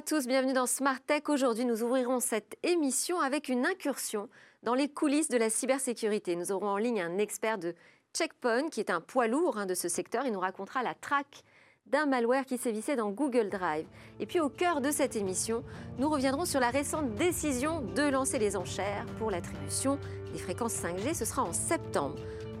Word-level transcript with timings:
À 0.00 0.02
tous, 0.02 0.26
bienvenue 0.26 0.54
dans 0.54 0.64
Smart 0.64 0.98
Tech. 1.06 1.24
Aujourd'hui, 1.28 1.66
nous 1.66 1.82
ouvrirons 1.82 2.20
cette 2.20 2.56
émission 2.62 3.20
avec 3.20 3.50
une 3.50 3.66
incursion 3.66 4.30
dans 4.62 4.72
les 4.72 4.88
coulisses 4.88 5.28
de 5.28 5.36
la 5.36 5.50
cybersécurité. 5.50 6.36
Nous 6.36 6.52
aurons 6.52 6.68
en 6.68 6.78
ligne 6.78 7.02
un 7.02 7.18
expert 7.18 7.58
de 7.58 7.74
Checkpoint, 8.14 8.70
qui 8.70 8.80
est 8.80 8.88
un 8.88 9.02
poids 9.02 9.26
lourd 9.26 9.58
hein, 9.58 9.66
de 9.66 9.74
ce 9.74 9.90
secteur. 9.90 10.24
Il 10.24 10.32
nous 10.32 10.40
racontera 10.40 10.82
la 10.82 10.94
traque 10.94 11.44
d'un 11.84 12.06
malware 12.06 12.46
qui 12.46 12.56
sévissait 12.56 12.96
dans 12.96 13.10
Google 13.10 13.50
Drive. 13.50 13.84
Et 14.20 14.24
puis 14.24 14.40
au 14.40 14.48
cœur 14.48 14.80
de 14.80 14.90
cette 14.90 15.16
émission, 15.16 15.62
nous 15.98 16.08
reviendrons 16.08 16.46
sur 16.46 16.60
la 16.60 16.70
récente 16.70 17.14
décision 17.16 17.82
de 17.82 18.08
lancer 18.08 18.38
les 18.38 18.56
enchères 18.56 19.04
pour 19.18 19.30
l'attribution 19.30 19.98
des 20.32 20.38
fréquences 20.38 20.76
5G. 20.76 21.12
Ce 21.12 21.26
sera 21.26 21.42
en 21.42 21.52
septembre. 21.52 22.16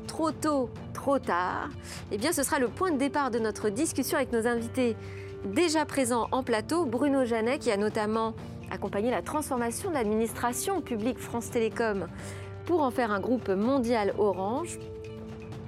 Trop 0.06 0.30
tôt, 0.30 0.68
trop 0.92 1.18
tard 1.18 1.70
Eh 2.12 2.18
bien, 2.18 2.32
ce 2.32 2.42
sera 2.42 2.58
le 2.58 2.68
point 2.68 2.90
de 2.90 2.98
départ 2.98 3.30
de 3.30 3.38
notre 3.38 3.70
discussion 3.70 4.18
avec 4.18 4.30
nos 4.30 4.46
invités 4.46 4.94
déjà 5.44 5.84
présent 5.84 6.28
en 6.32 6.42
plateau, 6.42 6.84
Bruno 6.84 7.24
Janet, 7.24 7.58
qui 7.58 7.70
a 7.70 7.76
notamment 7.76 8.34
accompagné 8.70 9.10
la 9.10 9.22
transformation 9.22 9.90
de 9.90 9.94
l'administration 9.94 10.80
publique 10.80 11.18
France 11.18 11.50
Télécom 11.50 12.06
pour 12.66 12.82
en 12.82 12.90
faire 12.90 13.10
un 13.10 13.20
groupe 13.20 13.48
mondial 13.48 14.14
Orange. 14.18 14.78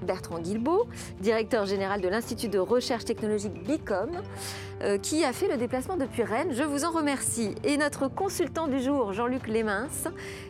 Bertrand 0.02 0.38
Guilbeault, 0.38 0.87
directeur 1.20 1.66
général 1.66 2.01
de 2.01 2.09
l'Institut 2.09 2.48
de 2.48 2.59
recherche 2.59 3.05
technologique 3.05 3.55
BICOM, 3.65 4.11
euh, 4.83 4.98
qui 4.98 5.25
a 5.25 5.33
fait 5.33 5.48
le 5.48 5.56
déplacement 5.56 5.97
depuis 5.97 6.23
Rennes. 6.23 6.52
Je 6.52 6.62
vous 6.62 6.84
en 6.84 6.91
remercie. 6.91 7.55
Et 7.65 7.77
notre 7.77 8.09
consultant 8.09 8.66
du 8.66 8.80
jour, 8.80 9.12
Jean-Luc 9.12 9.47
Lémins, 9.47 9.88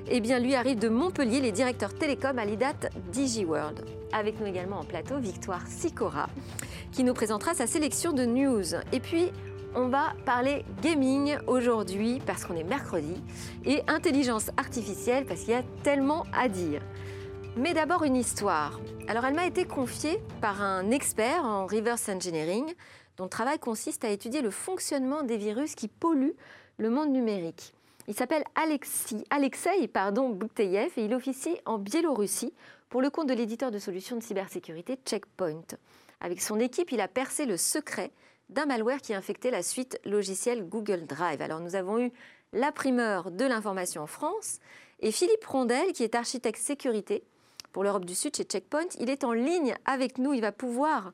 eh 0.08 0.20
bien, 0.20 0.38
lui 0.38 0.54
arrive 0.54 0.78
de 0.78 0.88
Montpellier, 0.88 1.40
les 1.40 1.52
directeurs 1.52 1.94
télécom 1.94 2.38
à 2.38 2.44
l'IDAT 2.44 2.90
DigiWorld. 3.12 3.84
Avec 4.12 4.40
nous 4.40 4.46
également 4.46 4.80
en 4.80 4.84
plateau, 4.84 5.18
Victoire 5.18 5.66
Sicora, 5.66 6.28
qui 6.92 7.04
nous 7.04 7.14
présentera 7.14 7.54
sa 7.54 7.66
sélection 7.66 8.12
de 8.12 8.24
news. 8.24 8.74
Et 8.92 9.00
puis, 9.00 9.30
on 9.74 9.88
va 9.88 10.12
parler 10.26 10.64
gaming 10.82 11.36
aujourd'hui 11.46 12.20
parce 12.26 12.44
qu'on 12.44 12.54
est 12.56 12.64
mercredi 12.64 13.14
et 13.64 13.82
intelligence 13.88 14.50
artificielle 14.58 15.24
parce 15.24 15.40
qu'il 15.40 15.50
y 15.50 15.56
a 15.56 15.62
tellement 15.82 16.24
à 16.32 16.48
dire. 16.48 16.82
Mais 17.54 17.74
d'abord 17.74 18.02
une 18.02 18.16
histoire. 18.16 18.80
Alors 19.08 19.26
elle 19.26 19.34
m'a 19.34 19.46
été 19.46 19.66
confiée 19.66 20.18
par 20.40 20.62
un 20.62 20.90
expert 20.90 21.44
en 21.44 21.66
reverse 21.66 22.08
engineering 22.08 22.72
dont 23.18 23.24
le 23.24 23.30
travail 23.30 23.58
consiste 23.58 24.06
à 24.06 24.08
étudier 24.08 24.40
le 24.40 24.50
fonctionnement 24.50 25.22
des 25.22 25.36
virus 25.36 25.74
qui 25.74 25.88
polluent 25.88 26.34
le 26.78 26.88
monde 26.88 27.10
numérique. 27.10 27.74
Il 28.08 28.14
s'appelle 28.14 28.44
Alexei, 28.54 29.86
pardon, 29.86 30.38
et 30.58 30.90
il 30.96 31.14
officie 31.14 31.58
en 31.66 31.76
Biélorussie 31.76 32.54
pour 32.88 33.02
le 33.02 33.10
compte 33.10 33.28
de 33.28 33.34
l'éditeur 33.34 33.70
de 33.70 33.78
solutions 33.78 34.16
de 34.16 34.22
cybersécurité 34.22 34.98
Checkpoint. 35.04 35.76
Avec 36.20 36.40
son 36.40 36.58
équipe, 36.58 36.90
il 36.90 37.02
a 37.02 37.08
percé 37.08 37.44
le 37.44 37.58
secret 37.58 38.12
d'un 38.48 38.64
malware 38.64 39.02
qui 39.02 39.12
infectait 39.12 39.50
la 39.50 39.62
suite 39.62 40.00
logicielle 40.06 40.66
Google 40.66 41.04
Drive. 41.04 41.42
Alors 41.42 41.60
nous 41.60 41.76
avons 41.76 41.98
eu 42.00 42.12
la 42.54 42.72
primeur 42.72 43.30
de 43.30 43.44
l'information 43.44 44.02
en 44.02 44.06
France 44.06 44.58
et 45.00 45.12
Philippe 45.12 45.44
Rondel, 45.44 45.92
qui 45.92 46.02
est 46.02 46.14
architecte 46.14 46.58
sécurité 46.58 47.24
pour 47.72 47.84
l'Europe 47.84 48.04
du 48.04 48.14
Sud 48.14 48.36
chez 48.36 48.44
Checkpoint, 48.44 48.88
il 49.00 49.10
est 49.10 49.24
en 49.24 49.32
ligne 49.32 49.74
avec 49.84 50.18
nous. 50.18 50.34
Il 50.34 50.40
va 50.40 50.52
pouvoir 50.52 51.12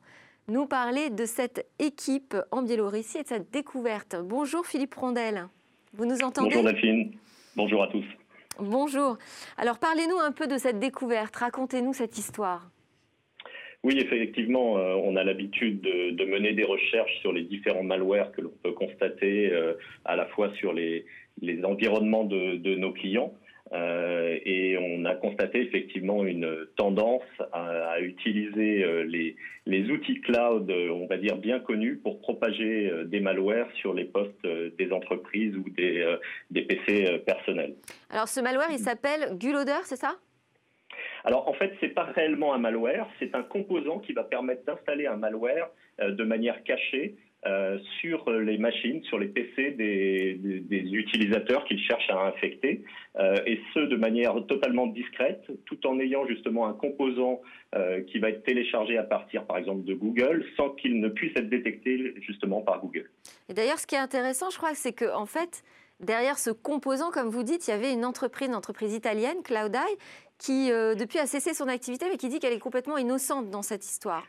nous 0.49 0.67
parler 0.67 1.11
de 1.11 1.25
cette 1.25 1.67
équipe 1.79 2.37
en 2.51 2.63
Biélorussie 2.63 3.19
et 3.19 3.23
de 3.23 3.29
cette 3.29 3.51
découverte. 3.53 4.17
Bonjour 4.23 4.67
Philippe 4.67 4.95
Rondel. 4.95 5.47
Vous 5.95 6.05
nous 6.05 6.23
entendez? 6.23 6.51
Bonjour 6.51 6.65
Delphine. 6.65 7.13
Bonjour 7.57 7.83
à 7.83 7.89
tous. 7.89 8.05
Bonjour. 8.59 9.19
Alors 9.57 9.79
parlez-nous 9.79 10.19
un 10.19 10.33
peu 10.33 10.47
de 10.47 10.59
cette 10.59 10.79
découverte. 10.79 11.37
Racontez-nous 11.37 11.93
cette 11.93 12.19
histoire. 12.19 12.69
Oui, 13.85 13.97
effectivement, 13.99 14.77
euh, 14.77 14.97
on 15.05 15.15
a 15.15 15.23
l'habitude 15.23 15.81
de, 15.81 16.25
mener 16.25 16.53
des 16.53 16.65
recherches 16.65 17.17
sur 17.21 17.33
les 17.33 17.43
différents 17.43 17.85
malwares 17.85 18.33
que 18.33 18.41
l'on 18.41 18.53
peut 18.63 18.73
constater 18.73 19.53
euh, 19.53 19.75
à 20.05 20.17
la 20.17 20.27
fois 20.27 20.53
sur 20.55 20.73
les, 20.73 21.07
environnements 21.65 22.25
de, 22.25 22.75
nos 22.75 22.93
clients. 22.93 23.33
Euh, 23.73 24.39
et 24.45 24.79
on 24.79 25.05
a 25.05 25.15
constaté 25.15 25.61
effectivement 25.61 26.25
une 26.25 26.67
tendance 26.77 27.23
à, 27.53 28.01
utiliser 28.01 29.05
les, 29.05 29.37
les, 29.67 29.91
outils 29.91 30.21
cloud, 30.21 30.71
on 30.71 31.07
va 31.07 31.17
dire 31.17 31.37
bien 31.37 31.59
connus, 31.59 31.97
pour 31.97 32.21
propager 32.21 32.91
des 33.07 33.21
malwares 33.21 33.71
sur 33.73 33.93
les 33.93 34.05
postes 34.05 34.47
des 34.47 34.93
entreprises 34.93 35.57
ou 35.57 35.69
des, 35.71 36.17
des 36.51 36.63
PC 36.63 37.19
personnels. 37.27 37.75
Alors 38.11 38.29
ce 38.29 38.41
malware, 38.41 38.71
il 38.71 38.79
s'appelle 38.79 39.37
Guloder, 39.37 39.83
c'est 39.83 39.97
ça? 39.97 40.17
Alors 41.25 41.49
en 41.49 41.53
fait, 41.53 41.73
c'est 41.81 41.89
pas 41.89 42.05
réellement 42.05 42.55
un 42.55 42.59
malware, 42.59 43.07
c'est 43.19 43.35
un 43.35 43.43
composant 43.43 43.99
qui 43.99 44.13
va 44.13 44.25
permettre 44.25 44.65
d'installer 44.65 45.07
un 45.07 45.17
malware 45.17 45.69
euh, 46.01 46.13
de 46.13 46.25
manière 46.25 46.63
cachée 46.65 47.17
euh, 47.47 47.79
sur 48.01 48.31
les 48.31 48.59
machines, 48.59 49.03
sur 49.05 49.19
les 49.19 49.29
PC 49.29 49.71
des, 49.73 50.39
utilisateurs 50.71 51.65
qu'ils 51.65 51.81
cherchent 51.81 52.11
à 52.11 52.27
infecter, 52.27 52.83
euh, 53.17 53.37
et 53.47 53.61
ce 53.75 53.81
de 53.81 53.97
manière 53.97 54.35
totalement 54.47 54.87
discrète, 54.87 55.45
tout 55.67 55.87
en 55.87 55.99
ayant 56.01 56.27
justement 56.27 56.67
un 56.67 56.75
composant 56.75 57.41
qui 58.07 58.19
va 58.19 58.31
être 58.31 58.45
téléchargé 58.45 58.97
à 58.97 59.03
partir, 59.03 59.45
par 59.45 59.59
exemple, 59.59 59.85
de 59.85 59.93
Google, 59.93 60.43
sans 60.57 60.71
qu'il 60.71 61.01
ne 61.01 61.09
puisse 61.09 61.37
être 61.37 61.51
détecté 61.51 62.15
justement 62.23 62.63
par 62.63 62.81
Google. 62.81 63.11
Et 63.51 63.53
d'ailleurs, 63.53 63.79
ce 63.79 63.87
qui 63.87 63.95
est 63.95 63.99
intéressant, 63.99 64.49
je 64.49 64.57
crois, 64.57 64.73
c'est 64.73 64.95
que 64.95 65.15
en 65.15 65.27
fait, 65.27 65.63
derrière 66.01 66.39
ce 66.39 66.51
composant, 66.51 67.11
comme 67.11 67.29
vous 67.29 67.43
dites, 67.43 67.69
il 67.69 67.73
y 67.73 67.75
avait 67.75 67.93
une 67.93 68.07
entreprise, 68.07 68.49
une 68.49 68.55
entreprise 68.55 68.95
italienne, 68.95 69.43
CloudEye, 69.43 69.99
qui 70.39 70.71
euh, 70.71 70.95
depuis 70.95 71.19
a 71.19 71.27
cessé 71.27 71.53
son 71.53 71.69
activité, 71.69 72.07
mais 72.11 72.17
qui 72.17 72.29
dit 72.29 72.39
qu'elle 72.39 72.53
est 72.53 72.59
complètement 72.59 72.97
innocente 72.97 73.51
dans 73.51 73.63
cette 73.63 73.85
histoire. 73.85 74.25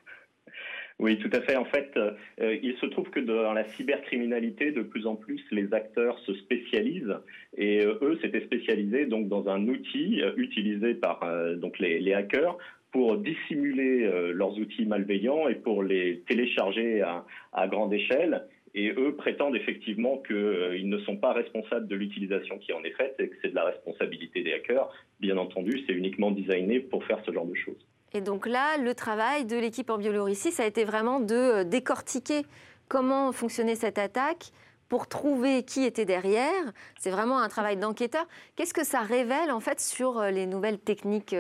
Oui, 1.00 1.18
tout 1.18 1.30
à 1.32 1.42
fait. 1.42 1.56
En 1.56 1.66
fait, 1.66 1.92
euh, 1.98 2.58
il 2.62 2.76
se 2.78 2.86
trouve 2.88 3.10
que 3.10 3.22
dans 3.22 3.54
la 3.54 3.64
cybercriminalité, 3.64 4.72
de 4.72 4.82
plus 4.82 5.08
en 5.08 5.16
plus, 5.16 5.42
les 5.52 5.74
acteurs 5.74 6.20
se 6.20 6.34
spécialisent 6.34 7.16
et 7.58 7.86
euh, 7.86 7.98
eux 8.02 8.20
s'étaient 8.22 8.44
spécialisés 8.44 9.06
donc 9.06 9.30
dans 9.30 9.48
un 9.48 9.68
outil 9.68 10.22
utilisé 10.36 10.96
par 10.96 11.26
donc 11.56 11.80
les, 11.80 12.14
hackers 12.14 12.58
pour 12.92 13.18
dissimuler 13.18 14.10
leurs 14.34 14.58
outils 14.58 14.86
malveillants 14.86 15.48
et 15.48 15.56
pour 15.56 15.84
les 15.84 16.22
télécharger 16.28 17.02
à, 17.02 17.68
grande 17.68 17.94
échelle 17.94 18.48
et 18.76 18.92
eux 18.92 19.16
prétendent 19.16 19.56
effectivement 19.56 20.18
qu'ils 20.20 20.36
euh, 20.36 20.84
ne 20.84 20.98
sont 21.00 21.18
pas 21.18 21.34
responsables 21.34 21.88
de 21.88 21.96
l'utilisation 21.96 22.58
qui 22.60 22.74
en 22.74 22.84
est 22.84 22.92
faite 22.92 23.16
et 23.20 23.30
que 23.30 23.36
c'est 23.42 23.50
de 23.50 23.56
la 23.56 23.66
responsabilité 23.66 24.44
des 24.44 24.54
hackers. 24.54 24.90
Bien 25.20 25.38
entendu, 25.38 25.84
c'est 25.88 25.94
uniquement 25.94 26.32
designé 26.32 26.80
pour 26.80 27.04
faire 27.06 27.20
ce 27.26 27.32
genre 27.32 27.46
de 27.46 27.56
choses. 27.56 27.86
Et 28.14 28.22
donc 28.22 28.48
là, 28.48 28.78
le 28.78 28.94
travail 28.96 29.46
de 29.46 29.58
l'équipe 29.58 29.90
en 29.90 29.98
Biélorussie, 29.98 30.52
ça 30.52 30.64
a 30.64 30.66
été 30.66 30.84
vraiment 30.84 31.20
de 31.20 31.36
euh, 31.36 31.64
décortiquer 31.64 32.46
comment 32.88 33.32
fonctionnait 33.32 33.76
cette 33.76 33.98
attaque 33.98 34.52
pour 34.88 35.08
trouver 35.08 35.64
qui 35.64 35.84
était 35.84 36.06
derrière. 36.06 36.74
C'est 37.00 37.12
vraiment 37.12 37.40
un 37.40 37.50
travail 37.50 37.78
d'enquêteur. 37.78 38.26
Qu'est-ce 38.56 38.74
que 38.74 38.84
ça 38.84 39.02
révèle 39.02 39.52
en 39.52 39.60
fait 39.60 39.80
sur 39.80 40.18
euh, 40.18 40.32
les 40.32 40.48
nouvelles 40.48 40.80
techniques 40.80 41.36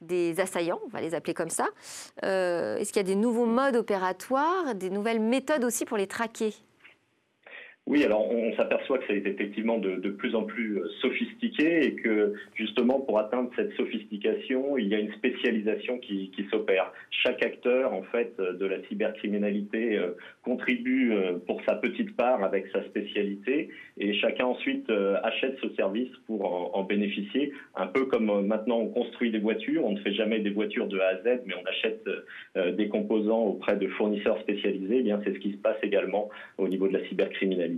des 0.00 0.40
assaillants, 0.40 0.80
on 0.86 0.88
va 0.88 1.00
les 1.00 1.14
appeler 1.14 1.34
comme 1.34 1.50
ça? 1.50 1.66
Est-ce 2.22 2.88
qu'il 2.88 2.96
y 2.96 3.00
a 3.00 3.02
des 3.02 3.16
nouveaux 3.16 3.46
modes 3.46 3.76
opératoires, 3.76 4.74
des 4.74 4.90
nouvelles 4.90 5.20
méthodes 5.20 5.64
aussi 5.64 5.84
pour 5.84 5.96
les 5.96 6.06
traquer? 6.06 6.54
Oui, 7.88 8.04
alors 8.04 8.30
on, 8.30 8.54
s'aperçoit 8.54 8.98
que 8.98 9.06
ça 9.06 9.14
est 9.14 9.26
effectivement 9.26 9.78
de, 9.78 10.10
plus 10.10 10.34
en 10.34 10.42
plus 10.42 10.76
euh, 10.78 10.88
sophistiqué 11.00 11.86
et 11.86 11.94
que 11.94 12.34
justement 12.54 13.00
pour 13.00 13.18
atteindre 13.18 13.50
cette 13.56 13.72
sophistication, 13.76 14.76
il 14.76 14.88
y 14.88 14.94
a 14.94 14.98
une 14.98 15.12
spécialisation 15.12 15.96
qui, 15.98 16.30
s'opère. 16.50 16.92
Chaque 17.10 17.42
acteur 17.42 17.94
en 17.94 18.02
fait 18.02 18.34
euh, 18.40 18.52
de 18.52 18.66
la 18.66 18.82
cybercriminalité 18.88 19.96
euh, 19.96 20.10
contribue 20.42 21.14
pour 21.46 21.62
sa 21.64 21.76
petite 21.76 22.14
part 22.16 22.42
avec 22.42 22.66
sa 22.72 22.82
spécialité 22.84 23.70
et 23.98 24.14
chacun 24.14 24.46
ensuite 24.46 24.90
achète 25.22 25.58
ce 25.62 25.68
service 25.74 26.10
pour 26.26 26.44
en, 26.44 26.78
en, 26.78 26.84
bénéficier. 26.84 27.52
Un 27.74 27.86
peu 27.86 28.06
comme 28.06 28.46
maintenant 28.46 28.78
on 28.78 28.88
construit 28.88 29.30
des 29.30 29.38
voitures, 29.38 29.84
on 29.84 29.92
ne 29.92 30.00
fait 30.00 30.14
jamais 30.14 30.40
des 30.40 30.50
voitures 30.50 30.86
de 30.86 30.98
A 30.98 31.08
à 31.08 31.16
Z, 31.16 31.40
mais 31.46 31.54
on 31.54 31.66
achète 31.66 32.02
des 32.76 32.88
composants 32.88 33.42
auprès 33.42 33.76
de 33.76 33.88
fournisseurs 33.88 34.40
spécialisés. 34.40 34.98
Eh 35.00 35.02
bien, 35.02 35.20
c'est 35.24 35.34
ce 35.34 35.38
qui 35.38 35.52
se 35.52 35.58
passe 35.58 35.76
également 35.82 36.30
au 36.56 36.66
niveau 36.68 36.88
de 36.88 36.94
la 36.94 37.06
cybercriminalité. 37.08 37.77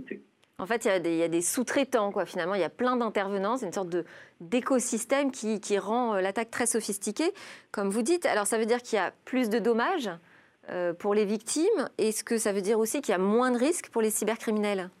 En 0.61 0.67
fait, 0.67 0.85
il 0.85 1.15
y 1.15 1.23
a 1.23 1.27
des, 1.27 1.41
sous-traitants, 1.41 2.11
quoi. 2.11 2.25
Finalement, 2.25 2.53
il 2.53 2.61
y 2.61 2.63
a 2.63 2.69
plein 2.69 2.95
d'intervenants. 2.95 3.57
C'est 3.57 3.65
une 3.65 3.71
sorte 3.71 3.89
de, 3.89 4.05
d'écosystème 4.41 5.31
qui, 5.31 5.77
rend 5.79 6.13
euh, 6.13 6.21
l'attaque 6.21 6.51
très 6.51 6.67
sophistiquée, 6.67 7.31
comme 7.71 7.89
vous 7.89 8.03
dites. 8.03 8.27
Alors, 8.27 8.45
ça 8.45 8.59
veut 8.59 8.67
dire 8.67 8.83
qu'il 8.83 8.97
y 8.97 8.99
a 8.99 9.11
plus 9.25 9.49
de 9.49 9.57
dommages 9.57 10.11
euh, 10.69 10.93
pour 10.93 11.15
les 11.15 11.25
victimes. 11.25 11.89
Est-ce 11.97 12.23
que 12.23 12.37
ça 12.37 12.53
veut 12.53 12.61
dire 12.61 12.77
aussi 12.77 13.01
qu'il 13.01 13.11
y 13.11 13.15
a 13.15 13.17
moins 13.17 13.49
de 13.49 13.57
risques 13.57 13.89
pour 13.89 14.03
les 14.03 14.11
cybercriminels? 14.11 14.91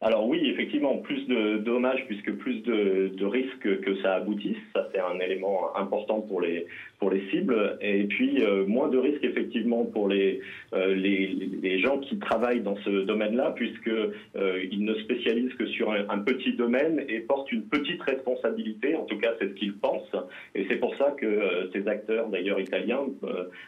Alors 0.00 0.26
oui, 0.26 0.40
effectivement, 0.48 0.98
plus 0.98 1.26
de 1.26 1.58
dommages 1.58 2.04
puisque 2.06 2.32
plus 2.32 2.60
de, 2.62 3.24
risques 3.24 3.80
que 3.80 4.02
ça 4.02 4.14
aboutisse. 4.14 4.56
Ça, 4.74 4.88
c'est 4.92 5.00
un 5.00 5.18
élément 5.20 5.76
important 5.76 6.20
pour 6.20 6.40
les, 6.40 6.66
pour 7.02 7.10
les 7.10 7.28
cibles 7.30 7.78
et 7.80 8.04
puis 8.04 8.44
euh, 8.44 8.64
moins 8.64 8.86
de 8.86 8.96
risques 8.96 9.24
effectivement 9.24 9.84
pour 9.84 10.06
les, 10.06 10.40
euh, 10.72 10.94
les, 10.94 11.34
les, 11.60 11.80
gens 11.80 11.98
qui 11.98 12.16
travaillent 12.20 12.60
dans 12.60 12.76
ce 12.76 13.02
domaine-là 13.02 13.52
puisque 13.56 13.88
euh, 13.88 14.64
ils 14.70 14.84
ne 14.84 14.94
spécialisent 15.00 15.52
que 15.54 15.66
sur 15.66 15.90
un, 15.90 16.18
petit 16.20 16.52
domaine 16.52 17.04
et 17.08 17.18
portent 17.18 17.50
une 17.50 17.64
petite 17.64 18.00
responsabilité, 18.02 18.94
en 18.94 19.04
tout 19.04 19.18
cas 19.18 19.32
c'est 19.40 19.48
ce 19.48 19.54
qu'ils 19.54 19.74
pensent 19.74 20.14
et 20.54 20.64
c'est 20.68 20.76
pour 20.76 20.94
ça 20.94 21.10
que 21.18 21.68
ces 21.72 21.88
acteurs 21.88 22.28
d'ailleurs 22.28 22.60
italiens 22.60 23.02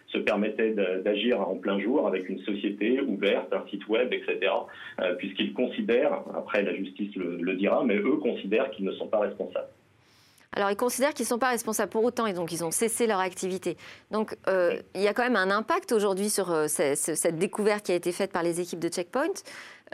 se 0.06 0.18
permettaient 0.18 0.76
d'agir 1.04 1.40
en 1.40 1.56
plein 1.56 1.80
jour 1.80 2.06
avec 2.06 2.28
une 2.28 2.38
société 2.38 3.00
ouverte, 3.00 3.52
un 3.52 3.66
site 3.68 3.88
web, 3.88 4.12
etc. 4.12 4.52
puisqu'ils 5.18 5.54
considèrent, 5.54 6.22
après 6.36 6.62
la 6.62 6.72
justice 6.76 7.16
le 7.16 7.54
dira, 7.54 7.82
mais 7.84 7.96
eux 7.96 8.18
considèrent 8.22 8.70
qu'ils 8.70 8.84
ne 8.84 8.92
sont 8.92 9.08
pas 9.08 9.18
responsables. 9.18 9.70
Alors, 10.54 10.70
ils 10.70 10.76
considèrent 10.76 11.12
qu'ils 11.12 11.24
ne 11.24 11.28
sont 11.28 11.38
pas 11.38 11.48
responsables 11.48 11.90
pour 11.90 12.04
autant 12.04 12.26
et 12.26 12.32
donc 12.32 12.52
ils 12.52 12.64
ont 12.64 12.70
cessé 12.70 13.06
leur 13.06 13.18
activité. 13.18 13.76
Donc, 14.10 14.36
euh, 14.48 14.80
il 14.94 15.02
y 15.02 15.08
a 15.08 15.14
quand 15.14 15.24
même 15.24 15.36
un 15.36 15.50
impact 15.50 15.92
aujourd'hui 15.92 16.30
sur 16.30 16.50
euh, 16.52 16.66
cette 16.68 17.38
découverte 17.38 17.86
qui 17.86 17.92
a 17.92 17.96
été 17.96 18.12
faite 18.12 18.32
par 18.32 18.42
les 18.42 18.60
équipes 18.60 18.78
de 18.78 18.88
Checkpoint. 18.88 19.42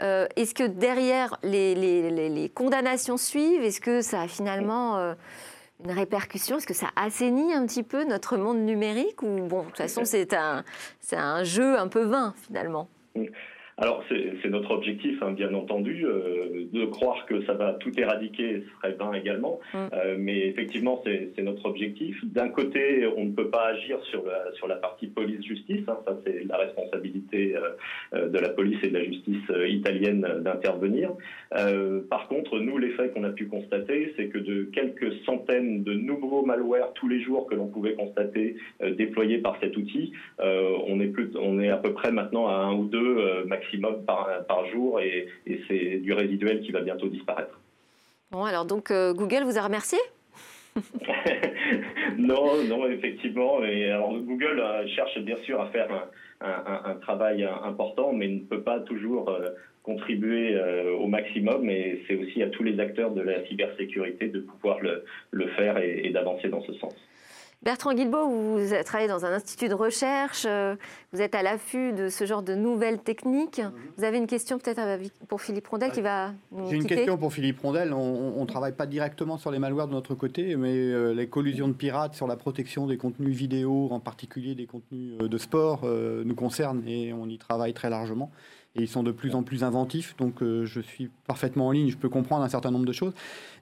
Euh, 0.01 0.27
est-ce 0.35 0.53
que 0.53 0.63
derrière 0.63 1.37
les, 1.43 2.51
condamnations 2.53 3.17
suivent? 3.17 3.63
Est-ce 3.63 3.81
que 3.81 4.01
ça 4.01 4.21
a 4.21 4.27
finalement 4.27 5.15
une 5.83 5.91
répercussion? 5.91 6.57
Est-ce 6.57 6.67
que 6.67 6.73
ça 6.73 6.89
assainit 6.95 7.53
un 7.53 7.65
petit 7.65 7.83
peu 7.83 8.03
notre 8.03 8.37
monde 8.37 8.59
numérique? 8.59 9.23
Ou 9.23 9.47
bon, 9.47 9.61
de 9.61 9.67
toute 9.67 9.77
façon, 9.77 10.05
c'est 10.05 10.33
un, 10.33 10.63
un 11.11 11.43
jeu 11.43 11.77
un 11.77 11.87
peu 11.87 12.03
vain 12.03 12.33
finalement 12.45 12.87
alors 13.77 14.03
c'est 14.09 14.49
notre 14.49 14.71
objectif, 14.71 15.21
hein, 15.23 15.31
bien 15.31 15.53
entendu, 15.53 16.05
euh, 16.05 16.65
de 16.71 16.85
croire 16.85 17.25
que 17.25 17.43
ça 17.45 17.53
va 17.53 17.73
tout 17.73 17.91
éradiquer 17.97 18.63
serait 18.75 18.93
vain 18.93 19.13
également, 19.13 19.59
mm. 19.73 19.77
euh, 19.93 20.15
mais 20.19 20.47
effectivement 20.47 21.01
c'est 21.05 21.41
notre 21.41 21.65
objectif. 21.65 22.17
D'un 22.25 22.49
côté, 22.49 23.07
on 23.17 23.25
ne 23.25 23.31
peut 23.31 23.49
pas 23.49 23.67
agir 23.67 23.99
sur 24.05 24.25
la, 24.25 24.51
sur 24.53 24.67
la 24.67 24.75
partie 24.75 25.07
police-justice, 25.07 25.83
hein, 25.87 25.97
ça 26.05 26.17
c'est 26.25 26.43
la 26.47 26.57
responsabilité 26.57 27.55
euh, 28.13 28.27
de 28.27 28.37
la 28.37 28.49
police 28.49 28.79
et 28.83 28.89
de 28.89 28.97
la 28.97 29.03
justice 29.03 29.41
italienne 29.67 30.27
d'intervenir. 30.43 31.11
par 32.09 32.27
contre, 32.27 32.59
nous, 32.59 32.77
les 32.77 32.91
faits 32.91 33.13
qu'on 33.13 33.23
a 33.23 33.29
pu 33.29 33.47
constater, 33.47 34.13
c'est 34.15 34.27
que 34.27 34.37
de 34.37 34.69
quelques 34.73 35.13
centaines 35.25 35.83
de 35.83 35.93
nouveaux 35.93 36.43
malwares 36.43 36.93
tous 36.93 37.07
les 37.07 37.21
jours 37.21 37.47
que 37.47 37.55
l'on 37.55 37.67
pouvait 37.67 37.93
constater 37.93 38.57
déployés 38.81 39.39
par 39.39 39.57
cet 39.61 39.77
outil, 39.77 40.13
on, 40.39 40.99
est 40.99 41.07
plus, 41.07 41.31
on 41.39 41.59
est 41.59 41.69
à 41.69 41.77
peu 41.77 41.93
près 41.93 42.11
maintenant 42.11 42.47
à 42.47 42.53
un 42.53 42.73
ou 42.73 42.85
deux 42.85 43.43
maximum 43.45 43.60
maximum 43.61 44.05
par, 44.05 44.27
par 44.47 44.65
jour 44.67 44.99
et, 44.99 45.27
c'est 45.67 45.97
du 45.97 46.13
résiduel 46.13 46.61
qui 46.61 46.71
va 46.71 46.81
bientôt 46.81 47.07
disparaître. 47.07 47.59
Bon, 48.31 48.43
alors 48.43 48.65
donc 48.65 48.91
euh, 48.91 49.13
Google 49.13 49.43
vous 49.43 49.57
a 49.57 49.61
remercié? 49.61 49.99
Non, 52.17 52.63
non, 52.67 52.87
effectivement. 52.87 53.63
Et 53.63 53.89
alors, 53.89 54.13
Google 54.13 54.59
euh, 54.59 54.85
cherche 54.89 55.17
bien 55.19 55.37
sûr 55.45 55.59
à 55.59 55.67
faire 55.67 55.89
un, 56.41 56.95
travail 56.95 57.47
important, 57.63 58.11
mais 58.13 58.27
ne 58.27 58.39
peut 58.39 58.61
pas 58.61 58.79
toujours 58.81 59.29
euh, 59.29 59.49
contribuer 59.83 60.59
au 60.99 61.07
maximum. 61.07 61.69
Et 61.69 62.03
c'est 62.07 62.15
aussi 62.15 62.43
à 62.43 62.47
tous 62.47 62.63
les 62.63 62.79
acteurs 62.79 63.11
de 63.11 63.21
la 63.21 63.45
cybersécurité 63.47 64.27
de 64.27 64.41
pouvoir 64.41 64.79
le, 64.81 65.05
le 65.31 65.47
faire 65.47 65.77
et 65.77 66.09
d'avancer 66.09 66.49
dans 66.49 66.61
ce 66.61 66.73
sens. 66.73 66.93
Bertrand 67.63 67.93
Guilbault, 67.93 68.27
vous 68.27 68.59
travaillez 68.83 69.07
dans 69.07 69.23
un 69.23 69.33
institut 69.33 69.69
de 69.69 69.75
recherche, 69.75 70.47
euh, 70.47 70.75
vous 71.13 71.21
êtes 71.21 71.35
à 71.35 71.43
l'affût 71.43 71.93
de 71.93 72.09
ce 72.09 72.25
genre 72.25 72.41
de 72.41 72.55
nouvelles 72.55 72.97
techniques. 72.97 73.59
Mhm. 73.59 73.71
Vous 73.97 74.03
avez 74.03 74.17
une 74.17 74.25
question 74.25 74.57
peut-être 74.57 74.81
pour 75.27 75.41
Philippe 75.41 75.67
Rondel 75.67 75.91
qui 75.91 76.01
va 76.01 76.31
nous 76.51 76.67
J'ai 76.71 76.77
une 76.77 76.87
question 76.87 77.19
pour 77.19 77.31
Philippe 77.31 77.59
Rondel. 77.59 77.93
On 77.93 78.41
ne 78.41 78.45
travaille 78.47 78.71
pas 78.71 78.87
directement 78.87 79.37
sur 79.37 79.51
les 79.51 79.59
malwares 79.59 79.87
de 79.87 79.93
notre 79.93 80.15
côté, 80.15 80.55
mais 80.55 80.75
euh, 80.75 81.13
les 81.13 81.27
collusions 81.27 81.67
de 81.67 81.73
pirates 81.73 82.15
sur 82.15 82.25
la 82.25 82.35
protection 82.35 82.87
des 82.87 82.97
contenus 82.97 83.35
vidéo, 83.35 83.89
en 83.91 83.99
particulier 83.99 84.55
des 84.55 84.65
contenus 84.65 85.13
euh, 85.21 85.27
de 85.27 85.37
sport, 85.37 85.81
nous 85.83 86.35
concernent 86.35 86.81
et 86.87 87.13
on 87.13 87.27
y 87.27 87.37
travaille 87.37 87.73
très 87.73 87.91
largement 87.91 88.31
et 88.75 88.83
ils 88.83 88.87
sont 88.87 89.03
de 89.03 89.11
plus 89.11 89.35
en 89.35 89.43
plus 89.43 89.63
inventifs. 89.63 90.15
Donc 90.17 90.41
euh, 90.41 90.65
je 90.65 90.79
suis 90.79 91.09
parfaitement 91.27 91.67
en 91.67 91.71
ligne, 91.71 91.89
je 91.89 91.97
peux 91.97 92.09
comprendre 92.09 92.43
un 92.43 92.49
certain 92.49 92.71
nombre 92.71 92.85
de 92.85 92.93
choses. 92.93 93.13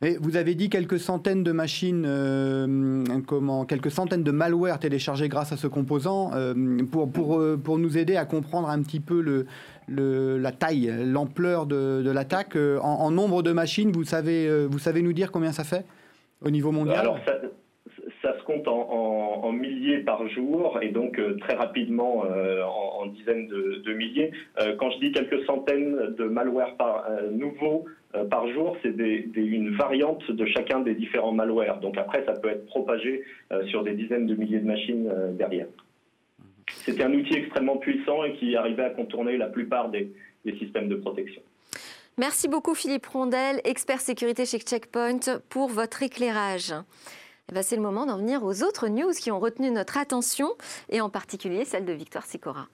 Mais 0.01 0.17
vous 0.21 0.35
avez 0.35 0.55
dit 0.55 0.69
quelques 0.69 0.99
centaines 0.99 1.43
de 1.43 1.51
machines, 1.51 2.03
euh, 2.05 3.03
comment, 3.25 3.65
quelques 3.65 3.91
centaines 3.91 4.23
de 4.23 4.31
malware 4.31 4.79
téléchargés 4.79 5.27
grâce 5.27 5.51
à 5.51 5.57
ce 5.57 5.67
composant 5.67 6.31
euh, 6.33 6.53
pour, 6.91 7.11
pour, 7.11 7.41
pour 7.63 7.77
nous 7.79 7.97
aider 7.97 8.15
à 8.17 8.25
comprendre 8.25 8.69
un 8.69 8.81
petit 8.83 8.99
peu 8.99 9.21
le, 9.21 9.47
le, 9.87 10.37
la 10.37 10.51
taille, 10.51 10.93
l'ampleur 11.05 11.65
de, 11.65 12.01
de 12.03 12.11
l'attaque. 12.11 12.55
En, 12.81 13.09
nombre 13.09 13.41
de 13.41 13.51
machines, 13.51 13.91
vous 13.91 14.03
savez, 14.03 14.67
vous 14.67 14.77
savez 14.77 15.01
nous 15.01 15.13
dire 15.13 15.31
combien 15.31 15.51
ça 15.51 15.63
fait 15.63 15.85
au 16.41 16.51
niveau 16.51 16.71
mondial? 16.71 17.09
En, 18.67 19.51
milliers 19.51 19.99
par 19.99 20.27
jour 20.29 20.79
et 20.81 20.89
donc 20.89 21.19
euh, 21.19 21.37
très 21.39 21.55
rapidement 21.55 22.23
euh, 22.25 22.63
en, 22.63 23.07
dizaines 23.07 23.47
de, 23.47 23.93
milliers. 23.93 24.31
Euh, 24.59 24.75
quand 24.77 24.91
je 24.91 24.99
dis 24.99 25.11
quelques 25.11 25.43
centaines 25.45 26.15
de 26.17 26.23
malwares 26.25 26.75
nouveaux 27.31 27.85
par 28.31 28.47
jour, 28.49 28.75
c'est 28.81 28.89
une 29.35 29.75
variante 29.75 30.31
de 30.31 30.45
chacun 30.45 30.79
des 30.79 30.95
différents 30.95 31.31
malwares. 31.31 31.79
Donc 31.79 31.97
après, 31.97 32.25
ça 32.25 32.33
peut 32.33 32.49
être 32.49 32.65
propagé 32.65 33.23
sur 33.67 33.83
des 33.83 33.93
dizaines 33.93 34.25
de 34.25 34.33
milliers 34.35 34.59
de 34.59 34.65
machines 34.65 35.11
derrière. 35.33 35.67
C'était 36.85 37.03
un 37.03 37.13
outil 37.13 37.35
extrêmement 37.35 37.77
puissant 37.77 38.23
et 38.23 38.33
qui 38.33 38.55
arrivait 38.55 38.83
à 38.83 38.89
contourner 38.89 39.37
la 39.37 39.47
plupart 39.47 39.89
des 39.89 40.11
systèmes 40.57 40.89
de 40.89 40.95
protection. 40.95 41.41
Merci 42.19 42.49
beaucoup 42.49 42.75
Philippe 42.75 43.05
Rondel, 43.05 43.61
expert 43.63 44.01
sécurité 44.01 44.45
chez 44.45 44.59
Checkpoint, 44.59 45.39
pour 45.47 45.69
votre 45.69 46.03
éclairage. 46.03 46.73
Eh 47.49 47.51
ben, 47.51 47.63
c'est 47.63 47.75
le 47.75 47.81
moment 47.81 48.05
d'en 48.05 48.17
venir 48.17 48.43
aux 48.43 48.61
autres 48.61 48.87
news 48.89 49.11
qui 49.11 49.31
ont 49.31 49.39
retenu 49.39 49.71
notre 49.71 49.97
attention, 49.97 50.49
et 50.89 51.01
en 51.01 51.09
particulier 51.09 51.65
celle 51.65 51.83
de 51.83 51.93
Victoire 51.93 52.27
Sicora. 52.27 52.67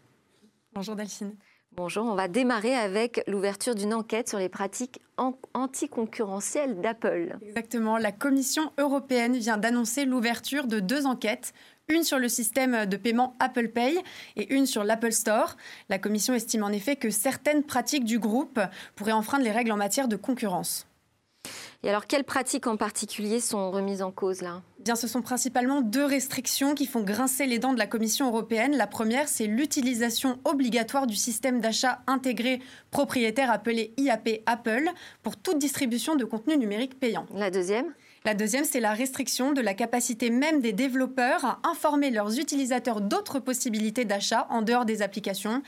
Bonjour 0.73 0.97
Delphine. 0.97 1.33
Bonjour, 1.71 2.05
on 2.05 2.15
va 2.15 2.27
démarrer 2.27 2.75
avec 2.75 3.21
l'ouverture 3.27 3.73
d'une 3.73 3.93
enquête 3.93 4.27
sur 4.27 4.37
les 4.37 4.49
pratiques 4.49 4.99
anticoncurrentielles 5.53 6.81
d'Apple. 6.81 7.37
Exactement, 7.41 7.97
la 7.97 8.11
Commission 8.11 8.73
européenne 8.77 9.37
vient 9.37 9.57
d'annoncer 9.57 10.03
l'ouverture 10.03 10.67
de 10.67 10.81
deux 10.81 11.05
enquêtes, 11.05 11.53
une 11.87 12.03
sur 12.03 12.19
le 12.19 12.27
système 12.27 12.85
de 12.85 12.97
paiement 12.97 13.35
Apple 13.39 13.69
Pay 13.69 13.97
et 14.35 14.53
une 14.53 14.65
sur 14.65 14.83
l'Apple 14.83 15.13
Store. 15.13 15.55
La 15.87 15.99
Commission 15.99 16.33
estime 16.33 16.63
en 16.63 16.69
effet 16.69 16.97
que 16.97 17.09
certaines 17.09 17.63
pratiques 17.63 18.05
du 18.05 18.19
groupe 18.19 18.59
pourraient 18.95 19.13
enfreindre 19.13 19.45
les 19.45 19.51
règles 19.51 19.71
en 19.71 19.77
matière 19.77 20.09
de 20.09 20.17
concurrence. 20.17 20.85
Et 21.83 21.89
alors, 21.89 22.07
quelles 22.07 22.23
pratiques 22.23 22.67
en 22.67 22.77
particulier 22.77 23.39
sont 23.39 23.71
remises 23.71 24.01
en 24.01 24.11
cause 24.11 24.41
là? 24.41 24.61
Bien, 24.79 24.95
ce 24.95 25.07
sont 25.07 25.21
principalement 25.21 25.81
deux 25.81 26.05
restrictions 26.05 26.75
qui 26.75 26.85
font 26.85 27.01
grincer 27.01 27.45
les 27.45 27.59
dents 27.59 27.73
de 27.73 27.79
la 27.79 27.87
Commission 27.87 28.27
européenne. 28.27 28.77
La 28.77 28.87
première, 28.87 29.27
c'est 29.27 29.47
l'utilisation 29.47 30.39
obligatoire 30.45 31.07
du 31.07 31.15
système 31.15 31.59
d'achat 31.59 32.01
intégré 32.07 32.61
propriétaire 32.91 33.49
appelé 33.51 33.93
IAP 33.97 34.41
Apple 34.45 34.89
pour 35.23 35.37
toute 35.37 35.57
distribution 35.57 36.15
de 36.15 36.25
contenu 36.25 36.57
numérique 36.57 36.99
payant. 36.99 37.25
La 37.33 37.49
deuxième? 37.49 37.93
La 38.25 38.33
deuxième, 38.33 38.65
c'est 38.65 38.79
la 38.79 38.93
restriction 38.93 39.53
de 39.53 39.61
la 39.61 39.75
capacité 39.75 40.31
même 40.31 40.59
des 40.59 40.73
développeurs 40.73 41.45
à 41.45 41.59
informer 41.63 42.09
leurs 42.09 42.39
utilisateurs 42.39 42.99
d'autres 42.99 43.37
possibilités 43.37 44.03
d'achat 44.03 44.47
en 44.49 44.63
dehors 44.63 44.85
des 44.85 45.03
applications. 45.03 45.61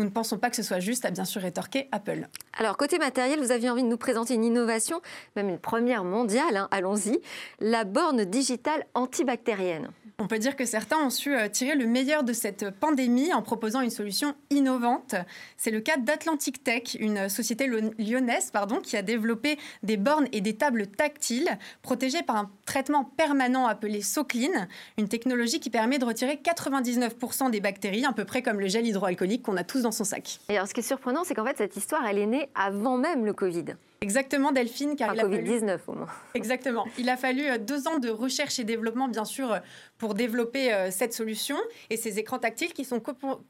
Nous 0.00 0.06
ne 0.06 0.10
pensons 0.10 0.38
pas 0.38 0.48
que 0.48 0.56
ce 0.56 0.62
soit 0.62 0.80
juste, 0.80 1.04
à 1.04 1.10
bien 1.10 1.26
sûr 1.26 1.42
rétorquer 1.42 1.86
Apple. 1.92 2.26
Alors, 2.58 2.78
côté 2.78 2.96
matériel, 2.96 3.38
vous 3.38 3.52
aviez 3.52 3.68
envie 3.68 3.82
de 3.82 3.86
nous 3.86 3.98
présenter 3.98 4.32
une 4.32 4.46
innovation, 4.46 5.02
même 5.36 5.50
une 5.50 5.58
première 5.58 6.04
mondiale, 6.04 6.56
hein, 6.56 6.68
allons-y, 6.70 7.20
la 7.60 7.84
borne 7.84 8.24
digitale 8.24 8.86
antibactérienne. 8.94 9.90
On 10.22 10.26
peut 10.26 10.38
dire 10.38 10.54
que 10.54 10.66
certains 10.66 10.98
ont 10.98 11.08
su 11.08 11.34
euh, 11.34 11.48
tirer 11.48 11.74
le 11.74 11.86
meilleur 11.86 12.24
de 12.24 12.34
cette 12.34 12.68
pandémie 12.68 13.32
en 13.32 13.40
proposant 13.40 13.80
une 13.80 13.88
solution 13.88 14.34
innovante. 14.50 15.14
C'est 15.56 15.70
le 15.70 15.80
cas 15.80 15.96
d'Atlantic 15.96 16.62
Tech, 16.62 16.94
une 17.00 17.30
société 17.30 17.66
lyonnaise 17.98 18.50
pardon, 18.50 18.80
qui 18.80 18.98
a 18.98 19.02
développé 19.02 19.58
des 19.82 19.96
bornes 19.96 20.26
et 20.32 20.42
des 20.42 20.56
tables 20.56 20.88
tactiles 20.88 21.48
protégées 21.80 22.22
par 22.22 22.36
un 22.36 22.50
traitement 22.66 23.04
permanent 23.04 23.66
appelé 23.66 24.02
SoClean, 24.02 24.66
une 24.98 25.08
technologie 25.08 25.58
qui 25.58 25.70
permet 25.70 25.98
de 25.98 26.04
retirer 26.04 26.34
99% 26.34 27.50
des 27.50 27.60
bactéries, 27.60 28.04
à 28.04 28.12
peu 28.12 28.26
près 28.26 28.42
comme 28.42 28.60
le 28.60 28.68
gel 28.68 28.86
hydroalcoolique 28.86 29.42
qu'on 29.42 29.56
a 29.56 29.64
tous 29.64 29.80
dans 29.80 29.89
son 29.90 30.04
sac. 30.04 30.40
Et 30.48 30.56
alors 30.56 30.68
ce 30.68 30.74
qui 30.74 30.80
est 30.80 30.84
surprenant, 30.84 31.24
c'est 31.24 31.34
qu'en 31.34 31.44
fait 31.44 31.58
cette 31.58 31.76
histoire, 31.76 32.04
elle 32.06 32.18
est 32.18 32.26
née 32.26 32.48
avant 32.54 32.96
même 32.96 33.24
le 33.24 33.32
Covid. 33.32 33.76
Exactement, 34.02 34.50
Delphine. 34.50 34.96
Car 34.96 35.10
enfin, 35.10 35.24
Covid-19 35.24 35.78
au 35.88 35.92
moins. 35.92 36.06
Exactement. 36.34 36.86
Il 36.98 37.08
a 37.10 37.16
fallu 37.16 37.46
euh, 37.46 37.58
deux 37.58 37.86
ans 37.86 37.98
de 37.98 38.08
recherche 38.08 38.58
et 38.58 38.64
développement, 38.64 39.08
bien 39.08 39.26
sûr, 39.26 39.52
euh, 39.52 39.58
pour 39.98 40.14
développer 40.14 40.72
euh, 40.72 40.90
cette 40.90 41.12
solution 41.12 41.56
et 41.90 41.96
ces 41.96 42.18
écrans 42.18 42.38
tactiles 42.38 42.72
qui 42.72 42.84
sont 42.84 43.00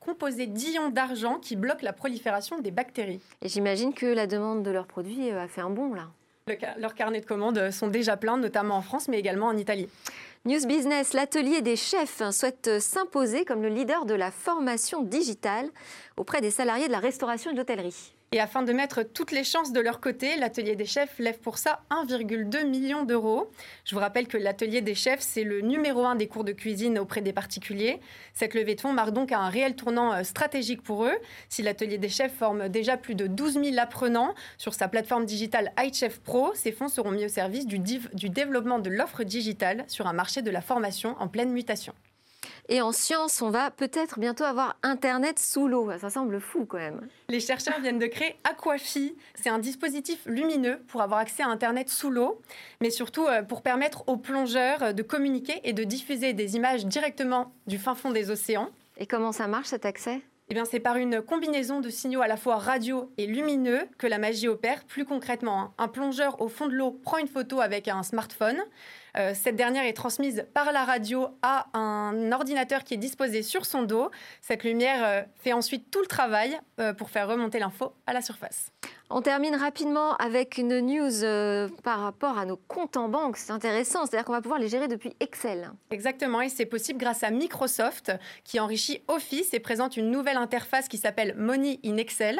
composés 0.00 0.46
d'ions 0.46 0.90
d'argent 0.90 1.38
qui 1.38 1.54
bloquent 1.54 1.84
la 1.84 1.92
prolifération 1.92 2.60
des 2.60 2.72
bactéries. 2.72 3.20
Et 3.42 3.48
j'imagine 3.48 3.94
que 3.94 4.06
la 4.06 4.26
demande 4.26 4.64
de 4.64 4.70
leurs 4.70 4.86
produits 4.86 5.30
a 5.30 5.46
fait 5.46 5.60
un 5.60 5.70
bond 5.70 5.94
là. 5.94 6.08
Leurs 6.78 6.94
carnets 6.94 7.20
de 7.20 7.26
commandes 7.26 7.70
sont 7.70 7.88
déjà 7.88 8.16
pleins, 8.16 8.36
notamment 8.36 8.76
en 8.76 8.82
France, 8.82 9.08
mais 9.08 9.18
également 9.18 9.46
en 9.46 9.56
Italie. 9.56 9.88
News 10.46 10.66
Business, 10.66 11.12
l'atelier 11.12 11.60
des 11.60 11.76
chefs 11.76 12.22
souhaite 12.30 12.80
s'imposer 12.80 13.44
comme 13.44 13.62
le 13.62 13.68
leader 13.68 14.06
de 14.06 14.14
la 14.14 14.30
formation 14.30 15.02
digitale 15.02 15.68
auprès 16.16 16.40
des 16.40 16.50
salariés 16.50 16.86
de 16.86 16.92
la 16.92 16.98
restauration 16.98 17.50
et 17.50 17.54
de 17.54 17.58
l'hôtellerie. 17.58 18.14
Et 18.32 18.38
afin 18.38 18.62
de 18.62 18.72
mettre 18.72 19.02
toutes 19.02 19.32
les 19.32 19.42
chances 19.42 19.72
de 19.72 19.80
leur 19.80 19.98
côté, 19.98 20.36
l'Atelier 20.36 20.76
des 20.76 20.86
chefs 20.86 21.18
lève 21.18 21.40
pour 21.40 21.58
ça 21.58 21.80
1,2 21.90 22.64
million 22.64 23.02
d'euros. 23.02 23.50
Je 23.84 23.92
vous 23.92 24.00
rappelle 24.00 24.28
que 24.28 24.36
l'Atelier 24.36 24.82
des 24.82 24.94
chefs, 24.94 25.18
c'est 25.18 25.42
le 25.42 25.62
numéro 25.62 26.06
un 26.06 26.14
des 26.14 26.28
cours 26.28 26.44
de 26.44 26.52
cuisine 26.52 27.00
auprès 27.00 27.22
des 27.22 27.32
particuliers. 27.32 27.98
Cette 28.32 28.54
levée 28.54 28.76
de 28.76 28.80
fonds 28.80 28.92
marque 28.92 29.10
donc 29.10 29.32
un 29.32 29.48
réel 29.48 29.74
tournant 29.74 30.12
euh, 30.12 30.22
stratégique 30.22 30.80
pour 30.80 31.06
eux. 31.06 31.18
Si 31.48 31.62
l'Atelier 31.62 31.98
des 31.98 32.08
chefs 32.08 32.32
forme 32.32 32.68
déjà 32.68 32.96
plus 32.96 33.16
de 33.16 33.26
12 33.26 33.54
000 33.54 33.78
apprenants 33.78 34.36
sur 34.58 34.74
sa 34.74 34.86
plateforme 34.86 35.24
digitale 35.24 35.72
iChef 35.82 36.20
Pro, 36.20 36.52
ces 36.54 36.70
fonds 36.70 36.86
seront 36.86 37.10
mis 37.10 37.24
au 37.24 37.28
service 37.28 37.66
du, 37.66 37.80
du 37.80 38.28
développement 38.28 38.78
de 38.78 38.90
l'offre 38.90 39.24
digitale 39.24 39.84
sur 39.88 40.06
un 40.06 40.12
marché 40.12 40.40
de 40.40 40.52
la 40.52 40.60
formation 40.60 41.16
en 41.18 41.26
pleine 41.26 41.50
mutation. 41.50 41.94
Et 42.72 42.80
en 42.82 42.92
sciences, 42.92 43.42
on 43.42 43.50
va 43.50 43.72
peut-être 43.72 44.20
bientôt 44.20 44.44
avoir 44.44 44.76
Internet 44.84 45.40
sous 45.40 45.66
l'eau. 45.66 45.90
Ça 45.98 46.08
semble 46.08 46.40
fou 46.40 46.66
quand 46.66 46.78
même. 46.78 47.08
Les 47.28 47.40
chercheurs 47.40 47.80
viennent 47.80 47.98
de 47.98 48.06
créer 48.06 48.36
Aquafi. 48.44 49.16
C'est 49.34 49.48
un 49.48 49.58
dispositif 49.58 50.20
lumineux 50.24 50.78
pour 50.86 51.02
avoir 51.02 51.18
accès 51.18 51.42
à 51.42 51.48
Internet 51.48 51.88
sous 51.88 52.10
l'eau, 52.10 52.40
mais 52.80 52.90
surtout 52.90 53.26
euh, 53.26 53.42
pour 53.42 53.62
permettre 53.62 54.04
aux 54.08 54.16
plongeurs 54.16 54.84
euh, 54.84 54.92
de 54.92 55.02
communiquer 55.02 55.60
et 55.64 55.72
de 55.72 55.82
diffuser 55.82 56.32
des 56.32 56.54
images 56.54 56.86
directement 56.86 57.52
du 57.66 57.76
fin 57.76 57.96
fond 57.96 58.12
des 58.12 58.30
océans. 58.30 58.68
Et 58.98 59.06
comment 59.06 59.32
ça 59.32 59.48
marche 59.48 59.66
cet 59.66 59.84
accès? 59.84 60.20
Eh 60.48 60.54
bien, 60.54 60.64
c'est 60.64 60.78
par 60.78 60.96
une 60.96 61.22
combinaison 61.22 61.80
de 61.80 61.88
signaux 61.88 62.22
à 62.22 62.28
la 62.28 62.36
fois 62.36 62.56
radio 62.56 63.10
et 63.18 63.26
lumineux 63.26 63.80
que 63.98 64.06
la 64.06 64.18
magie 64.18 64.46
opère. 64.46 64.84
Plus 64.84 65.04
concrètement, 65.04 65.60
hein. 65.60 65.72
un 65.78 65.88
plongeur 65.88 66.40
au 66.40 66.46
fond 66.46 66.66
de 66.66 66.74
l'eau 66.74 66.92
prend 66.92 67.18
une 67.18 67.28
photo 67.28 67.60
avec 67.60 67.88
un 67.88 68.04
smartphone. 68.04 68.58
Euh, 69.16 69.32
cette 69.34 69.56
dernière 69.56 69.84
est 69.84 69.92
transmise 69.92 70.44
par 70.54 70.72
la 70.72 70.84
radio 70.84 71.28
à 71.42 71.66
un 71.76 72.32
ordinateur 72.32 72.84
qui 72.84 72.94
est 72.94 72.98
disposé 72.98 73.42
sur 73.42 73.66
son 73.66 73.82
dos. 73.82 74.10
Cette 74.40 74.64
lumière 74.64 75.04
euh, 75.04 75.22
fait 75.36 75.52
ensuite 75.52 75.90
tout 75.90 76.00
le 76.00 76.06
travail 76.06 76.58
euh, 76.78 76.92
pour 76.92 77.10
faire 77.10 77.28
remonter 77.28 77.58
l'info 77.58 77.92
à 78.06 78.12
la 78.12 78.22
surface. 78.22 78.72
On 79.12 79.22
termine 79.22 79.56
rapidement 79.56 80.14
avec 80.18 80.56
une 80.56 80.78
news 80.78 81.24
euh, 81.24 81.68
par 81.82 81.98
rapport 81.98 82.38
à 82.38 82.46
nos 82.46 82.56
comptes 82.56 82.96
en 82.96 83.08
banque. 83.08 83.38
C'est 83.38 83.50
intéressant, 83.50 84.06
c'est-à-dire 84.06 84.24
qu'on 84.24 84.32
va 84.32 84.40
pouvoir 84.40 84.60
les 84.60 84.68
gérer 84.68 84.86
depuis 84.86 85.16
Excel. 85.18 85.72
Exactement, 85.90 86.40
et 86.40 86.48
c'est 86.48 86.64
possible 86.64 87.00
grâce 87.00 87.24
à 87.24 87.32
Microsoft 87.32 88.12
qui 88.44 88.60
enrichit 88.60 89.02
Office 89.08 89.52
et 89.52 89.58
présente 89.58 89.96
une 89.96 90.12
nouvelle 90.12 90.36
interface 90.36 90.86
qui 90.86 90.96
s'appelle 90.96 91.34
Money 91.36 91.80
in 91.84 91.96
Excel. 91.96 92.38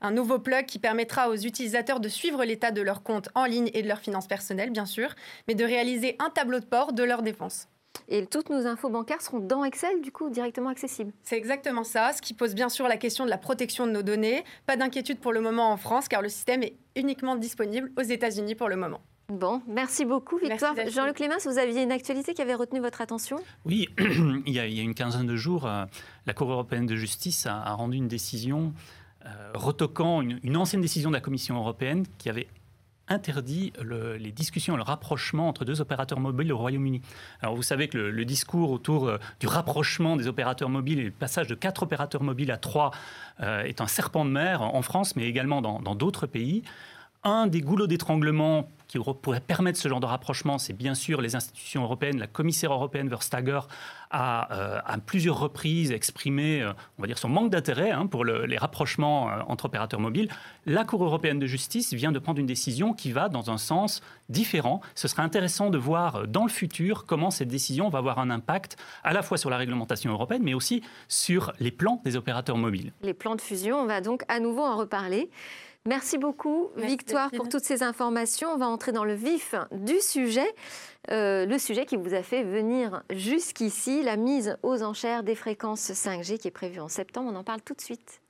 Un 0.00 0.10
nouveau 0.10 0.40
plug 0.40 0.66
qui 0.66 0.80
permettra 0.80 1.28
aux 1.28 1.36
utilisateurs 1.36 2.00
de 2.00 2.08
suivre 2.08 2.44
l'état 2.44 2.72
de 2.72 2.82
leurs 2.82 3.04
comptes 3.04 3.28
en 3.36 3.44
ligne 3.44 3.70
et 3.72 3.82
de 3.82 3.88
leurs 3.88 4.00
finances 4.00 4.26
personnelles, 4.26 4.70
bien 4.70 4.86
sûr, 4.86 5.14
mais 5.46 5.54
de 5.54 5.64
réaliser 5.64 6.16
un 6.18 6.30
tableau 6.30 6.58
de 6.58 6.66
bord 6.66 6.92
de 6.92 7.04
leurs 7.04 7.22
dépenses. 7.22 7.68
Et 8.10 8.24
toutes 8.26 8.48
nos 8.48 8.66
infos 8.66 8.88
bancaires 8.88 9.20
seront 9.20 9.40
dans 9.40 9.64
Excel, 9.64 10.00
du 10.00 10.10
coup, 10.10 10.30
directement 10.30 10.70
accessibles. 10.70 11.12
C'est 11.22 11.36
exactement 11.36 11.84
ça, 11.84 12.12
ce 12.14 12.22
qui 12.22 12.32
pose 12.32 12.54
bien 12.54 12.70
sûr 12.70 12.88
la 12.88 12.96
question 12.96 13.24
de 13.24 13.30
la 13.30 13.36
protection 13.36 13.86
de 13.86 13.92
nos 13.92 14.02
données. 14.02 14.44
Pas 14.66 14.76
d'inquiétude 14.76 15.18
pour 15.18 15.32
le 15.32 15.40
moment 15.40 15.70
en 15.70 15.76
France, 15.76 16.08
car 16.08 16.22
le 16.22 16.30
système 16.30 16.62
est 16.62 16.74
uniquement 16.96 17.36
disponible 17.36 17.92
aux 17.98 18.02
États-Unis 18.02 18.54
pour 18.54 18.70
le 18.70 18.76
moment. 18.76 19.00
Bon, 19.30 19.60
merci 19.68 20.06
beaucoup 20.06 20.38
Victoire. 20.38 20.74
Jean-Luc 20.90 21.16
Clémence, 21.16 21.46
vous 21.46 21.58
aviez 21.58 21.82
une 21.82 21.92
actualité 21.92 22.32
qui 22.32 22.40
avait 22.40 22.54
retenu 22.54 22.80
votre 22.80 23.02
attention? 23.02 23.36
Oui, 23.66 23.86
il, 23.98 24.54
y 24.54 24.58
a, 24.58 24.64
une 24.64 24.94
quinzaine 24.94 25.26
de 25.26 25.36
jours, 25.36 25.66
euh, 25.66 25.84
la 26.24 26.32
Cour 26.32 26.50
européenne 26.50 26.86
de 26.86 26.96
justice 26.96 27.44
a, 27.44 27.74
rendu 27.74 27.98
une 27.98 28.08
décision 28.08 28.72
euh, 29.26 29.50
retoquant 29.52 30.22
une, 30.22 30.56
ancienne 30.56 30.80
décision 30.80 31.10
de 31.10 31.14
la 31.14 31.20
Commission 31.20 31.56
européenne 31.58 32.06
qui 32.16 32.30
avait 32.30 32.48
interdit 33.08 33.72
les 34.18 34.32
discussions, 34.32 34.76
le 34.76 34.82
rapprochement 34.82 35.48
entre 35.48 35.64
deux 35.64 35.80
opérateurs 35.80 36.20
mobiles 36.20 36.52
au 36.52 36.58
Royaume-Uni. 36.58 37.02
Alors 37.40 37.56
vous 37.56 37.62
savez 37.62 37.88
que 37.88 37.98
le, 37.98 38.24
discours 38.24 38.70
autour 38.70 39.08
euh, 39.08 39.18
du 39.40 39.46
rapprochement 39.46 40.16
des 40.16 40.26
opérateurs 40.26 40.68
mobiles 40.68 40.98
et 40.98 41.04
le 41.04 41.10
passage 41.10 41.46
de 41.46 41.54
quatre 41.54 41.82
opérateurs 41.82 42.22
mobiles 42.22 42.50
à 42.50 42.58
trois 42.58 42.90
euh, 43.40 43.62
est 43.62 43.80
un 43.80 43.86
serpent 43.86 44.24
de 44.24 44.30
mer 44.30 44.62
en 44.62 44.82
France, 44.82 45.16
mais 45.16 45.24
également 45.24 45.62
dans 45.62 45.94
d'autres 45.94 46.26
pays. 46.26 46.62
Un 47.24 47.46
des 47.46 47.60
goulots 47.60 47.88
d'étranglement 47.88 48.68
qui 48.86 48.98
pourrait 48.98 49.40
permettre 49.40 49.78
ce 49.78 49.88
genre 49.88 50.00
de 50.00 50.06
rapprochement, 50.06 50.56
c'est 50.56 50.72
bien 50.72 50.94
sûr 50.94 51.20
les 51.20 51.36
institutions 51.36 51.82
européennes. 51.82 52.18
La 52.18 52.26
commissaire 52.26 52.72
européenne 52.72 53.08
Verstager 53.08 53.60
a 54.10 54.52
euh, 54.52 54.80
à 54.84 54.98
plusieurs 54.98 55.38
reprises 55.38 55.92
exprimé, 55.92 56.62
euh, 56.62 56.72
on 56.98 57.02
va 57.02 57.06
dire, 57.06 57.18
son 57.18 57.28
manque 57.28 57.50
d'intérêt 57.50 57.90
hein, 57.90 58.06
pour 58.06 58.24
les 58.24 58.56
rapprochements 58.56 59.30
euh, 59.30 59.40
entre 59.46 59.66
opérateurs 59.66 60.00
mobiles. 60.00 60.28
La 60.66 60.84
Cour 60.84 61.04
européenne 61.04 61.38
de 61.38 61.46
justice 61.46 61.92
vient 61.92 62.12
de 62.12 62.18
prendre 62.18 62.40
une 62.40 62.46
décision 62.46 62.92
qui 62.92 63.12
va 63.12 63.28
dans 63.28 63.50
un 63.50 63.58
sens 63.58 64.02
différent. 64.28 64.80
Ce 64.94 65.08
sera 65.08 65.22
intéressant 65.22 65.70
de 65.70 65.78
voir 65.78 66.26
dans 66.26 66.44
le 66.44 66.50
futur 66.50 67.06
comment 67.06 67.30
cette 67.30 67.48
décision 67.48 67.88
va 67.88 67.98
avoir 67.98 68.18
un 68.18 68.30
impact 68.30 68.76
à 69.04 69.12
la 69.12 69.22
fois 69.22 69.38
sur 69.38 69.50
la 69.50 69.56
réglementation 69.56 70.10
européenne, 70.12 70.42
mais 70.42 70.54
aussi 70.54 70.82
sur 71.08 71.52
les 71.60 71.70
plans 71.70 72.00
des 72.04 72.16
opérateurs 72.16 72.56
mobiles. 72.56 72.92
Les 73.02 73.14
plans 73.14 73.36
de 73.36 73.40
fusion, 73.40 73.76
on 73.76 73.86
va 73.86 74.00
donc 74.00 74.22
à 74.28 74.40
nouveau 74.40 74.62
en 74.62 74.76
reparler. 74.76 75.30
Merci 75.86 76.18
beaucoup, 76.18 76.68
Victoire, 76.76 77.30
pour 77.30 77.48
toutes 77.48 77.64
ces 77.64 77.82
informations. 77.82 78.50
On 78.52 78.58
va 78.58 78.66
entrer 78.66 78.92
dans 78.92 79.04
le 79.04 79.14
vif 79.14 79.54
du 79.72 79.98
sujet. 80.00 80.46
Euh, 81.10 81.46
le 81.46 81.58
sujet 81.58 81.86
qui 81.86 81.96
vous 81.96 82.14
a 82.14 82.22
fait 82.22 82.44
venir 82.44 83.02
jusqu'ici, 83.10 84.02
la 84.02 84.16
mise 84.16 84.58
aux 84.62 84.82
enchères 84.82 85.22
des 85.22 85.34
fréquences 85.34 85.90
5G 85.90 86.38
qui 86.38 86.48
est 86.48 86.52
prévue 86.52 86.80
en 86.80 86.88
septembre. 86.88 87.30
On 87.32 87.36
en 87.36 87.44
parle 87.44 87.62
tout 87.62 87.74
de 87.74 87.80
suite. 87.80 88.20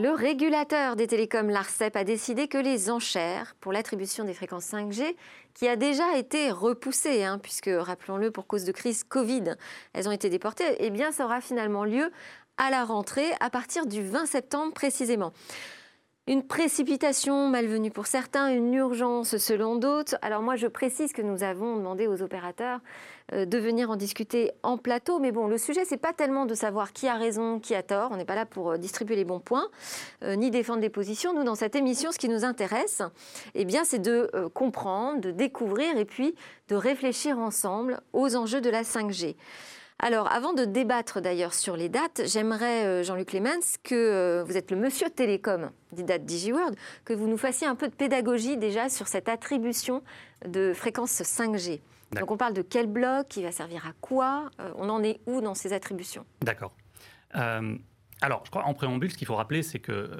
Le 0.00 0.12
régulateur 0.12 0.94
des 0.94 1.08
télécoms, 1.08 1.48
l'ARCEP, 1.48 1.96
a 1.96 2.04
décidé 2.04 2.46
que 2.46 2.56
les 2.56 2.88
enchères 2.88 3.56
pour 3.58 3.72
l'attribution 3.72 4.22
des 4.22 4.32
fréquences 4.32 4.66
5G, 4.66 5.16
qui 5.54 5.66
a 5.66 5.74
déjà 5.74 6.16
été 6.16 6.52
repoussée, 6.52 7.24
hein, 7.24 7.40
puisque, 7.42 7.68
rappelons-le, 7.72 8.30
pour 8.30 8.46
cause 8.46 8.62
de 8.62 8.70
crise 8.70 9.02
Covid, 9.02 9.56
elles 9.94 10.08
ont 10.08 10.12
été 10.12 10.30
déportées, 10.30 10.76
eh 10.78 10.90
bien, 10.90 11.10
ça 11.10 11.24
aura 11.24 11.40
finalement 11.40 11.82
lieu 11.82 12.12
à 12.58 12.70
la 12.70 12.84
rentrée, 12.84 13.32
à 13.40 13.50
partir 13.50 13.86
du 13.86 14.04
20 14.04 14.26
septembre 14.26 14.72
précisément. 14.72 15.32
Une 16.28 16.42
précipitation 16.42 17.48
malvenue 17.48 17.90
pour 17.90 18.06
certains, 18.06 18.48
une 18.48 18.74
urgence 18.74 19.38
selon 19.38 19.76
d'autres. 19.76 20.16
Alors 20.20 20.42
moi, 20.42 20.56
je 20.56 20.66
précise 20.66 21.14
que 21.14 21.22
nous 21.22 21.42
avons 21.42 21.76
demandé 21.76 22.06
aux 22.06 22.20
opérateurs 22.20 22.80
euh, 23.32 23.46
de 23.46 23.56
venir 23.56 23.88
en 23.88 23.96
discuter 23.96 24.50
en 24.62 24.76
plateau. 24.76 25.20
Mais 25.20 25.32
bon, 25.32 25.46
le 25.46 25.56
sujet, 25.56 25.86
c'est 25.86 25.96
pas 25.96 26.12
tellement 26.12 26.44
de 26.44 26.52
savoir 26.52 26.92
qui 26.92 27.08
a 27.08 27.14
raison, 27.14 27.60
qui 27.60 27.74
a 27.74 27.82
tort. 27.82 28.10
On 28.12 28.18
n'est 28.18 28.26
pas 28.26 28.34
là 28.34 28.44
pour 28.44 28.72
euh, 28.72 28.76
distribuer 28.76 29.16
les 29.16 29.24
bons 29.24 29.40
points, 29.40 29.68
euh, 30.22 30.36
ni 30.36 30.50
défendre 30.50 30.82
des 30.82 30.90
positions. 30.90 31.32
Nous, 31.32 31.44
dans 31.44 31.54
cette 31.54 31.76
émission, 31.76 32.12
ce 32.12 32.18
qui 32.18 32.28
nous 32.28 32.44
intéresse, 32.44 33.00
eh 33.54 33.64
bien, 33.64 33.84
c'est 33.84 33.98
de 33.98 34.30
comprendre, 34.52 35.22
de 35.22 35.30
découvrir 35.30 35.96
et 35.96 36.04
puis 36.04 36.34
de 36.68 36.74
réfléchir 36.74 37.38
ensemble 37.38 38.02
aux 38.12 38.36
enjeux 38.36 38.60
de 38.60 38.68
la 38.68 38.82
5G. 38.82 39.34
Alors, 40.00 40.30
avant 40.30 40.52
de 40.52 40.64
débattre 40.64 41.20
d'ailleurs 41.20 41.54
sur 41.54 41.76
les 41.76 41.88
dates, 41.88 42.22
j'aimerais, 42.24 42.86
euh, 42.86 43.02
Jean-Luc 43.02 43.30
Clemens, 43.30 43.78
que 43.82 43.96
euh, 43.96 44.44
vous 44.44 44.56
êtes 44.56 44.70
le 44.70 44.76
monsieur 44.76 45.10
télécom 45.10 45.70
d'IDAT 45.90 46.18
DigiWorld, 46.18 46.76
que 47.04 47.12
vous 47.12 47.26
nous 47.26 47.36
fassiez 47.36 47.66
un 47.66 47.74
peu 47.74 47.88
de 47.88 47.94
pédagogie 47.94 48.56
déjà 48.56 48.88
sur 48.90 49.08
cette 49.08 49.28
attribution 49.28 50.04
de 50.46 50.72
fréquence 50.72 51.20
5G. 51.20 51.80
Donc, 52.12 52.30
on 52.30 52.36
parle 52.36 52.54
de 52.54 52.62
quel 52.62 52.86
bloc, 52.86 53.26
qui 53.28 53.42
va 53.42 53.50
servir 53.50 53.86
à 53.86 53.92
quoi, 54.00 54.50
euh, 54.60 54.70
on 54.76 54.88
en 54.88 55.02
est 55.02 55.18
où 55.26 55.40
dans 55.40 55.54
ces 55.54 55.72
attributions? 55.72 56.24
D'accord. 56.42 56.72
alors, 57.32 58.42
je 58.44 58.50
crois 58.50 58.64
en 58.64 58.74
préambule, 58.74 59.10
ce 59.10 59.18
qu'il 59.18 59.26
faut 59.26 59.34
rappeler, 59.34 59.64
c'est 59.64 59.80
que 59.80 60.10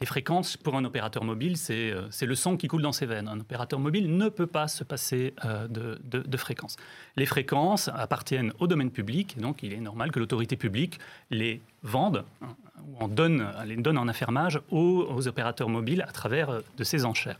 les 0.00 0.06
fréquences, 0.06 0.56
pour 0.56 0.74
un 0.76 0.84
opérateur 0.84 1.24
mobile, 1.24 1.54
euh, 1.70 2.06
c'est 2.10 2.26
le 2.26 2.34
sang 2.34 2.56
qui 2.56 2.66
coule 2.66 2.82
dans 2.82 2.92
ses 2.92 3.06
veines. 3.06 3.28
Un 3.28 3.40
opérateur 3.40 3.78
mobile 3.78 4.16
ne 4.16 4.28
peut 4.28 4.46
pas 4.46 4.66
se 4.66 4.82
passer 4.82 5.34
euh, 5.44 5.68
de, 5.68 6.36
fréquences. 6.36 6.76
Les 7.16 7.26
fréquences 7.26 7.88
appartiennent 7.88 8.52
au 8.58 8.66
domaine 8.66 8.90
public, 8.90 9.38
donc 9.38 9.62
il 9.62 9.72
est 9.72 9.80
normal 9.80 10.10
que 10.10 10.18
l'autorité 10.18 10.56
publique 10.56 10.98
les 11.30 11.60
vende 11.82 12.24
hein, 12.42 12.56
ou 12.88 13.04
en 13.04 13.08
donne, 13.08 13.48
les 13.66 13.76
donne 13.76 13.96
en 13.96 14.08
affermage 14.08 14.60
aux, 14.70 15.06
aux 15.08 15.28
opérateurs 15.28 15.68
mobiles 15.68 16.02
à 16.02 16.12
travers 16.12 16.50
euh, 16.50 16.60
de 16.76 16.84
ces 16.84 17.04
enchères. 17.04 17.38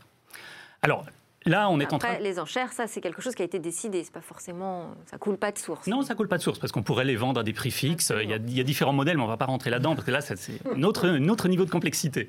Alors, 0.81 1.05
Là, 1.47 1.69
on 1.69 1.79
est 1.79 1.93
en 1.93 1.99
train. 1.99 2.17
Les 2.19 2.39
enchères, 2.39 2.73
ça, 2.73 2.87
c'est 2.87 3.01
quelque 3.01 3.21
chose 3.21 3.35
qui 3.35 3.43
a 3.43 3.45
été 3.45 3.59
décidé. 3.59 4.03
C'est 4.03 4.11
pas 4.13 4.21
forcément, 4.21 4.95
ça 5.05 5.19
coule 5.19 5.37
pas 5.37 5.51
de 5.51 5.59
source. 5.59 5.85
Non, 5.85 6.01
ça 6.01 6.15
coule 6.15 6.27
pas 6.27 6.37
de 6.37 6.41
source 6.41 6.57
parce 6.57 6.71
qu'on 6.71 6.81
pourrait 6.81 7.05
les 7.05 7.15
vendre 7.15 7.39
à 7.39 7.43
des 7.43 7.53
prix 7.53 7.69
fixes. 7.69 8.11
Il 8.23 8.29
y, 8.29 8.33
a, 8.59 8.63
différents 8.63 8.93
modèles, 8.93 9.17
mais 9.17 9.23
on 9.23 9.27
va 9.27 9.37
pas 9.37 9.45
rentrer 9.45 9.69
là-dedans 9.69 9.93
parce 9.93 10.05
que 10.05 10.11
là, 10.11 10.21
c'est 10.21 10.35
un 10.73 10.81
autre, 10.81 11.07
autre, 11.29 11.47
niveau 11.47 11.65
de 11.65 11.69
complexité. 11.69 12.27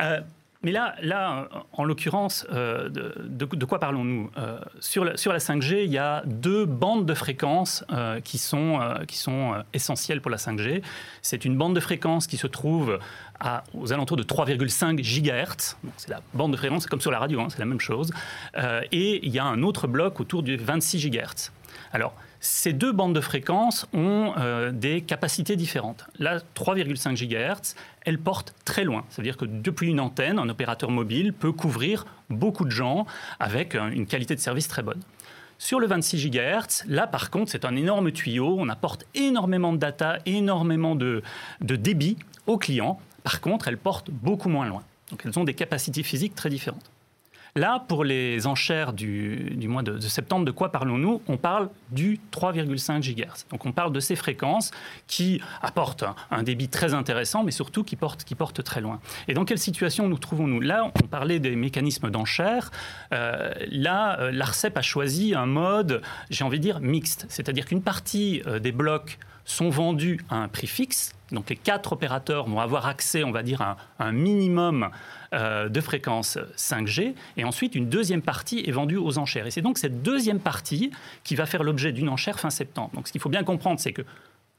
Euh, 0.00 0.20
mais 0.62 0.72
là, 0.72 0.96
là 1.02 1.48
en 1.72 1.84
l'occurrence, 1.84 2.44
euh, 2.52 2.88
de, 2.88 3.64
quoi 3.64 3.78
parlons-nous 3.78 4.30
euh, 4.36 4.58
sur, 4.80 5.04
la, 5.04 5.16
sur 5.16 5.32
la 5.32 5.38
5G, 5.38 5.84
il 5.84 5.92
y 5.92 5.98
a 5.98 6.22
deux 6.26 6.64
bandes 6.64 7.06
de 7.06 7.14
fréquences 7.14 7.84
euh, 7.92 8.20
qui 8.20 8.38
sont, 8.38 8.80
qui 9.06 9.16
sont 9.16 9.62
essentielles 9.72 10.20
pour 10.20 10.32
la 10.32 10.36
5G. 10.36 10.82
C'est 11.22 11.44
une 11.44 11.56
bande 11.56 11.76
de 11.76 11.80
fréquence 11.80 12.26
qui 12.26 12.36
se 12.36 12.48
trouve 12.48 12.98
aux 13.72 13.92
alentours 13.92 14.16
de 14.16 14.24
3,5 14.24 14.96
GHz. 15.00 15.76
C'est 15.96 16.08
la 16.08 16.20
bande 16.34 16.52
de 16.52 16.56
fréquence, 16.56 16.82
c'est 16.82 16.88
comme 16.88 17.00
sur 17.00 17.12
la 17.12 17.20
radio, 17.20 17.40
hein, 17.40 17.46
c'est 17.50 17.60
la 17.60 17.64
même 17.64 17.80
chose. 17.80 18.10
et 18.56 19.24
il 19.24 19.32
y 19.32 19.38
a 19.38 19.44
un 19.44 19.62
autre 19.62 19.86
bloc 19.86 20.18
autour 20.18 20.42
du 20.42 20.56
26 20.56 21.08
GHz. 21.08 21.52
Alors, 21.92 22.14
ces 22.40 22.72
deux 22.72 22.92
bandes 22.92 23.14
de 23.14 23.20
fréquences 23.20 23.86
ont 23.92 24.32
euh, 24.36 24.70
des 24.70 25.00
capacités 25.00 25.56
différentes. 25.56 26.06
La 26.18 26.38
3,5 26.38 27.16
GHz, 27.16 27.74
elle 28.02 28.18
porte 28.18 28.54
très 28.64 28.84
loin. 28.84 29.04
C'est-à-dire 29.08 29.36
que 29.36 29.44
depuis 29.44 29.88
une 29.90 30.00
antenne, 30.00 30.38
un 30.38 30.48
opérateur 30.48 30.90
mobile 30.90 31.32
peut 31.32 31.52
couvrir 31.52 32.06
beaucoup 32.30 32.64
de 32.64 32.70
gens 32.70 33.06
avec 33.40 33.74
une 33.74 34.06
qualité 34.06 34.34
de 34.34 34.40
service 34.40 34.68
très 34.68 34.82
bonne. 34.82 35.00
Sur 35.58 35.80
le 35.80 35.88
26 35.88 36.30
GHz, 36.30 36.84
là 36.86 37.08
par 37.08 37.30
contre, 37.30 37.50
c'est 37.50 37.64
un 37.64 37.74
énorme 37.74 38.12
tuyau, 38.12 38.56
on 38.58 38.68
apporte 38.68 39.06
énormément 39.14 39.72
de 39.72 39.78
data, 39.78 40.18
énormément 40.24 40.94
de, 40.94 41.22
de 41.60 41.76
débit 41.76 42.16
aux 42.46 42.58
clients. 42.58 43.00
Par 43.24 43.40
contre, 43.40 43.66
elles 43.66 43.78
portent 43.78 44.10
beaucoup 44.10 44.48
moins 44.48 44.68
loin. 44.68 44.84
Donc 45.10 45.22
elles 45.24 45.36
ont 45.38 45.44
des 45.44 45.54
capacités 45.54 46.04
physiques 46.04 46.36
très 46.36 46.50
différentes. 46.50 46.90
Là, 47.56 47.84
pour 47.88 48.04
les 48.04 48.46
enchères 48.46 48.92
du, 48.92 49.56
mois 49.68 49.82
de, 49.82 49.98
septembre, 50.00 50.44
de 50.44 50.50
quoi 50.50 50.70
parlons-nous? 50.70 51.22
On 51.28 51.36
parle 51.36 51.68
du 51.90 52.20
3,5 52.32 53.00
GHz. 53.00 53.46
Donc 53.50 53.66
on 53.66 53.72
parle 53.72 53.92
de 53.92 54.00
ces 54.00 54.16
fréquences 54.16 54.70
qui 55.06 55.40
apportent 55.62 56.04
un, 56.30 56.42
débit 56.42 56.68
très 56.68 56.94
intéressant, 56.94 57.42
mais 57.44 57.50
surtout 57.50 57.84
qui 57.84 57.96
portent, 57.96 58.24
très 58.62 58.80
loin. 58.80 59.00
Et 59.28 59.34
dans 59.34 59.44
quelle 59.44 59.58
situation 59.58 60.08
nous 60.08 60.18
trouvons-nous? 60.18 60.60
Là, 60.60 60.90
on 61.02 61.06
parlait 61.06 61.38
des 61.38 61.56
mécanismes 61.56 62.10
d'enchères. 62.10 62.70
Euh, 63.12 63.52
là, 63.70 64.18
euh, 64.20 64.30
l'ARCEP 64.30 64.76
a 64.76 64.82
choisi 64.82 65.34
un 65.34 65.46
mode, 65.46 66.02
j'ai 66.30 66.44
envie 66.44 66.58
de 66.58 66.62
dire, 66.62 66.80
mixte. 66.80 67.26
C'est-à-dire 67.28 67.66
qu'une 67.66 67.82
partie 67.82 68.42
euh, 68.46 68.58
des 68.58 68.72
blocs 68.72 69.18
sont 69.44 69.70
vendus 69.70 70.20
à 70.30 70.36
un 70.36 70.48
prix 70.48 70.66
fixe. 70.66 71.14
Donc 71.32 71.50
les 71.50 71.56
quatre 71.56 71.92
opérateurs 71.92 72.48
vont 72.48 72.60
avoir 72.60 72.86
accès, 72.86 73.24
on 73.24 73.30
va 73.30 73.42
dire, 73.42 73.60
à 73.60 73.76
un 73.98 74.12
minimum 74.12 74.90
euh, 75.34 75.68
de 75.68 75.80
fréquence 75.80 76.38
5G. 76.56 77.14
Et 77.36 77.44
ensuite, 77.44 77.74
une 77.74 77.88
deuxième 77.88 78.22
partie 78.22 78.64
est 78.66 78.72
vendue 78.72 78.96
aux 78.96 79.18
enchères. 79.18 79.46
Et 79.46 79.50
c'est 79.50 79.62
donc 79.62 79.78
cette 79.78 80.02
deuxième 80.02 80.40
partie 80.40 80.90
qui 81.24 81.34
va 81.34 81.46
faire 81.46 81.62
l'objet 81.62 81.92
d'une 81.92 82.08
enchère 82.08 82.40
fin 82.40 82.50
septembre. 82.50 82.90
Donc 82.94 83.08
ce 83.08 83.12
qu'il 83.12 83.20
faut 83.20 83.28
bien 83.28 83.44
comprendre, 83.44 83.78
c'est 83.80 83.92
que 83.92 84.02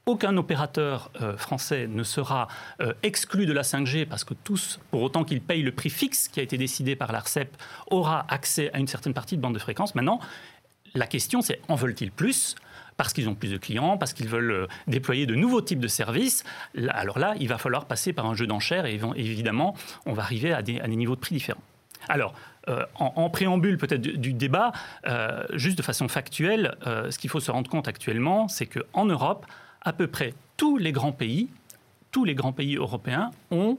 aucun 0.06 0.36
opérateur 0.36 1.10
euh, 1.20 1.36
français 1.36 1.86
ne 1.86 2.02
sera 2.02 2.48
euh, 2.80 2.94
exclu 3.02 3.46
de 3.46 3.52
la 3.52 3.62
5G 3.62 4.06
parce 4.06 4.24
que 4.24 4.34
tous, 4.34 4.80
pour 4.90 5.02
autant 5.02 5.24
qu'ils 5.24 5.42
payent 5.42 5.62
le 5.62 5.72
prix 5.72 5.90
fixe 5.90 6.28
qui 6.28 6.40
a 6.40 6.42
été 6.42 6.56
décidé 6.56 6.96
par 6.96 7.12
l'ARCEP, 7.12 7.54
aura 7.90 8.24
accès 8.28 8.70
à 8.72 8.78
une 8.78 8.88
certaine 8.88 9.14
partie 9.14 9.36
de 9.36 9.42
bande 9.42 9.54
de 9.54 9.58
fréquence. 9.58 9.94
Maintenant, 9.94 10.20
la 10.94 11.06
question, 11.06 11.42
c'est 11.42 11.60
en 11.68 11.74
veulent-ils 11.74 12.10
plus? 12.10 12.56
Parce 13.00 13.14
qu'ils 13.14 13.30
ont 13.30 13.34
plus 13.34 13.50
de 13.50 13.56
clients, 13.56 13.96
parce 13.96 14.12
qu'ils 14.12 14.28
veulent 14.28 14.50
euh, 14.50 14.66
déployer 14.86 15.24
de 15.24 15.34
nouveaux 15.34 15.62
types 15.62 15.80
de 15.80 15.88
services. 15.88 16.44
Alors 16.90 17.18
là, 17.18 17.32
il 17.40 17.48
va 17.48 17.56
falloir 17.56 17.86
passer 17.86 18.12
par 18.12 18.26
un 18.26 18.34
jeu 18.34 18.46
d'enchères 18.46 18.84
et 18.84 19.00
évidemment, 19.16 19.74
on 20.04 20.12
va 20.12 20.22
arriver 20.22 20.52
à 20.52 20.60
des, 20.60 20.86
niveaux 20.86 21.14
de 21.14 21.20
prix 21.20 21.34
différents. 21.34 21.62
Alors, 22.10 22.34
euh, 22.68 22.84
en, 22.96 23.30
préambule 23.30 23.78
peut-être 23.78 24.02
du, 24.02 24.34
débat, 24.34 24.72
euh, 25.06 25.44
juste 25.54 25.78
de 25.78 25.82
façon 25.82 26.08
factuelle, 26.08 26.76
ce 26.84 27.16
qu'il 27.16 27.30
faut 27.30 27.40
se 27.40 27.50
rendre 27.50 27.70
compte 27.70 27.88
actuellement, 27.88 28.48
c'est 28.48 28.66
qu'en 28.66 29.06
Europe, 29.06 29.46
à 29.80 29.94
peu 29.94 30.06
près 30.06 30.34
tous 30.58 30.76
les 30.76 30.92
grands 30.92 31.12
pays, 31.12 31.48
tous 32.10 32.26
les 32.26 32.34
grands 32.34 32.52
pays 32.52 32.76
européens 32.76 33.30
ont 33.50 33.78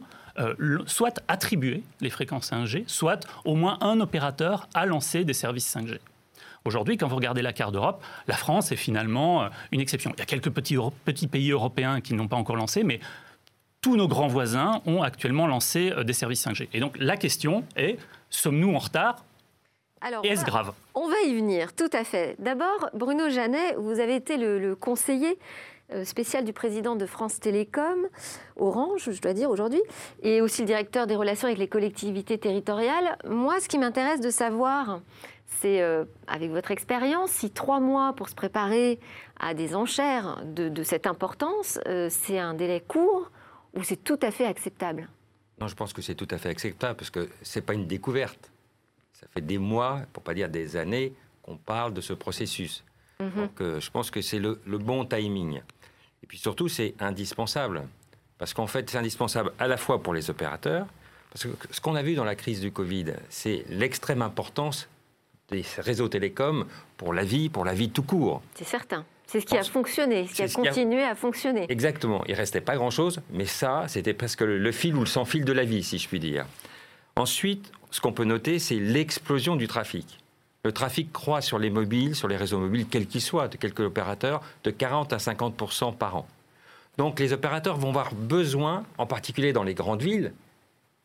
soit 0.87 1.21
attribué 1.27 1.83
les 1.99 2.09
fréquences 2.09 2.51
5G, 2.51 2.85
soit 2.87 3.27
au 3.45 3.53
moins 3.53 3.77
un 3.81 3.99
opérateur 3.99 4.67
a 4.73 4.87
lancé 4.87 5.25
des 5.25 5.33
services 5.33 5.75
5G. 5.75 5.99
Aujourd'hui, 6.63 6.97
quand 6.97 7.07
vous 7.07 7.15
regardez 7.15 7.41
la 7.41 7.53
carte 7.53 7.73
d'Europe, 7.73 8.03
la 8.27 8.35
France 8.35 8.71
est 8.71 8.75
finalement 8.75 9.43
euh, 9.43 9.49
une 9.71 9.81
exception. 9.81 10.11
Il 10.15 10.19
y 10.19 10.21
a 10.21 10.25
quelques 10.25 10.51
petits, 10.51 10.77
petits 11.05 11.27
pays 11.27 11.51
européens 11.51 12.01
qui 12.01 12.13
n'ont 12.13 12.27
pas 12.27 12.35
encore 12.37 12.55
lancé, 12.55 12.83
mais 12.83 12.99
tous 13.81 13.95
nos 13.97 14.07
grands 14.07 14.27
voisins 14.27 14.81
ont 14.85 15.01
actuellement 15.01 15.47
lancé 15.47 15.91
euh, 15.91 16.03
des 16.03 16.13
services 16.13 16.45
5G. 16.45 16.67
Et 16.73 16.79
donc 16.79 16.95
la 16.99 17.17
question 17.17 17.63
est, 17.75 17.97
sommes-nous 18.29 18.73
en 18.73 18.79
retard? 18.79 19.25
Alors, 20.01 20.25
est-ce 20.25 20.45
grave? 20.45 20.73
On 20.95 21.07
va 21.07 21.19
y 21.27 21.35
venir, 21.35 21.73
tout 21.73 21.89
à 21.93 22.03
fait. 22.03 22.35
D'abord, 22.39 22.89
Bruno 22.93 23.29
Janet, 23.29 23.75
vous 23.77 23.99
avez 23.99 24.15
été 24.15 24.37
le, 24.37 24.75
conseiller 24.75 25.37
euh, 25.93 26.03
spécial 26.05 26.43
du 26.43 26.53
président 26.53 26.95
de 26.95 27.05
France 27.05 27.39
Télécom, 27.39 28.07
Orange, 28.55 29.11
je 29.11 29.21
dois 29.21 29.33
dire 29.33 29.51
aujourd'hui, 29.51 29.81
et 30.23 30.41
aussi 30.41 30.61
le 30.61 30.67
directeur 30.67 31.05
des 31.05 31.15
relations 31.15 31.47
avec 31.47 31.59
les 31.59 31.67
collectivités 31.67 32.39
territoriales. 32.39 33.15
Moi, 33.29 33.59
ce 33.59 33.67
qui 33.67 33.77
m'intéresse 33.77 34.21
de 34.21 34.31
savoir, 34.31 35.01
c'est, 35.59 35.81
euh, 35.81 36.05
avec 36.27 36.49
votre 36.51 36.71
expérience, 36.71 37.31
si 37.31 37.51
trois 37.51 37.79
mois 37.79 38.13
pour 38.13 38.29
se 38.29 38.35
préparer 38.35 38.99
à 39.39 39.53
des 39.53 39.75
enchères 39.75 40.41
de, 40.45 40.83
cette 40.83 41.07
importance, 41.07 41.79
euh, 41.87 42.07
c'est 42.09 42.39
un 42.39 42.53
délai 42.53 42.81
court 42.81 43.31
ou 43.73 43.83
c'est 43.83 44.03
tout 44.03 44.19
à 44.21 44.31
fait 44.31 44.45
acceptable? 44.45 45.09
Non, 45.59 45.67
je 45.67 45.75
pense 45.75 45.93
que 45.93 46.01
c'est 46.01 46.15
tout 46.15 46.27
à 46.31 46.37
fait 46.37 46.49
acceptable 46.49 46.95
parce 46.95 47.09
que 47.09 47.29
ce 47.41 47.59
n'est 47.59 47.65
pas 47.65 47.73
une 47.73 47.85
découverte. 47.85 48.51
Ça 49.13 49.27
fait 49.33 49.41
des 49.41 49.57
mois, 49.57 50.01
pour 50.13 50.23
pas 50.23 50.33
dire 50.33 50.49
des 50.49 50.75
années, 50.75 51.13
qu'on 51.43 51.57
parle 51.57 51.93
de 51.93 52.01
ce 52.01 52.13
processus. 52.13 52.83
Mhm. 53.19 53.31
Donc, 53.35 53.61
euh, 53.61 53.79
je 53.79 53.91
pense 53.91 54.09
que 54.09 54.21
c'est 54.21 54.39
le, 54.39 54.59
le, 54.65 54.77
bon 54.77 55.05
timing. 55.05 55.61
Et 56.23 56.27
puis 56.27 56.39
surtout, 56.39 56.67
c'est 56.67 56.95
indispensable. 56.99 57.83
Parce 58.39 58.53
qu'en 58.53 58.67
fait, 58.67 58.89
c'est 58.89 58.97
indispensable 58.97 59.51
à 59.59 59.67
la 59.67 59.77
fois 59.77 60.01
pour 60.01 60.13
les 60.13 60.29
opérateurs, 60.31 60.87
parce 61.31 61.45
que 61.45 61.49
ce 61.69 61.79
qu'on 61.79 61.95
a 61.95 62.01
vu 62.01 62.15
dans 62.15 62.23
la 62.23 62.35
crise 62.35 62.59
du 62.59 62.71
Covid, 62.71 63.13
c'est 63.29 63.63
l'extrême 63.69 64.21
importance 64.21 64.89
des 65.51 65.65
réseaux 65.77 66.07
télécoms 66.07 66.65
pour 66.97 67.13
la 67.13 67.23
vie, 67.23 67.49
pour 67.49 67.65
la 67.65 67.73
vie 67.73 67.89
tout 67.89 68.03
court. 68.03 68.41
C'est 68.55 68.65
certain. 68.65 69.05
C'est 69.27 69.41
ce 69.41 69.45
qui 69.45 69.57
a 69.57 69.63
fonctionné, 69.63 70.27
ce 70.27 70.33
qui 70.33 70.41
a 70.41 70.49
continué 70.49 71.03
à 71.03 71.15
fonctionner. 71.15 71.65
Exactement. 71.69 72.23
Il 72.27 72.35
restait 72.35 72.59
pas 72.59 72.75
grand-chose, 72.75 73.21
mais 73.31 73.45
ça, 73.45 73.85
c'était 73.87 74.13
presque 74.13 74.41
le, 74.41 74.71
fil 74.71 74.95
ou 74.95 75.01
le 75.01 75.05
sans-fil 75.05 75.45
de 75.45 75.53
la 75.53 75.63
vie, 75.63 75.83
si 75.83 75.99
je 75.99 76.07
puis 76.07 76.19
dire. 76.19 76.45
Ensuite, 77.15 77.71
ce 77.91 78.01
qu'on 78.01 78.11
peut 78.11 78.25
noter, 78.25 78.59
c'est 78.59 78.75
l'explosion 78.75 79.55
du 79.55 79.67
trafic. 79.67 80.19
Le 80.63 80.73
trafic 80.73 81.13
croît 81.13 81.41
sur 81.41 81.59
les 81.59 81.69
mobiles, 81.69 82.15
sur 82.15 82.27
les 82.27 82.35
réseaux 82.35 82.59
mobiles, 82.59 82.85
quels 82.89 83.07
qu'ils 83.07 83.21
soient, 83.21 83.47
de 83.47 83.55
quelques 83.55 83.79
opérateurs, 83.79 84.41
de 84.63 84.71
40 84.71 85.13
à 85.13 85.19
50 85.19 85.97
par 85.97 86.17
an. 86.17 86.27
Donc 86.97 87.19
les 87.19 87.31
opérateurs 87.31 87.77
vont 87.77 87.89
avoir 87.89 88.13
besoin, 88.13 88.83
en 88.97 89.05
particulier 89.05 89.53
dans 89.53 89.63
les 89.63 89.73
grandes 89.73 90.01
villes, 90.01 90.33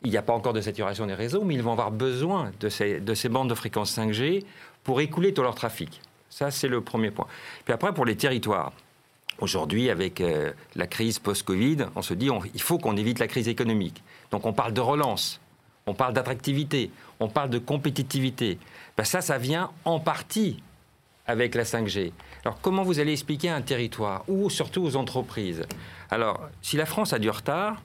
il 0.02 0.10
n'y 0.10 0.16
a 0.16 0.22
pas 0.22 0.32
encore 0.32 0.52
de 0.52 0.60
saturation 0.60 1.06
des 1.06 1.14
réseaux, 1.14 1.42
mais 1.44 1.54
ils 1.54 1.62
vont 1.62 1.72
avoir 1.72 1.90
besoin 1.90 2.52
de 2.60 2.68
ces, 2.68 3.00
de 3.00 3.14
ces 3.14 3.28
bandes 3.28 3.48
de 3.48 3.54
fréquence 3.54 3.96
5G 3.96 4.44
pour 4.84 5.00
écouler 5.00 5.32
tout 5.32 5.42
leur 5.42 5.54
trafic. 5.54 6.00
Ça, 6.28 6.50
c'est 6.50 6.68
le 6.68 6.80
premier 6.80 7.10
point. 7.10 7.26
Puis 7.64 7.72
après, 7.72 7.92
pour 7.92 8.04
les 8.04 8.16
territoires. 8.16 8.72
Aujourd'hui, 9.38 9.90
avec 9.90 10.22
euh, 10.22 10.52
la 10.76 10.86
crise 10.86 11.18
post-Covid, 11.18 11.86
on 11.94 12.00
se 12.00 12.14
dit 12.14 12.30
il 12.54 12.62
faut 12.62 12.78
qu'on 12.78 12.96
évite 12.96 13.18
la 13.18 13.26
crise 13.26 13.48
économique. 13.48 14.02
Donc 14.30 14.46
on 14.46 14.54
parle 14.54 14.72
de 14.72 14.80
relance, 14.80 15.40
on 15.86 15.92
parle 15.92 16.14
d'attractivité, 16.14 16.90
on 17.20 17.28
parle 17.28 17.50
de 17.50 17.58
compétitivité. 17.58 18.58
Ben 18.96 19.04
ça, 19.04 19.20
ça 19.20 19.36
vient 19.36 19.70
en 19.84 20.00
partie 20.00 20.62
avec 21.26 21.54
la 21.54 21.64
5G. 21.64 22.12
Alors 22.44 22.58
comment 22.62 22.82
vous 22.82 22.98
allez 22.98 23.12
expliquer 23.12 23.50
à 23.50 23.56
un 23.56 23.60
territoire 23.60 24.24
ou 24.26 24.48
surtout 24.48 24.82
aux 24.82 24.96
entreprises? 24.96 25.64
Alors, 26.10 26.40
si 26.62 26.78
la 26.78 26.86
France 26.86 27.12
a 27.12 27.18
du 27.18 27.28
retard, 27.28 27.82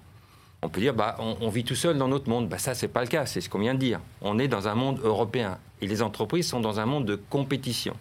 on 0.64 0.70
peut 0.70 0.82
dire, 0.82 0.94
bah, 0.94 1.16
on, 1.20 1.50
vit 1.50 1.64
tout 1.64 1.76
seul 1.76 1.98
dans 1.98 2.08
notre 2.08 2.30
monde. 2.30 2.48
Bah, 2.48 2.58
ça, 2.58 2.76
c'est 2.76 2.88
pas 2.88 3.02
le 3.02 3.08
cas, 3.08 3.26
c'est 3.26 3.42
ce 3.42 3.50
qu'on 3.50 3.60
vient 3.60 3.74
de 3.74 3.80
dire. 3.80 4.00
On 4.22 4.38
est 4.38 4.48
dans 4.48 4.68
un 4.68 4.76
monde 4.76 5.00
européen 5.04 5.58
et 5.82 5.88
les 5.88 6.02
entreprises 6.02 6.48
sont 6.48 6.60
dans 6.60 6.80
un 6.80 6.86
monde 6.86 7.06
de 7.06 7.16
compétition. 7.16 7.96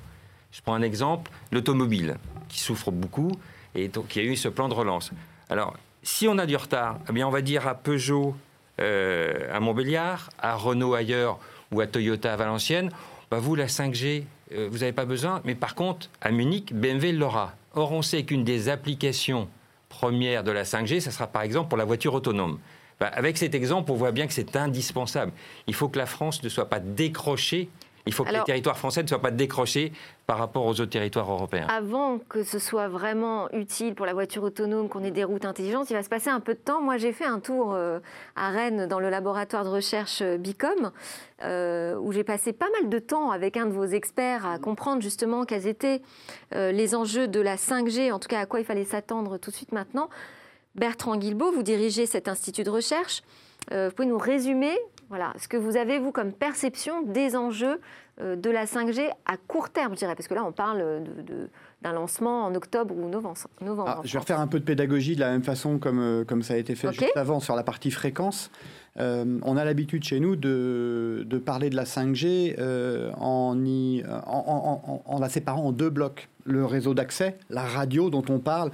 Je 0.53 0.61
prends 0.61 0.75
un 0.75 0.83
exemple, 0.83 1.31
l'automobile, 1.53 2.17
qui 2.49 2.61
souffre 2.61 2.91
beaucoup 2.91 3.33
et 3.75 3.91
qui 4.09 4.21
a 4.21 4.23
eu 4.23 4.37
ce 4.37 4.49
plan 4.49 4.69
de 4.69 4.75
relance. 4.75 5.11
Alors, 5.49 5.75
si 6.03 6.29
on 6.29 6.37
a 6.39 6.47
du 6.47 6.57
retard, 6.57 6.99
eh 7.09 7.13
bien, 7.13 7.27
on 7.27 7.31
va 7.31 7.41
dire 7.41 7.67
à 7.67 7.75
Peugeot 7.75 8.35
euh, 8.81 9.49
à 9.53 9.61
Montbéliard, 9.61 10.31
à 10.39 10.55
Renault 10.55 10.95
ailleurs 10.95 11.39
ou 11.73 11.81
à 11.81 11.87
Toyota 11.87 12.33
à 12.33 12.37
Valenciennes, 12.37 12.91
bah, 13.31 13.39
vous, 13.39 13.55
la 13.55 13.67
5G, 13.67 14.25
euh, 14.53 14.69
vous 14.71 14.79
n'avez 14.79 14.93
pas 14.93 15.05
besoin, 15.05 15.41
mais 15.45 15.55
par 15.55 15.75
contre, 15.75 16.11
à 16.21 16.31
Munich, 16.31 16.75
BMW 16.75 17.13
l'aura. 17.13 17.55
Or, 17.75 17.93
on 17.93 18.03
sait 18.03 18.25
qu'une 18.25 18.45
des 18.45 18.69
applications 18.69 19.49
première 20.01 20.43
de 20.43 20.51
la 20.51 20.63
5G, 20.65 21.01
ça 21.01 21.11
sera 21.11 21.27
par 21.27 21.43
exemple 21.43 21.69
pour 21.69 21.77
la 21.77 21.85
voiture 21.85 22.15
autonome. 22.15 22.59
Avec 23.01 23.37
cet 23.37 23.55
exemple, 23.55 23.93
on 23.93 23.97
voit 23.97 24.13
bien 24.13 24.27
que 24.27 24.33
c'est 24.33 24.57
indispensable. 24.57 25.31
Il 25.67 25.75
faut 25.75 25.89
que 25.89 25.99
la 25.99 26.07
France 26.07 26.43
ne 26.43 26.49
soit 26.49 26.71
pas 26.71 26.81
décrochée 26.81 27.69
il 28.07 28.13
faut 28.13 28.25
que 28.25 28.33
les 28.33 28.43
territoires 28.45 28.79
français 28.79 29.03
ne 29.03 29.09
soient 29.09 29.21
pas 29.21 29.31
décrochés 29.31 29.93
par 30.27 30.39
rapport 30.39 30.65
aux 30.65 30.73
autres 30.73 30.91
territoires 30.91 31.31
européens. 31.31 31.67
Avant 31.69 32.19
que 32.19 32.43
ce 32.43 32.59
soit 32.59 32.89
vraiment 32.89 33.51
utile 33.53 33.95
pour 33.95 34.07
la 34.07 34.15
voiture 34.15 34.43
autonome, 34.43 34.89
qu'on 34.89 35.03
ait 35.05 35.11
des 35.11 35.25
routes 35.25 35.45
intelligentes, 35.45 35.91
il 35.91 35.95
va 35.95 36.03
se 36.03 36.09
passer 36.09 36.31
un 36.31 36.41
peu 36.41 36.55
de 36.55 36.59
temps. 36.59 36.81
Moi, 36.81 36.97
j'ai 36.97 37.13
fait 37.13 37.25
un 37.25 37.41
tour 37.41 37.73
euh, 37.75 37.99
à 38.37 38.51
Rennes 38.51 38.87
dans 38.87 39.01
le 39.01 39.11
laboratoire 39.11 39.65
de 39.65 39.69
recherche 39.69 40.23
euh, 40.23 40.39
Bicom, 40.39 40.93
euh, 41.43 41.97
où 41.97 42.13
j'ai 42.13 42.25
passé 42.25 42.53
pas 42.53 42.69
mal 42.81 42.89
de 42.89 42.99
temps 42.99 43.31
avec 43.31 43.57
un 43.57 43.67
de 43.67 43.73
vos 43.73 43.85
experts 43.85 44.47
à 44.47 44.59
comprendre 44.59 45.03
justement 45.03 45.45
quels 45.45 45.67
étaient 45.67 46.03
les 46.53 46.95
enjeux 46.95 47.29
de 47.29 47.41
la 47.41 47.57
5G, 47.57 48.13
en 48.13 48.19
tout 48.19 48.29
cas 48.29 48.41
à 48.41 48.47
quoi 48.47 48.61
il 48.61 48.67
fallait 48.67 48.85
s'attendre 48.85 49.39
tout 49.39 49.51
de 49.51 49.57
suite 49.57 49.73
maintenant. 49.73 50.09
Bertrand 50.75 51.17
Guilbeault, 51.17 51.53
vous 51.53 51.63
dirigez 51.63 52.07
cet 52.07 52.29
institut 52.29 52.63
de 52.63 52.71
recherche. 52.71 53.23
vous 53.71 53.91
pouvez 53.95 54.09
nous 54.09 54.19
résumer 54.19 54.77
voilà, 55.11 55.35
ce 55.39 55.49
que 55.49 55.57
vous 55.57 55.77
avez, 55.77 55.99
vous, 55.99 56.13
comme 56.13 56.33
perception 56.33 57.03
des 57.03 57.35
enjeux 57.35 57.81
euh, 58.21 58.37
de 58.37 58.49
la 58.49 58.65
5G 58.65 59.11
à 59.27 59.37
court 59.37 59.69
terme, 59.71 59.95
je 59.95 59.99
dirais, 59.99 60.15
parce 60.15 60.29
que 60.29 60.35
là, 60.35 60.45
on 60.45 60.53
parle 60.53 61.03
d'un 61.83 61.93
lancement 61.93 62.45
en 62.45 62.55
octobre 62.55 62.95
ou 62.97 63.09
novembre. 63.09 63.37
Ah, 63.87 64.01
je 64.05 64.13
vais 64.13 64.21
refaire 64.21 64.39
un 64.39 64.47
peu 64.47 64.61
de 64.61 64.65
pédagogie 64.65 65.17
de 65.17 65.21
la 65.21 65.33
même 65.33 65.43
façon 65.43 65.79
comme, 65.79 65.99
euh, 65.99 66.25
comme 66.25 66.45
ça 66.45 66.55
a 66.55 66.59
été 66.59 66.77
fait 66.77 66.93
juste 66.93 67.17
avant 67.17 67.41
sur 67.41 67.57
la 67.57 67.65
partie 67.65 67.91
fréquence. 67.91 68.53
Euh, 69.01 69.41
on 69.43 69.57
a 69.57 69.65
l'habitude 69.65 70.05
chez 70.05 70.21
nous 70.21 70.37
de, 70.37 71.43
parler 71.45 71.71
de 71.71 71.77
la 71.77 71.85
5G 71.85 72.57
en, 73.17 73.57
en, 74.27 75.03
en, 75.05 75.19
la 75.19 75.29
séparant 75.29 75.65
en 75.65 75.73
deux 75.73 75.91
blocs. 75.91 76.29
Le 76.45 76.65
réseau 76.65 76.95
d'accès, 76.95 77.37
la 77.51 77.65
radio 77.65 78.11
dont 78.11 78.25
on 78.29 78.39
parle, 78.39 78.71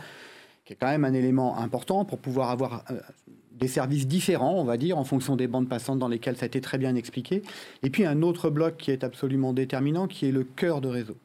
qui 0.66 0.74
est 0.74 0.76
quand 0.76 0.88
même 0.88 1.06
un 1.06 1.14
élément 1.14 1.58
important 1.58 2.04
pour 2.04 2.18
pouvoir 2.18 2.50
avoir 2.50 2.84
des 3.58 3.68
services 3.68 4.06
différents, 4.06 4.54
on 4.54 4.64
va 4.64 4.76
dire, 4.76 4.98
en 4.98 5.04
fonction 5.04 5.36
des 5.36 5.46
bandes 5.46 5.68
passantes 5.68 5.98
dans 5.98 6.08
lesquelles 6.08 6.36
ça 6.36 6.44
a 6.44 6.46
été 6.46 6.60
très 6.60 6.78
bien 6.78 6.94
expliqué. 6.94 7.42
Et 7.82 7.90
puis 7.90 8.04
un 8.04 8.22
autre 8.22 8.50
bloc 8.50 8.76
qui 8.76 8.90
est 8.90 9.04
absolument 9.04 9.52
déterminant, 9.52 10.06
qui 10.06 10.26
est 10.26 10.32
le 10.32 10.44
cœur 10.44 10.80
de 10.80 10.88
réseau. 10.88 11.16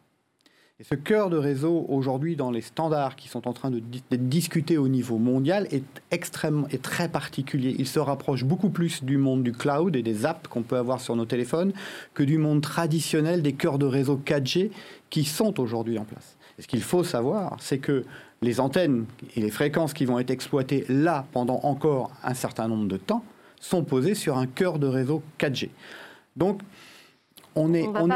Et 0.81 0.83
ce 0.83 0.95
cœur 0.95 1.29
de 1.29 1.37
réseau, 1.37 1.85
aujourd'hui, 1.89 2.35
dans 2.35 2.49
les 2.49 2.61
standards 2.61 3.15
qui 3.15 3.27
sont 3.27 3.47
en 3.47 3.53
train 3.53 3.69
d'être 3.69 4.29
discutés 4.29 4.79
au 4.79 4.87
niveau 4.87 5.19
mondial, 5.19 5.67
est 5.69 5.83
extrêmement, 6.09 6.67
est 6.69 6.81
très 6.81 7.07
particulier. 7.07 7.75
Il 7.77 7.85
se 7.85 7.99
rapproche 7.99 8.45
beaucoup 8.45 8.71
plus 8.71 9.03
du 9.03 9.17
monde 9.17 9.43
du 9.43 9.51
cloud 9.51 9.95
et 9.95 10.01
des 10.01 10.25
apps 10.25 10.47
qu'on 10.47 10.63
peut 10.63 10.77
avoir 10.77 10.99
sur 10.99 11.15
nos 11.15 11.25
téléphones 11.25 11.71
que 12.15 12.23
du 12.23 12.39
monde 12.39 12.61
traditionnel 12.61 13.43
des 13.43 13.53
cœurs 13.53 13.77
de 13.77 13.85
réseau 13.85 14.19
4G 14.25 14.71
qui 15.11 15.23
sont 15.23 15.59
aujourd'hui 15.59 15.99
en 15.99 16.03
place. 16.03 16.35
Et 16.57 16.63
ce 16.63 16.67
qu'il 16.67 16.81
faut 16.81 17.03
savoir, 17.03 17.57
c'est 17.59 17.77
que 17.77 18.03
les 18.43 18.59
antennes 18.59 19.05
et 19.35 19.41
les 19.41 19.51
fréquences 19.51 19.93
qui 19.93 20.05
vont 20.05 20.17
être 20.17 20.31
exploitées 20.31 20.85
là 20.89 21.25
pendant 21.31 21.59
encore 21.61 22.11
un 22.23 22.33
certain 22.33 22.67
nombre 22.67 22.87
de 22.87 22.97
temps 22.97 23.23
sont 23.59 23.83
posées 23.83 24.15
sur 24.15 24.37
un 24.37 24.47
cœur 24.47 24.79
de 24.79 24.87
réseau 24.87 25.21
4G. 25.39 25.69
Donc, 26.35 26.61
on 27.53 27.73
est, 27.73 27.85
on, 27.85 28.07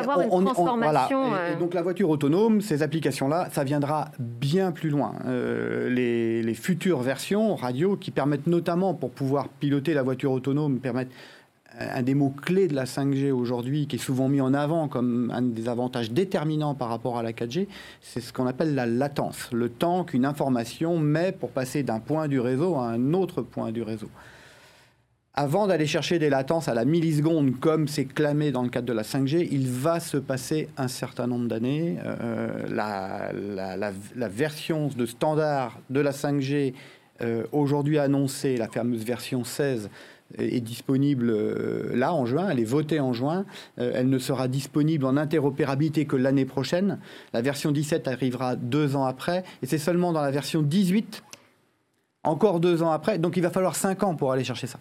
voilà. 0.77 1.09
Et, 1.51 1.59
donc 1.59 1.73
la 1.73 1.81
voiture 1.81 2.09
autonome, 2.09 2.61
ces 2.61 2.81
applications-là, 2.81 3.49
ça 3.51 3.63
viendra 3.63 4.11
bien 4.17 4.71
plus 4.71 4.89
loin. 4.89 5.13
Euh, 5.25 5.89
les, 5.89 6.53
futures 6.53 7.01
versions 7.01 7.55
radio 7.55 7.97
qui 7.97 8.11
permettent 8.11 8.47
notamment, 8.47 8.93
pour 8.93 9.11
pouvoir 9.11 9.49
piloter 9.49 9.93
la 9.93 10.03
voiture 10.03 10.31
autonome, 10.31 10.79
permettent 10.79 11.11
un 11.79 12.01
des 12.01 12.13
mots 12.13 12.33
clés 12.41 12.67
de 12.67 12.75
la 12.75 12.85
5G 12.85 13.31
aujourd'hui, 13.31 13.87
qui 13.87 13.97
est 13.97 13.99
souvent 13.99 14.29
mis 14.29 14.41
en 14.41 14.53
avant 14.53 14.87
comme 14.87 15.31
un 15.31 15.41
des 15.41 15.67
avantages 15.67 16.11
déterminants 16.11 16.75
par 16.75 16.89
rapport 16.89 17.17
à 17.17 17.23
la 17.23 17.31
4G, 17.31 17.67
c'est 18.01 18.21
ce 18.21 18.31
qu'on 18.31 18.47
appelle 18.47 18.75
la 18.75 18.85
latence, 18.85 19.49
le 19.51 19.69
temps 19.69 20.03
qu'une 20.03 20.25
information 20.25 20.97
met 20.99 21.31
pour 21.31 21.51
passer 21.51 21.83
d'un 21.83 21.99
point 21.99 22.27
du 22.27 22.39
réseau 22.39 22.75
à 22.75 22.87
un 22.87 23.13
autre 23.13 23.41
point 23.41 23.71
du 23.71 23.81
réseau 23.81 24.09
avant 25.35 25.67
d'aller 25.67 25.85
chercher 25.85 26.17
des 26.17 26.29
latences 26.29 26.69
à 26.69 26.73
la 26.73 26.85
milliseconde, 26.85 27.59
comme 27.59 27.87
c'est 27.87 28.05
clamé 28.05 28.51
dans 28.51 28.63
le 28.63 28.69
cadre 28.69 28.87
de 28.87 28.93
la 28.93 29.03
5G, 29.03 29.47
il 29.51 29.69
va 29.69 29.99
se 29.99 30.17
passer 30.17 30.69
un 30.77 30.87
certain 30.87 31.27
nombre 31.27 31.47
d'années. 31.47 31.97
Euh, 32.05 32.65
la, 32.69 34.29
version 34.29 34.87
de 34.95 35.05
standard 35.05 35.79
de 35.89 35.99
la 35.99 36.11
5G, 36.11 36.73
euh, 37.21 37.43
aujourd'hui 37.51 37.99
annoncée, 37.99 38.55
la 38.55 38.69
fameuse 38.69 39.03
version 39.03 39.43
16, 39.43 39.89
est 40.37 40.61
disponible 40.61 41.29
euh, 41.29 41.95
là 41.95 42.13
en 42.13 42.25
juin, 42.25 42.49
elle 42.49 42.59
est 42.59 42.65
votée 42.65 42.99
en 42.99 43.13
juin, 43.13 43.45
elle 43.77 44.09
ne 44.09 44.19
sera 44.19 44.47
disponible 44.47 45.05
en 45.05 45.17
interopérabilité 45.17 46.05
que 46.05 46.15
l'année 46.15 46.45
prochaine. 46.45 46.99
La 47.33 47.41
version 47.41 47.71
17 47.71 48.07
arrivera 48.07 48.55
deux 48.55 48.95
ans 48.95 49.05
après, 49.05 49.43
et 49.61 49.65
c'est 49.65 49.77
seulement 49.77 50.13
dans 50.13 50.21
la 50.21 50.31
version 50.31 50.61
18 50.61 51.23
encore 52.25 52.59
deux 52.59 52.83
ans 52.83 52.91
après. 52.91 53.17
Donc 53.17 53.37
il 53.37 53.43
va 53.43 53.49
falloir 53.49 53.75
cinq 53.75 54.03
ans 54.03 54.15
pour 54.15 54.31
aller 54.31 54.43
chercher 54.43 54.67
ça. 54.67 54.79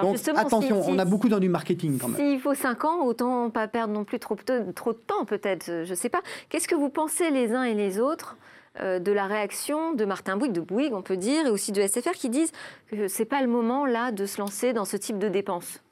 donc 0.00 0.16
attention, 0.36 0.82
on 0.86 0.98
a 0.98 1.04
beaucoup 1.04 1.28
dans 1.28 1.38
du 1.38 1.48
marketing 1.48 1.98
quand 1.98 2.08
même. 2.08 2.16
S'il 2.16 2.40
faut 2.40 2.54
cinq 2.54 2.84
ans, 2.84 3.04
autant 3.04 3.50
pas 3.50 3.68
perdre 3.68 3.92
non 3.92 4.04
plus 4.04 4.18
trop, 4.18 4.36
trop 4.74 4.92
de 4.92 4.98
temps 4.98 5.24
peut-être, 5.26 5.66
je 5.66 5.90
ne 5.90 5.94
sais 5.94 6.08
pas. 6.08 6.20
Qu'est-ce 6.48 6.68
que 6.68 6.74
vous 6.74 6.90
pensez 6.90 7.30
les 7.30 7.52
uns 7.52 7.64
et 7.64 7.74
les 7.74 8.00
autres 8.00 8.36
euh, 8.36 8.47
de 8.80 9.12
la 9.12 9.26
réaction 9.26 9.92
de 9.92 10.04
Martin 10.04 10.36
Bouygues, 10.36 10.52
de 10.52 10.60
Bouygues 10.60 10.94
on 10.94 11.02
peut 11.02 11.16
dire, 11.16 11.46
et 11.46 11.50
aussi 11.50 11.72
de 11.72 11.86
SFR 11.86 12.12
qui 12.12 12.28
disent 12.28 12.52
que 12.90 13.08
ce 13.08 13.18
n'est 13.20 13.26
pas 13.26 13.40
le 13.42 13.48
moment 13.48 13.86
là 13.86 14.12
de 14.12 14.26
se 14.26 14.40
lancer 14.40 14.72
dans 14.72 14.84
ce 14.84 14.96
type 14.96 15.18
de 15.18 15.28
dépenses 15.28 15.82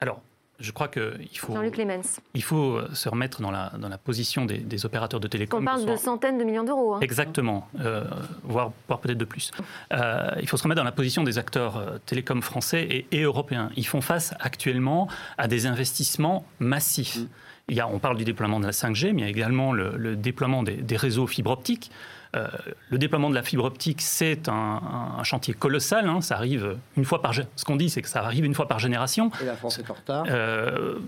Alors, 0.00 0.20
je 0.60 0.72
crois 0.72 0.88
qu'il 0.88 1.38
faut, 1.38 1.54
il 2.34 2.42
faut 2.42 2.76
euh, 2.76 2.88
se 2.92 3.08
remettre 3.08 3.40
dans 3.40 3.50
la, 3.50 3.72
dans 3.78 3.88
la 3.88 3.96
position 3.96 4.44
des, 4.44 4.84
opérateurs 4.84 5.18
de 5.18 5.26
télécom. 5.26 5.62
On 5.62 5.64
parle 5.64 5.86
de 5.86 5.96
centaines 5.96 6.36
de 6.36 6.44
millions 6.44 6.64
d'euros. 6.64 6.94
Hein. 6.94 7.00
Exactement, 7.00 7.66
euh, 7.80 8.04
voire, 8.44 8.72
peut-être 8.86 9.16
de 9.16 9.24
plus. 9.24 9.52
Euh, 9.92 10.30
il 10.40 10.48
faut 10.48 10.58
se 10.58 10.62
remettre 10.62 10.80
dans 10.80 10.84
la 10.84 10.92
position 10.92 11.24
des 11.24 11.38
acteurs 11.38 11.98
télécoms 12.04 12.42
français 12.42 13.06
et, 13.10 13.22
européens. 13.22 13.70
Ils 13.76 13.86
font 13.86 14.02
face 14.02 14.34
actuellement 14.38 15.08
à 15.38 15.48
des 15.48 15.66
investissements 15.66 16.44
massifs. 16.58 17.16
Mm. 17.16 17.28
Il 17.68 17.76
y 17.76 17.80
a, 17.80 17.88
on 17.88 17.98
parle 17.98 18.18
du 18.18 18.24
déploiement 18.24 18.60
de 18.60 18.66
la 18.66 18.72
5G, 18.72 19.12
mais 19.12 19.22
il 19.22 19.24
y 19.24 19.28
a 19.28 19.30
également 19.30 19.72
le, 19.72 20.14
déploiement 20.16 20.62
des, 20.62 20.76
des 20.76 20.96
réseaux 20.96 21.26
fibre 21.26 21.52
optique. 21.52 21.90
Euh, 22.36 22.46
le 22.90 22.98
déploiement 22.98 23.28
de 23.28 23.34
la 23.34 23.42
fibre 23.42 23.64
optique, 23.64 24.00
c'est 24.00 24.48
un, 24.48 25.22
chantier 25.24 25.54
colossal. 25.54 26.08
Hein. 26.08 26.20
ça 26.20 26.36
arrive 26.36 26.76
une 26.96 27.04
fois 27.04 27.22
par. 27.22 27.34
Ce 27.34 27.64
qu'on 27.64 27.76
dit, 27.76 27.90
c'est 27.90 28.02
que 28.02 28.08
ça 28.08 28.22
arrive 28.24 28.44
une 28.44 28.54
fois 28.54 28.68
par 28.68 28.78
génération. 28.78 29.30
Et 29.42 29.44
la 29.44 29.56
France 29.56 29.78
est 29.78 29.90
en 29.90 29.94
retard. 29.94 30.26
Euh, 30.28 30.98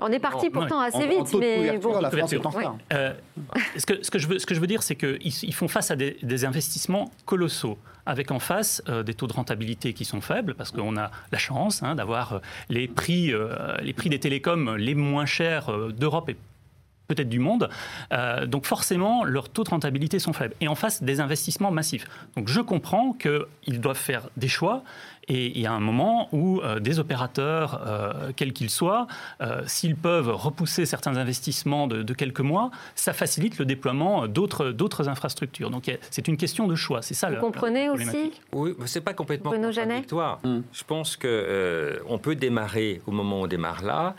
on 0.00 0.08
est 0.12 0.18
parti 0.18 0.50
pourtant 0.50 0.80
assez 0.80 1.06
vite, 1.06 1.34
mais 1.38 1.78
bon. 1.78 2.00
La 2.00 2.10
France 2.10 2.32
est 2.32 2.44
en 2.44 2.50
retard. 2.50 2.76
Euh, 2.92 3.12
ce, 3.76 3.86
que, 3.86 4.02
ce, 4.02 4.10
que 4.10 4.18
je 4.18 4.26
veux, 4.26 4.38
ce 4.38 4.46
que 4.46 4.54
je 4.54 4.60
veux 4.60 4.66
dire, 4.66 4.82
c'est 4.82 4.96
qu'ils 4.96 5.44
ils 5.44 5.54
font 5.54 5.68
face 5.68 5.90
à 5.90 5.96
des, 5.96 6.44
investissements 6.44 7.10
colossaux, 7.24 7.78
avec 8.04 8.30
en 8.30 8.38
face 8.38 8.82
des 9.04 9.14
taux 9.14 9.26
de 9.26 9.32
rentabilité 9.32 9.94
qui 9.94 10.04
sont 10.04 10.20
faibles, 10.20 10.54
parce 10.54 10.70
qu'on 10.70 10.96
a 10.96 11.10
la 11.32 11.38
chance 11.38 11.82
hein, 11.82 11.94
d'avoir 11.94 12.40
les 12.68 12.88
prix, 12.88 13.32
les 13.82 13.92
prix 13.94 14.10
des 14.10 14.18
télécoms 14.18 14.74
les 14.76 14.94
moins 14.94 15.26
chers 15.26 15.70
d'Europe 15.92 16.28
et 16.28 16.36
peut-être 17.06 17.28
du 17.28 17.38
monde. 17.38 17.68
Euh, 18.12 18.46
donc 18.46 18.66
forcément, 18.66 19.24
leurs 19.24 19.48
taux 19.48 19.64
de 19.64 19.70
rentabilité 19.70 20.18
sont 20.18 20.32
faibles. 20.32 20.54
Et 20.60 20.68
en 20.68 20.74
face, 20.74 21.02
des 21.02 21.20
investissements 21.20 21.70
massifs. 21.70 22.06
Donc 22.36 22.48
je 22.48 22.60
comprends 22.60 23.12
qu'ils 23.12 23.80
doivent 23.80 23.96
faire 23.96 24.28
des 24.36 24.48
choix. 24.48 24.82
Et 25.28 25.46
il 25.46 25.60
y 25.60 25.66
a 25.66 25.72
un 25.72 25.80
moment 25.80 26.28
où 26.30 26.60
euh, 26.60 26.78
des 26.78 27.00
opérateurs, 27.00 27.82
euh, 27.84 28.30
quels 28.36 28.52
qu'ils 28.52 28.70
soient, 28.70 29.08
s'ils 29.66 29.96
peuvent 29.96 30.30
repousser 30.30 30.86
certains 30.86 31.16
investissements 31.16 31.88
de, 31.88 32.14
quelques 32.14 32.40
mois, 32.40 32.70
ça 32.94 33.12
facilite 33.12 33.58
le 33.58 33.64
déploiement 33.64 34.28
d'autres 34.28 35.08
infrastructures. 35.08 35.70
Donc 35.70 35.90
c'est 36.10 36.28
une 36.28 36.36
question 36.36 36.66
de 36.66 36.74
choix. 36.74 37.02
C'est 37.02 37.14
ça. 37.14 37.30
Vous 37.30 37.36
comprenez 37.36 37.88
aussi 37.90 38.32
Oui, 38.52 38.74
c'est 38.86 39.00
pas 39.00 39.14
complètement 39.14 39.50
contradictoire. 39.50 40.38
Mmh. 40.44 40.60
Je 40.72 40.84
pense 40.84 41.16
que 41.16 42.00
on 42.08 42.18
peut 42.18 42.34
démarrer 42.34 43.00
au 43.06 43.10
moment 43.10 43.40
où 43.40 43.44
on 43.44 43.46
démarre 43.46 43.82
là. 43.82 44.14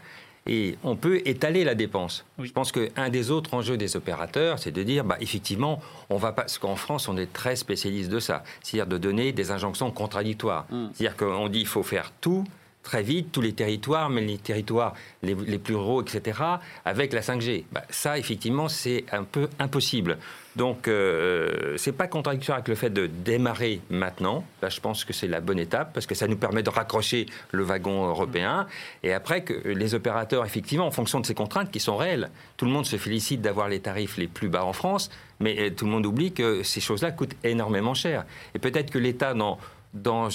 Et 0.48 0.78
on 0.84 0.96
peut 0.96 1.22
étaler 1.26 1.64
la 1.64 1.76
dépense. 1.76 2.26
Je 2.42 2.52
pense 2.52 2.72
qu'un 2.72 3.10
des 3.10 3.32
autres 3.32 3.54
enjeux 3.54 3.78
des 3.78 3.96
opérateurs, 3.96 4.60
c'est 4.60 4.72
de 4.72 4.84
dire, 4.84 5.04
bah, 5.04 5.18
effectivement, 5.20 5.82
on 6.10 6.18
va 6.18 6.32
pas. 6.32 6.44
Parce 6.44 6.58
qu'en 6.58 6.78
France, 6.78 7.10
on 7.10 7.18
est 7.18 7.32
très 7.34 7.58
spécialiste 7.58 8.10
de 8.10 8.20
ça. 8.20 8.44
C'est-à-dire 8.62 8.88
de 8.88 8.98
donner 8.98 9.34
des 9.34 9.52
injonctions 9.52 9.92
contradictoires. 9.92 10.66
Mmh. 10.70 10.86
C'est-à-dire 10.94 11.18
qu'on 11.18 11.50
dit, 11.50 11.60
il 11.60 11.68
faut 11.68 11.84
faire 11.84 12.14
tout 12.22 12.46
très 12.88 13.04
vite 13.04 13.34
tous 13.34 13.42
les 13.42 13.52
territoires, 13.52 14.10
mais 14.10 14.22
les 14.22 14.38
territoires 14.38 14.94
les, 15.22 15.36
plus 15.36 15.76
ruraux, 15.76 16.02
etc., 16.02 16.40
avec 16.86 17.12
la 17.12 17.20
5G. 17.20 17.66
Bah, 17.74 17.84
ça, 17.90 18.18
effectivement, 18.18 18.70
c'est 18.70 19.04
un 19.12 19.24
peu 19.24 19.50
impossible. 19.60 20.18
Donc, 20.58 20.88
euh, 20.88 21.78
c'est 21.78 21.92
pas 21.92 22.08
contradictoire 22.08 22.56
avec 22.58 22.68
le 22.68 22.74
fait 22.74 22.90
de 22.90 23.06
démarrer 23.06 23.80
maintenant. 23.92 24.44
Là, 24.64 24.70
je 24.70 24.80
pense 24.80 25.06
que 25.06 25.14
c'est 25.14 25.28
la 25.28 25.40
bonne 25.40 25.60
étape 25.60 25.94
parce 25.94 26.08
que 26.08 26.16
ça 26.16 26.28
nous 26.28 26.36
permet 26.36 26.64
de 26.64 26.72
raccrocher 26.72 27.28
le 27.52 27.62
wagon 27.62 28.08
européen. 28.08 28.66
Et 29.04 29.14
après, 29.14 29.44
que 29.44 29.54
les 29.68 29.94
opérateurs, 29.94 30.44
effectivement, 30.44 30.88
en 30.88 30.92
fonction 30.92 31.20
de 31.20 31.28
ces 31.28 31.36
contraintes 31.36 31.70
qui 31.70 31.80
sont 31.80 31.96
réelles, 31.96 32.32
tout 32.58 32.66
le 32.66 32.72
monde 32.72 32.88
se 32.88 32.96
félicite 32.96 33.40
d'avoir 33.40 33.70
les 33.70 33.82
tarifs 33.82 34.18
les 34.18 34.26
plus 34.26 34.50
bas 34.50 34.66
en 34.66 34.74
France, 34.74 35.12
mais 35.40 35.60
euh, 35.60 35.70
tout 35.70 35.86
le 35.86 35.92
monde 35.92 36.08
oublie 36.08 36.32
que 36.32 36.64
ces 36.64 36.82
choses-là 36.82 37.12
coûtent 37.12 37.36
énormément 37.44 37.94
cher. 37.94 38.26
Et 38.56 38.60
peut-être 38.60 38.90
que 38.90 38.98
l'État, 38.98 39.36
dans 39.36 39.60
dans, 39.94 40.28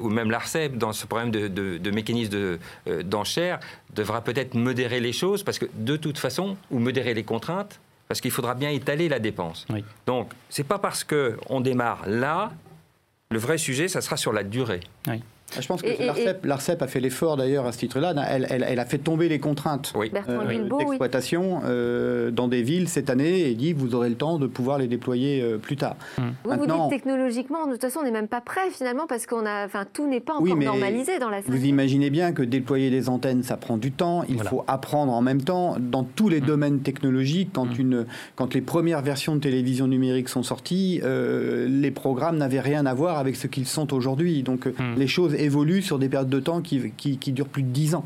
ou 0.00 0.08
même 0.08 0.30
l'ARCEP, 0.30 0.78
dans 0.78 0.92
ce 0.92 1.06
problème 1.06 1.30
de, 1.30 1.48
de, 1.48 1.90
mécanisme 1.90 2.58
euh, 2.86 3.02
d'enchère, 3.02 3.60
devra 3.94 4.22
peut-être 4.22 4.54
modérer 4.54 5.00
les 5.00 5.12
choses, 5.12 5.42
parce 5.42 5.58
que 5.58 5.66
de 5.74 5.96
toute 5.96 6.16
façon, 6.16 6.56
ou 6.70 6.78
modérer 6.78 7.12
les 7.12 7.24
contraintes, 7.24 7.80
parce 8.10 8.20
qu'il 8.20 8.32
faudra 8.32 8.54
bien 8.56 8.70
étaler 8.70 9.08
la 9.08 9.20
dépense. 9.20 9.66
Donc, 9.68 9.84
Donc, 10.04 10.32
c'est 10.48 10.64
pas 10.64 10.80
parce 10.80 11.04
qu'on 11.04 11.60
démarre 11.60 12.02
là, 12.08 12.50
le 13.30 13.38
vrai 13.38 13.56
sujet, 13.56 13.86
ça 13.86 14.00
sera 14.00 14.16
sur 14.16 14.32
la 14.32 14.42
durée. 14.42 14.80
Oui. 15.06 15.22
Ah, 15.56 15.60
je 15.60 15.66
pense 15.66 15.82
que 15.82 16.46
l'ARCEP 16.46 16.82
a 16.82 16.86
fait 16.86 17.00
l'effort 17.00 17.36
d'ailleurs 17.36 17.66
à 17.66 17.72
ce 17.72 17.78
titre-là. 17.78 18.14
Elle, 18.28 18.46
elle, 18.50 18.78
a 18.78 18.84
fait 18.84 18.98
tomber 18.98 19.28
les 19.28 19.38
contraintes 19.38 19.92
euh, 19.96 20.78
d'exploitation 20.78 21.60
euh, 21.64 22.30
dans 22.30 22.48
des 22.48 22.62
villes 22.62 22.88
cette 22.88 23.10
année 23.10 23.48
et 23.48 23.54
dit 23.54 23.72
vous 23.72 23.94
aurez 23.94 24.08
le 24.08 24.14
temps 24.14 24.38
de 24.38 24.46
pouvoir 24.46 24.78
les 24.78 24.86
déployer 24.86 25.42
euh, 25.42 25.58
plus 25.58 25.76
tard. 25.76 25.96
Mmh. 26.18 26.22
Vous, 26.44 26.50
vous 26.50 26.66
dites 26.66 26.90
technologiquement, 26.90 27.66
de 27.66 27.72
toute 27.72 27.80
façon, 27.80 28.00
on 28.00 28.04
n'est 28.04 28.10
même 28.10 28.28
pas 28.28 28.40
prêt 28.40 28.70
finalement 28.70 29.06
parce 29.08 29.26
qu'on 29.26 29.44
a, 29.44 29.66
enfin, 29.66 29.86
tout 29.92 30.08
n'est 30.08 30.20
pas 30.20 30.34
encore 30.34 30.56
normalisé 30.56 31.18
dans 31.18 31.30
la. 31.30 31.40
Vous 31.40 31.64
imaginez 31.64 32.10
bien 32.10 32.32
que 32.32 32.42
déployer 32.42 32.90
des 32.90 33.08
antennes, 33.08 33.42
ça 33.42 33.56
prend 33.56 33.76
du 33.76 33.90
temps. 33.90 34.24
Il 34.28 34.40
faut 34.40 34.64
apprendre 34.66 35.12
en 35.12 35.22
même 35.22 35.42
temps 35.42 35.76
dans 35.80 36.04
tous 36.04 36.28
les 36.28 36.40
mmh. 36.40 36.46
domaines 36.46 36.80
technologiques. 36.80 37.50
Quand 37.52 37.78
mmh. 37.78 37.80
une, 37.80 38.06
quand 38.36 38.54
les 38.54 38.60
premières 38.60 39.02
versions 39.02 39.34
de 39.34 39.40
télévision 39.40 39.88
numérique 39.88 40.28
sont 40.28 40.42
sorties, 40.42 41.00
les 41.02 41.90
programmes 41.90 42.36
n'avaient 42.36 42.60
rien 42.60 42.86
à 42.86 42.94
voir 42.94 43.18
avec 43.18 43.36
ce 43.36 43.46
qu'ils 43.46 43.66
sont 43.66 43.92
aujourd'hui. 43.92 44.42
Donc 44.42 44.68
les 44.96 45.06
choses 45.06 45.34
évolue 45.40 45.82
sur 45.82 45.98
des 45.98 46.08
périodes 46.08 46.28
de 46.28 46.40
temps 46.40 46.60
qui, 46.60 46.78
durent 47.32 47.48
plus 47.48 47.62
de 47.62 47.68
10 47.68 47.94
ans. 47.96 48.04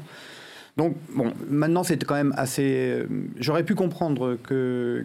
Donc, 0.77 0.97
bon, 1.15 1.33
maintenant, 1.49 1.85
c'est 1.85 2.03
quand 2.05 2.15
même 2.15 2.35
assez. 2.37 2.89
Euh, 2.89 3.07
j'aurais 3.39 3.63
pu 3.63 3.75
comprendre 3.75 4.37
que, 4.43 5.05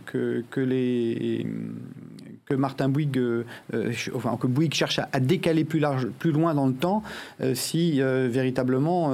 les, 0.58 1.46
que 2.50 2.56
Martin 2.56 2.90
Bouygues, 2.90 3.20
euh, 3.20 3.44
enfin, 4.16 4.36
que 4.36 4.48
Bouygues 4.48 4.74
cherche 4.74 5.00
à, 5.00 5.20
décaler 5.20 5.64
plus, 5.64 5.78
large, 5.78 6.08
plus 6.18 6.32
loin 6.32 6.56
dans 6.56 6.66
le 6.66 6.74
temps 6.74 7.04
euh, 7.42 7.54
si 7.54 8.02
véritablement 8.02 9.14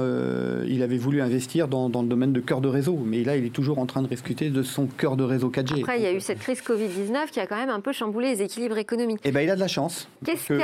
il 0.66 0.82
avait 0.82 0.96
voulu 0.96 1.20
investir 1.20 1.68
dans, 1.68 1.90
dans, 1.90 2.00
le 2.00 2.08
domaine 2.08 2.32
de 2.32 2.40
cœur 2.40 2.62
de 2.62 2.68
réseau. 2.68 2.98
Mais 3.04 3.24
là, 3.24 3.36
il 3.36 3.44
est 3.44 3.52
toujours 3.52 3.78
en 3.78 3.84
train 3.84 4.00
de 4.00 4.06
discuter 4.06 4.48
de 4.48 4.62
son 4.62 4.86
cœur 4.86 5.18
de 5.18 5.24
réseau 5.24 5.50
4G. 5.50 5.80
Après, 5.80 5.98
il 5.98 6.02
y 6.02 6.06
a 6.06 6.12
eu 6.14 6.20
cette 6.20 6.38
crise 6.38 6.62
Covid-19 6.62 7.30
qui 7.30 7.40
a 7.40 7.46
quand 7.46 7.58
même 7.58 7.68
un 7.68 7.80
peu 7.80 7.92
chamboulé 7.92 8.28
les 8.28 8.42
équilibres 8.42 8.78
économiques. 8.78 9.20
Eh 9.24 9.32
bien, 9.32 9.42
il 9.42 9.50
a 9.50 9.54
de 9.54 9.60
la 9.60 9.68
chance. 9.68 10.08
Qu'est-ce 10.24 10.54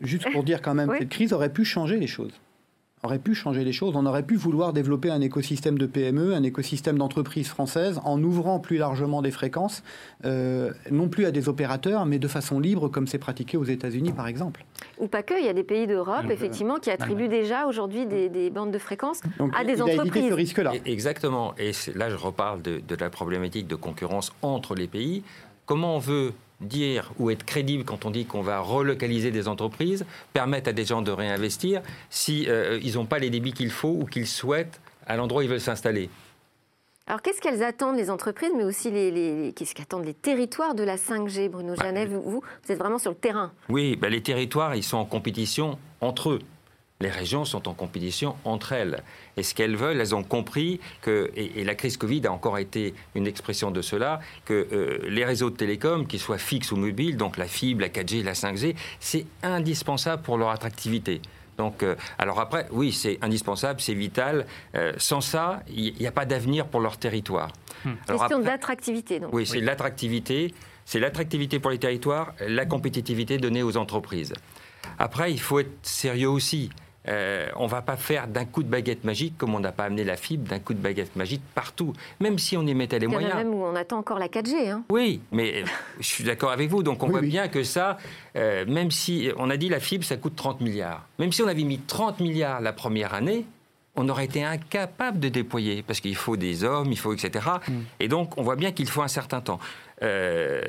Juste 0.00 0.30
pour 0.30 0.44
dire 0.44 0.62
quand 0.62 0.74
même, 0.74 0.92
cette 0.96 1.08
crise 1.08 1.32
aurait 1.32 1.52
pu 1.52 1.64
changer 1.64 1.96
les 1.96 2.06
choses. 2.06 2.32
Aurait 3.02 3.18
pu 3.18 3.34
changer 3.34 3.64
les 3.64 3.72
choses. 3.72 3.94
On 3.96 4.06
aurait 4.06 4.22
pu 4.22 4.36
vouloir 4.36 4.72
développer 4.72 5.10
un 5.10 5.20
écosystème 5.20 5.78
de 5.78 5.86
PME, 5.86 6.34
un 6.34 6.42
écosystème 6.42 6.98
d'entreprises 6.98 7.48
françaises, 7.48 8.00
en 8.04 8.22
ouvrant 8.22 8.58
plus 8.58 8.76
largement 8.76 9.22
des 9.22 9.30
fréquences, 9.30 9.82
euh, 10.24 10.72
non 10.90 11.08
plus 11.08 11.26
à 11.26 11.30
des 11.30 11.48
opérateurs, 11.48 12.06
mais 12.06 12.18
de 12.18 12.28
façon 12.28 12.60
libre, 12.60 12.88
comme 12.88 13.06
c'est 13.06 13.18
pratiqué 13.18 13.56
aux 13.56 13.64
États-Unis, 13.64 14.12
par 14.12 14.26
exemple. 14.26 14.64
Ou 14.98 15.06
pas 15.06 15.22
que, 15.22 15.38
il 15.38 15.46
y 15.46 15.48
a 15.48 15.52
des 15.52 15.64
pays 15.64 15.86
d'Europe, 15.86 16.26
effectivement, 16.30 16.78
qui 16.78 16.90
attribuent 16.90 17.28
déjà 17.28 17.66
aujourd'hui 17.66 18.06
des, 18.06 18.50
bandes 18.50 18.72
de 18.72 18.78
fréquences 18.78 19.20
à 19.54 19.64
des 19.64 19.74
il 19.74 19.82
entreprises. 19.82 20.24
A 20.24 20.28
ce 20.28 20.34
risque-là. 20.34 20.72
Exactement. 20.84 21.54
Et 21.58 21.72
là, 21.94 22.10
je 22.10 22.16
reparle 22.16 22.62
de, 22.62 22.80
de 22.86 22.94
la 22.96 23.10
problématique 23.10 23.66
de 23.66 23.74
concurrence 23.74 24.32
entre 24.42 24.74
les 24.74 24.86
pays. 24.86 25.22
Comment 25.66 25.96
on 25.96 25.98
veut 25.98 26.32
dire 26.60 27.12
ou 27.18 27.30
être 27.30 27.44
crédible 27.44 27.84
quand 27.84 28.04
on 28.04 28.10
dit 28.10 28.24
qu'on 28.24 28.42
va 28.42 28.60
relocaliser 28.60 29.30
des 29.30 29.48
entreprises, 29.48 30.04
permettre 30.32 30.70
à 30.70 30.72
des 30.72 30.84
gens 30.84 31.02
de 31.02 31.10
réinvestir 31.10 31.82
si 32.10 32.46
euh, 32.48 32.80
ils 32.82 32.94
n'ont 32.94 33.06
pas 33.06 33.18
les 33.18 33.30
débits 33.30 33.52
qu'il 33.52 33.70
faut 33.70 33.96
ou 34.00 34.04
qu'ils 34.04 34.26
souhaitent 34.26 34.80
à 35.06 35.16
l'endroit 35.16 35.40
où 35.40 35.42
ils 35.42 35.48
veulent 35.48 35.60
s'installer. 35.60 36.10
Alors, 37.06 37.22
qu'est-ce 37.22 37.40
qu'elles 37.40 37.62
attendent, 37.62 37.96
les 37.96 38.10
entreprises, 38.10 38.50
mais 38.54 38.64
aussi 38.64 38.90
les, 38.90 39.54
qu'est-ce 39.56 39.74
qu'attendent 39.74 40.04
les 40.04 40.12
territoires 40.12 40.74
de 40.74 40.82
la 40.82 40.96
5G, 40.96 41.48
Bruno 41.48 41.74
bah, 41.74 41.84
Janet 41.86 42.06
vous, 42.06 42.20
vous, 42.20 42.42
êtes 42.68 42.78
vraiment 42.78 42.98
sur 42.98 43.10
le 43.10 43.16
terrain. 43.16 43.50
Oui, 43.70 43.96
bah, 43.96 44.10
les 44.10 44.22
territoires, 44.22 44.74
ils 44.74 44.82
sont 44.82 44.98
en 44.98 45.06
compétition 45.06 45.78
entre 46.02 46.32
eux 46.32 46.38
les 47.00 47.10
régions 47.10 47.44
sont 47.44 47.68
en 47.68 47.74
compétition 47.74 48.36
entre 48.44 48.72
elles. 48.72 49.02
Et 49.36 49.42
ce 49.42 49.54
qu'elles 49.54 49.76
veulent, 49.76 50.00
elles 50.00 50.14
ont 50.14 50.24
compris 50.24 50.80
que, 51.00 51.30
et, 51.36 51.62
la 51.64 51.74
crise 51.74 51.96
Covid 51.96 52.26
a 52.26 52.32
encore 52.32 52.58
été 52.58 52.94
une 53.14 53.26
expression 53.26 53.70
de 53.70 53.82
cela, 53.82 54.20
que 54.44 54.66
euh, 54.72 54.98
les 55.08 55.24
réseaux 55.24 55.50
de 55.50 55.56
télécom, 55.56 56.06
qu'ils 56.06 56.20
soient 56.20 56.38
fixes 56.38 56.72
ou 56.72 56.76
mobiles, 56.76 57.16
donc 57.16 57.36
la 57.36 57.46
fibre, 57.46 57.82
la 57.82 57.88
4G, 57.88 58.24
la 58.24 58.32
5G, 58.32 58.74
c'est 58.98 59.26
indispensable 59.42 60.22
pour 60.22 60.38
leur 60.38 60.50
attractivité. 60.50 61.20
Donc, 61.56 61.82
euh, 61.82 61.96
alors 62.18 62.40
après, 62.40 62.66
oui, 62.70 62.92
c'est 62.92 63.18
indispensable, 63.22 63.80
c'est 63.80 63.94
vital. 63.94 64.46
Euh, 64.74 64.92
sans 64.96 65.20
ça, 65.20 65.60
il 65.68 65.94
n'y 65.98 66.06
a 66.06 66.12
pas 66.12 66.24
d'avenir 66.24 66.66
pour 66.66 66.80
leur 66.80 66.96
territoire. 66.96 67.52
Hmm. 67.84 67.94
Question 68.06 68.38
d'attractivité, 68.40 69.20
donc. 69.20 69.32
Oui, 69.32 69.46
c'est 69.46 69.60
l'attractivité. 69.60 70.54
C'est 70.84 71.00
l'attractivité 71.00 71.58
pour 71.58 71.70
les 71.70 71.78
territoires, 71.78 72.32
la 72.40 72.64
compétitivité 72.64 73.38
donnée 73.38 73.62
aux 73.62 73.76
entreprises. 73.76 74.32
Après, 74.98 75.32
il 75.32 75.40
faut 75.40 75.58
être 75.58 75.70
sérieux 75.82 76.30
aussi. 76.30 76.70
Euh, 77.06 77.48
on 77.56 77.64
ne 77.64 77.70
va 77.70 77.80
pas 77.80 77.96
faire 77.96 78.26
d'un 78.26 78.44
coup 78.44 78.62
de 78.62 78.68
baguette 78.68 79.04
magique 79.04 79.38
comme 79.38 79.54
on 79.54 79.60
n'a 79.60 79.72
pas 79.72 79.84
amené 79.84 80.04
la 80.04 80.16
fibre 80.16 80.48
d'un 80.48 80.58
coup 80.58 80.74
de 80.74 80.80
baguette 80.80 81.14
magique 81.16 81.42
partout, 81.54 81.94
même 82.20 82.38
si 82.38 82.56
on 82.56 82.66
y 82.66 82.74
mettait 82.74 82.98
les 82.98 83.06
moyens. 83.06 83.34
même 83.34 83.54
où 83.54 83.64
on 83.64 83.74
attend 83.76 83.98
encore 83.98 84.18
la 84.18 84.26
4G. 84.26 84.70
Hein. 84.70 84.82
Oui, 84.90 85.20
mais 85.32 85.64
je 86.00 86.06
suis 86.06 86.24
d'accord 86.24 86.50
avec 86.50 86.68
vous. 86.68 86.82
Donc 86.82 87.02
on 87.02 87.08
voit 87.08 87.22
bien 87.22 87.48
que 87.48 87.62
ça, 87.62 87.98
euh, 88.36 88.66
même 88.66 88.90
si 88.90 89.30
on 89.38 89.48
a 89.48 89.56
dit 89.56 89.68
la 89.68 89.80
fibre, 89.80 90.04
ça 90.04 90.16
coûte 90.16 90.36
30 90.36 90.60
milliards. 90.60 91.06
Même 91.18 91.32
si 91.32 91.42
on 91.42 91.48
avait 91.48 91.62
mis 91.62 91.78
30 91.78 92.20
milliards 92.20 92.60
la 92.60 92.72
première 92.72 93.14
année, 93.14 93.46
on 93.98 94.08
aurait 94.08 94.26
été 94.26 94.44
incapable 94.44 95.18
de 95.18 95.28
déployer 95.28 95.82
parce 95.82 96.00
qu'il 96.00 96.14
faut 96.14 96.36
des 96.36 96.64
hommes, 96.64 96.92
il 96.92 96.98
faut 96.98 97.12
etc. 97.12 97.46
Mm. 97.66 97.72
Et 98.00 98.08
donc 98.08 98.36
on 98.36 98.42
voit 98.42 98.56
bien 98.56 98.72
qu'il 98.72 98.88
faut 98.88 99.02
un 99.02 99.08
certain 99.08 99.40
temps. 99.40 99.58
Euh, 100.02 100.60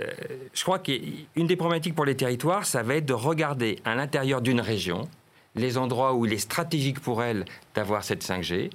je 0.54 0.64
crois 0.64 0.80
qu'une 0.80 1.48
des 1.48 1.56
problématiques 1.56 1.96
pour 1.96 2.06
les 2.06 2.16
territoires, 2.16 2.66
ça 2.66 2.82
va 2.82 2.96
être 2.96 3.06
de 3.06 3.14
regarder 3.14 3.80
à 3.86 3.96
l'intérieur 3.96 4.42
d'une 4.42 4.62
région 4.62 5.08
les 5.56 5.78
endroits 5.78 6.14
où 6.14 6.26
il 6.26 6.34
est 6.34 6.38
stratégique 6.38 7.00
pour 7.00 7.24
elle 7.24 7.46
d'avoir 7.76 8.04
cette 8.04 8.24
5G, 8.24 8.70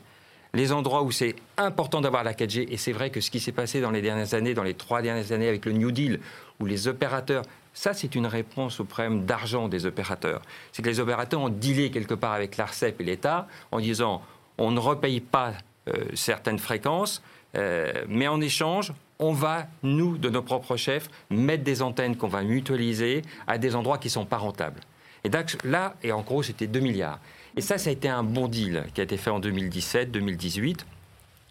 les 0.54 0.72
endroits 0.72 1.02
où 1.02 1.10
c'est 1.10 1.34
important 1.56 2.00
d'avoir 2.00 2.24
la 2.24 2.32
4G. 2.32 2.66
Et 2.70 2.76
c'est 2.76 2.92
vrai 2.92 3.10
que 3.10 3.20
ce 3.20 3.30
qui 3.30 3.40
s'est 3.40 3.52
passé 3.52 3.80
dans 3.80 3.90
les 3.90 4.02
dernières 4.02 4.34
années, 4.34 4.54
dans 4.54 4.62
les 4.62 4.74
trois 4.74 5.02
dernières 5.02 5.32
années 5.32 5.48
avec 5.48 5.66
le 5.66 5.72
New 5.72 5.90
Deal, 5.90 6.20
où 6.60 6.66
les 6.66 6.88
opérateurs, 6.88 7.42
ça 7.74 7.92
c'est 7.92 8.14
une 8.14 8.26
réponse 8.26 8.80
au 8.80 8.84
problème 8.84 9.24
d'argent 9.24 9.68
des 9.68 9.84
opérateurs. 9.84 10.42
C'est 10.72 10.82
que 10.82 10.88
les 10.88 11.00
opérateurs 11.00 11.40
ont 11.40 11.48
dealé 11.48 11.90
quelque 11.90 12.14
part 12.14 12.32
avec 12.32 12.56
l'ARCEP 12.56 13.00
et 13.00 13.04
l'État 13.04 13.48
en 13.72 13.80
disant 13.80 14.22
on 14.56 14.70
ne 14.70 14.78
repaye 14.78 15.20
pas 15.20 15.54
euh, 15.88 16.04
certaines 16.14 16.60
fréquences, 16.60 17.22
euh, 17.56 17.92
mais 18.08 18.28
en 18.28 18.40
échange, 18.40 18.92
on 19.18 19.32
va, 19.32 19.66
nous, 19.82 20.16
de 20.18 20.28
nos 20.28 20.42
propres 20.42 20.76
chefs, 20.76 21.08
mettre 21.30 21.64
des 21.64 21.82
antennes 21.82 22.16
qu'on 22.16 22.28
va 22.28 22.42
mutualiser 22.42 23.22
à 23.46 23.58
des 23.58 23.74
endroits 23.74 23.98
qui 23.98 24.08
ne 24.08 24.12
sont 24.12 24.26
pas 24.26 24.38
rentables. 24.38 24.80
Et 25.24 25.30
là, 25.64 25.94
et 26.02 26.12
en 26.12 26.20
gros, 26.20 26.42
c'était 26.42 26.66
2 26.66 26.80
milliards. 26.80 27.18
Et 27.56 27.60
ça, 27.60 27.78
ça 27.78 27.90
a 27.90 27.92
été 27.92 28.08
un 28.08 28.22
bon 28.22 28.48
deal 28.48 28.84
qui 28.94 29.00
a 29.00 29.04
été 29.04 29.16
fait 29.16 29.30
en 29.30 29.40
2017-2018 29.40 30.80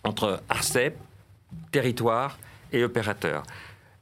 entre 0.03 0.41
ARCEP, 0.49 0.95
territoire 1.71 2.37
et 2.71 2.83
opérateurs. 2.83 3.43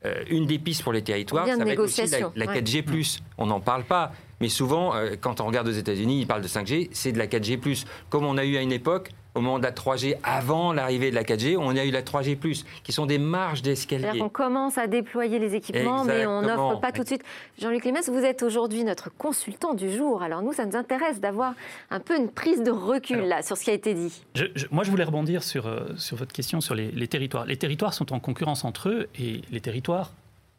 Euh, 0.04 0.24
une 0.30 0.48
des 0.48 0.58
pistes 0.58 0.84
pour 0.84 0.94
les 0.94 1.04
territoires, 1.04 1.46
ça 1.46 1.64
va 1.64 1.72
être 1.72 1.80
aussi 1.80 2.02
la, 2.36 2.48
4G+. 2.48 3.20
On 3.38 3.46
n'en 3.46 3.60
parle 3.60 3.84
pas, 3.84 4.12
mais 4.40 4.50
souvent, 4.50 4.96
euh, 4.96 5.16
quand 5.20 5.42
on 5.42 5.46
regarde 5.46 5.68
aux 5.68 5.72
États-Unis, 5.72 6.22
ils 6.22 6.28
parlent 6.28 6.42
de 6.42 6.48
5G, 6.48 6.90
c'est 6.92 7.12
de 7.12 7.20
la 7.20 7.28
4G+. 7.28 7.86
Comme 8.10 8.26
on 8.26 8.38
a 8.38 8.46
eu 8.46 8.58
à 8.58 8.62
une 8.62 8.72
époque 8.72 9.12
au 9.34 9.42
moment 9.42 9.60
de 9.60 9.64
la 9.64 9.72
3G, 9.72 10.18
avant 10.24 10.74
l'arrivée 10.74 11.10
de 11.10 11.16
la 11.16 11.24
4G, 11.24 11.56
on 11.58 11.76
a 11.76 11.86
eu 11.86 11.92
la 11.92 12.02
3G+, 12.02 12.38
qui 12.84 12.92
sont 12.92 13.06
des 13.06 13.18
marges 13.18 13.62
d'escalier. 13.62 14.22
On 14.22 14.30
commence 14.30 14.78
à 14.78 14.88
déployer 14.88 15.40
les 15.40 15.56
équipements, 15.56 16.04
mais 16.04 16.26
on 16.26 16.42
n'offre 16.42 16.80
pas 16.80 16.92
tout 16.92 17.04
de 17.04 17.08
suite. 17.08 17.24
Jean-Luc 17.60 17.86
Lémès, 17.86 18.10
vous 18.10 18.24
êtes 18.26 18.44
aujourd'hui 18.44 18.84
notre 18.84 19.10
consultant 19.10 19.74
du 19.74 19.92
jour. 19.92 20.22
Alors 20.22 20.42
nous, 20.42 20.54
ça 20.54 20.66
nous 20.66 20.76
intéresse 20.76 21.20
d'avoir 21.22 21.54
un 21.90 22.00
peu 22.00 22.18
une 22.18 22.30
prise 22.30 22.62
de 22.62 22.72
recul 22.72 23.22
là, 23.22 23.42
sur 23.42 23.56
ce 23.56 23.64
qui 23.64 23.70
a 23.70 23.74
été 23.74 23.94
dit. 23.94 24.22
moi, 24.70 24.84
je 24.84 24.92
voulais 24.92 25.04
rebondir 25.04 25.44
sur, 25.44 25.68
euh, 25.68 25.88
sur 25.98 26.18
votre 26.18 26.34
question 26.34 26.60
sur 26.60 26.76
les, 26.76 27.08
territoires. 27.08 27.46
Les 27.46 27.58
territoires 27.58 27.94
sont 27.94 28.14
en 28.14 28.20
concurrence 28.20 28.66
entre 28.66 28.90
eux 28.90 29.10
et 29.20 29.42
les 29.50 29.62
territoires 29.62 30.12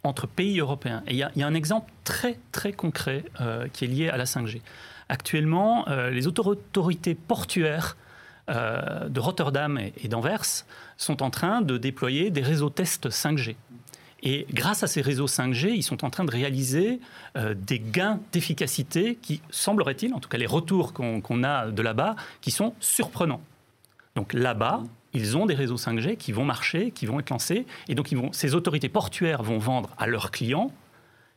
entre 0.04 0.26
pays 0.26 0.58
européens. 0.58 1.02
Et 1.06 1.12
il 1.12 1.16
y, 1.16 1.42
a 1.42 1.46
un 1.46 1.54
exemple 1.54 1.90
très, 2.04 2.38
très 2.50 2.72
concret 2.72 3.24
euh, 3.40 3.68
qui 3.72 3.84
est 3.84 3.88
lié 3.88 4.08
à 4.08 4.16
la 4.16 4.24
5G. 4.24 4.60
Actuellement, 5.08 5.88
euh, 5.88 6.10
les 6.10 6.26
autorités 6.26 7.14
portuaires 7.14 7.96
euh, 8.50 9.08
de 9.08 9.20
Rotterdam 9.20 9.78
et, 9.78 10.08
d'Anvers 10.08 10.64
sont 10.96 11.22
en 11.22 11.30
train 11.30 11.62
de 11.62 11.78
déployer 11.78 12.30
des 12.30 12.42
réseaux 12.42 12.70
tests 12.70 13.08
5G. 13.08 13.56
Et 14.24 14.46
grâce 14.52 14.82
à 14.82 14.86
ces 14.86 15.00
réseaux 15.00 15.26
5G, 15.26 15.70
ils 15.74 15.82
sont 15.82 16.04
en 16.04 16.10
train 16.10 16.24
de 16.24 16.30
réaliser 16.30 17.00
euh, 17.36 17.54
des 17.54 17.78
gains 17.80 18.20
d'efficacité 18.32 19.18
qui, 19.20 19.40
semblerait-il, 19.50 20.14
en 20.14 20.20
tout 20.20 20.28
cas 20.28 20.38
les 20.38 20.46
retours 20.46 20.92
qu'on 20.92 21.44
a 21.44 21.70
de 21.70 21.82
là-bas, 21.82 22.16
qui 22.40 22.50
sont 22.50 22.74
surprenants. 22.80 23.42
Donc 24.14 24.32
là-bas, 24.32 24.82
ils 25.12 25.36
ont 25.36 25.46
des 25.46 25.54
réseaux 25.54 25.76
5G 25.76 26.16
qui 26.16 26.32
vont 26.32 26.44
marcher, 26.44 26.90
qui 26.90 27.06
vont 27.06 27.20
être 27.20 27.30
lancés, 27.30 27.66
et 27.88 27.94
donc 27.94 28.14
ces 28.32 28.54
autorités 28.54 28.88
portuaires 28.88 29.42
vont 29.42 29.58
vendre 29.58 29.90
à 29.98 30.06
leurs 30.06 30.30
clients 30.30 30.70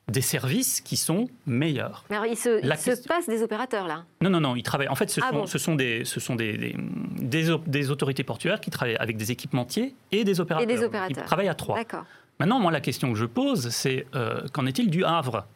des 0.07 0.21
services 0.21 0.81
qui 0.81 0.97
sont 0.97 1.27
meilleurs. 1.47 2.05
Mais 2.09 2.17
alors, 2.17 2.27
il 2.27 2.37
se, 2.37 2.61
se 2.61 3.07
passe 3.07 3.27
des 3.27 3.41
opérateurs 3.41 3.87
là 3.87 4.03
Non, 4.21 4.29
non, 4.29 4.39
non, 4.39 4.55
ils 4.55 4.63
travaillent. 4.63 4.87
En 4.87 4.95
fait, 4.95 5.09
ce 5.09 5.19
ah 5.23 5.31
sont, 5.31 5.45
ce 5.47 5.57
sont, 5.57 5.75
des, 5.75 6.05
ce 6.05 6.19
sont 6.19 6.35
des, 6.35 6.75
des, 7.17 7.57
des, 7.65 7.89
autorités 7.89 8.23
portuaires 8.23 8.61
qui 8.61 8.69
travaillent 8.69 8.97
avec 8.97 9.17
des 9.17 9.31
équipementiers 9.31 9.95
et 10.11 10.23
des 10.23 10.39
opérateurs. 10.39 10.69
Et 10.69 10.71
des 10.71 10.83
opérateurs. 10.83 11.17
Ils 11.17 11.25
travaillent 11.25 11.49
à 11.49 11.55
trois. 11.55 11.77
D'accord. 11.77 12.05
Maintenant, 12.39 12.59
moi, 12.59 12.71
la 12.71 12.81
question 12.81 13.11
que 13.11 13.17
je 13.17 13.25
pose, 13.25 13.69
c'est 13.69 14.05
euh, 14.13 14.41
qu'en 14.51 14.65
est-il 14.65 14.89
du 14.89 15.03
Havre? 15.03 15.47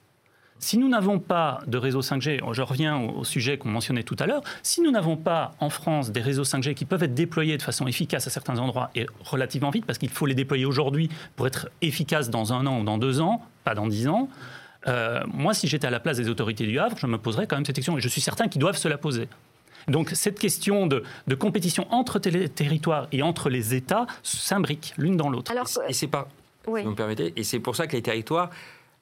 Si 0.59 0.77
nous 0.77 0.89
n'avons 0.89 1.19
pas 1.19 1.59
de 1.67 1.77
réseau 1.77 2.01
5G, 2.01 2.41
je 2.53 2.61
reviens 2.61 2.99
au, 2.99 3.23
sujet 3.23 3.57
qu'on 3.57 3.69
mentionnait 3.69 4.03
tout 4.03 4.15
à 4.19 4.25
l'heure, 4.25 4.41
si 4.61 4.81
nous 4.81 4.91
n'avons 4.91 5.15
pas 5.15 5.51
en 5.59 5.69
France 5.69 6.11
des 6.11 6.21
réseaux 6.21 6.43
5G 6.43 6.73
qui 6.73 6.85
peuvent 6.85 7.03
être 7.03 7.13
déployés 7.13 7.57
de 7.57 7.61
façon 7.61 7.87
efficace 7.87 8.27
à 8.27 8.29
certains 8.29 8.59
endroits 8.59 8.91
et 8.95 9.05
relativement 9.23 9.69
vite, 9.69 9.85
parce 9.85 9.97
qu'il 9.97 10.09
faut 10.09 10.25
les 10.25 10.35
déployer 10.35 10.65
aujourd'hui 10.65 11.09
pour 11.35 11.47
être 11.47 11.69
efficaces 11.81 12.29
dans 12.29 12.53
un 12.53 12.65
an 12.65 12.81
ou 12.81 12.83
dans 12.83 12.97
deux 12.97 13.21
ans, 13.21 13.41
pas 13.63 13.73
dans 13.73 13.87
dix 13.87 14.07
ans, 14.07 14.29
euh, 14.87 15.21
moi, 15.27 15.53
si 15.53 15.67
j'étais 15.67 15.87
à 15.87 15.89
la 15.89 15.99
place 15.99 16.17
des 16.17 16.29
autorités 16.29 16.65
du 16.65 16.79
Havre, 16.79 16.97
je 16.97 17.07
me 17.07 17.17
poserais 17.17 17.47
quand 17.47 17.55
même 17.55 17.65
cette 17.65 17.75
question, 17.75 17.97
et 17.97 18.01
je 18.01 18.07
suis 18.07 18.21
certain 18.21 18.47
qu'ils 18.47 18.61
doivent 18.61 18.77
se 18.77 18.87
la 18.87 18.97
poser. 18.97 19.27
Donc 19.87 20.11
cette 20.13 20.39
question 20.39 20.87
de, 20.87 21.03
compétition 21.35 21.87
entre 21.91 22.19
les 22.29 22.49
territoires 22.49 23.07
et 23.11 23.21
entre 23.23 23.49
les 23.49 23.73
États 23.73 24.05
s'imbrique 24.23 24.93
l'une 24.97 25.17
dans 25.17 25.29
l'autre. 25.29 25.51
Et 25.87 25.93
c'est 25.93 26.07
pas, 26.07 26.27
vous 26.65 26.77
me 26.77 26.95
permettez, 26.95 27.33
et 27.35 27.43
c'est 27.43 27.59
pour 27.59 27.75
ça 27.75 27.87
que 27.87 27.95
les 27.95 28.01
territoires 28.01 28.49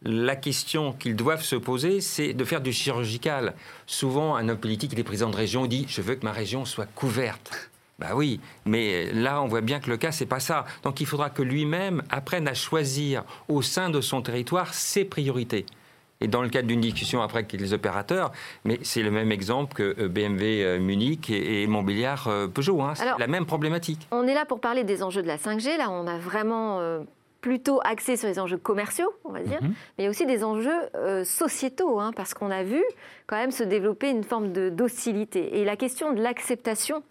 la 0.03 0.35
question 0.35 0.93
qu'ils 0.93 1.15
doivent 1.15 1.43
se 1.43 1.55
poser, 1.55 2.01
c'est 2.01 2.33
de 2.33 2.43
faire 2.43 2.61
du 2.61 2.71
chirurgical. 2.71 3.53
Souvent, 3.85 4.35
un 4.35 4.47
homme 4.49 4.57
politique, 4.57 4.93
il 4.93 4.99
est 4.99 5.03
président 5.03 5.29
de 5.29 5.35
région, 5.35 5.65
dit 5.65 5.85
Je 5.87 6.01
veux 6.01 6.15
que 6.15 6.25
ma 6.25 6.31
région 6.31 6.65
soit 6.65 6.85
couverte. 6.85 7.69
Bah 7.99 8.09
oui, 8.13 8.39
mais 8.65 9.11
là, 9.11 9.41
on 9.41 9.47
voit 9.47 9.61
bien 9.61 9.79
que 9.79 9.89
le 9.89 9.97
cas, 9.97 10.11
c'est 10.11 10.27
pas 10.27 10.39
ça. 10.39 10.65
Donc, 10.83 11.01
il 11.01 11.07
faudra 11.07 11.31
que 11.31 11.41
lui-même 11.41 12.03
apprenne 12.11 12.47
à 12.47 12.53
choisir 12.53 13.23
au 13.47 13.63
sein 13.63 13.89
de 13.89 14.01
son 14.01 14.21
territoire 14.21 14.75
ses 14.75 15.03
priorités 15.03 15.65
et 16.21 16.27
dans 16.27 16.41
le 16.41 16.49
cadre 16.49 16.67
d'une 16.67 16.81
discussion 16.81 17.21
après 17.21 17.39
avec 17.39 17.53
les 17.53 17.73
opérateurs, 17.73 18.31
mais 18.63 18.79
c'est 18.83 19.03
le 19.03 19.11
même 19.11 19.31
exemple 19.31 19.75
que 19.75 19.95
euh, 19.99 20.07
BMW 20.07 20.63
euh, 20.63 20.79
Munich 20.79 21.29
et, 21.29 21.67
Montbéliard 21.67 22.27
euh, 22.27 22.47
Peugeot. 22.47 22.81
Hein. 22.81 22.93
C'est 22.95 23.05
la 23.17 23.27
même 23.27 23.45
problématique. 23.45 24.07
On 24.11 24.27
est 24.27 24.33
là 24.33 24.45
pour 24.45 24.59
parler 24.59 24.83
des 24.83 25.03
enjeux 25.03 25.21
de 25.21 25.27
la 25.27 25.37
5G. 25.37 25.77
Là, 25.77 25.89
on 25.89 26.07
a 26.07 26.17
vraiment 26.17 26.79
plutôt 27.41 27.79
axé 27.83 28.17
sur 28.17 28.27
les 28.27 28.39
enjeux 28.39 28.57
commerciaux, 28.57 29.13
on 29.23 29.31
va 29.31 29.41
dire, 29.41 29.61
mhm. 29.61 29.69
mais 29.69 30.03
il 30.03 30.03
y 30.03 30.07
a 30.07 30.09
aussi 30.09 30.25
des 30.25 30.43
enjeux 30.43 30.89
euh, 30.95 31.23
sociétaux, 31.23 31.99
hein, 31.99 32.11
parce 32.15 32.33
qu'on 32.33 32.51
a 32.51 32.63
vu 32.63 32.83
quand 33.27 33.35
même 33.35 33.51
se 33.51 33.63
développer 33.63 34.09
une 34.09 34.23
forme 34.23 34.51
de 34.51 34.69
docilité. 34.69 35.59
Et 35.59 35.65
la 35.65 35.75
question 35.75 36.13
de 36.13 36.21
l'acceptation 36.21 37.03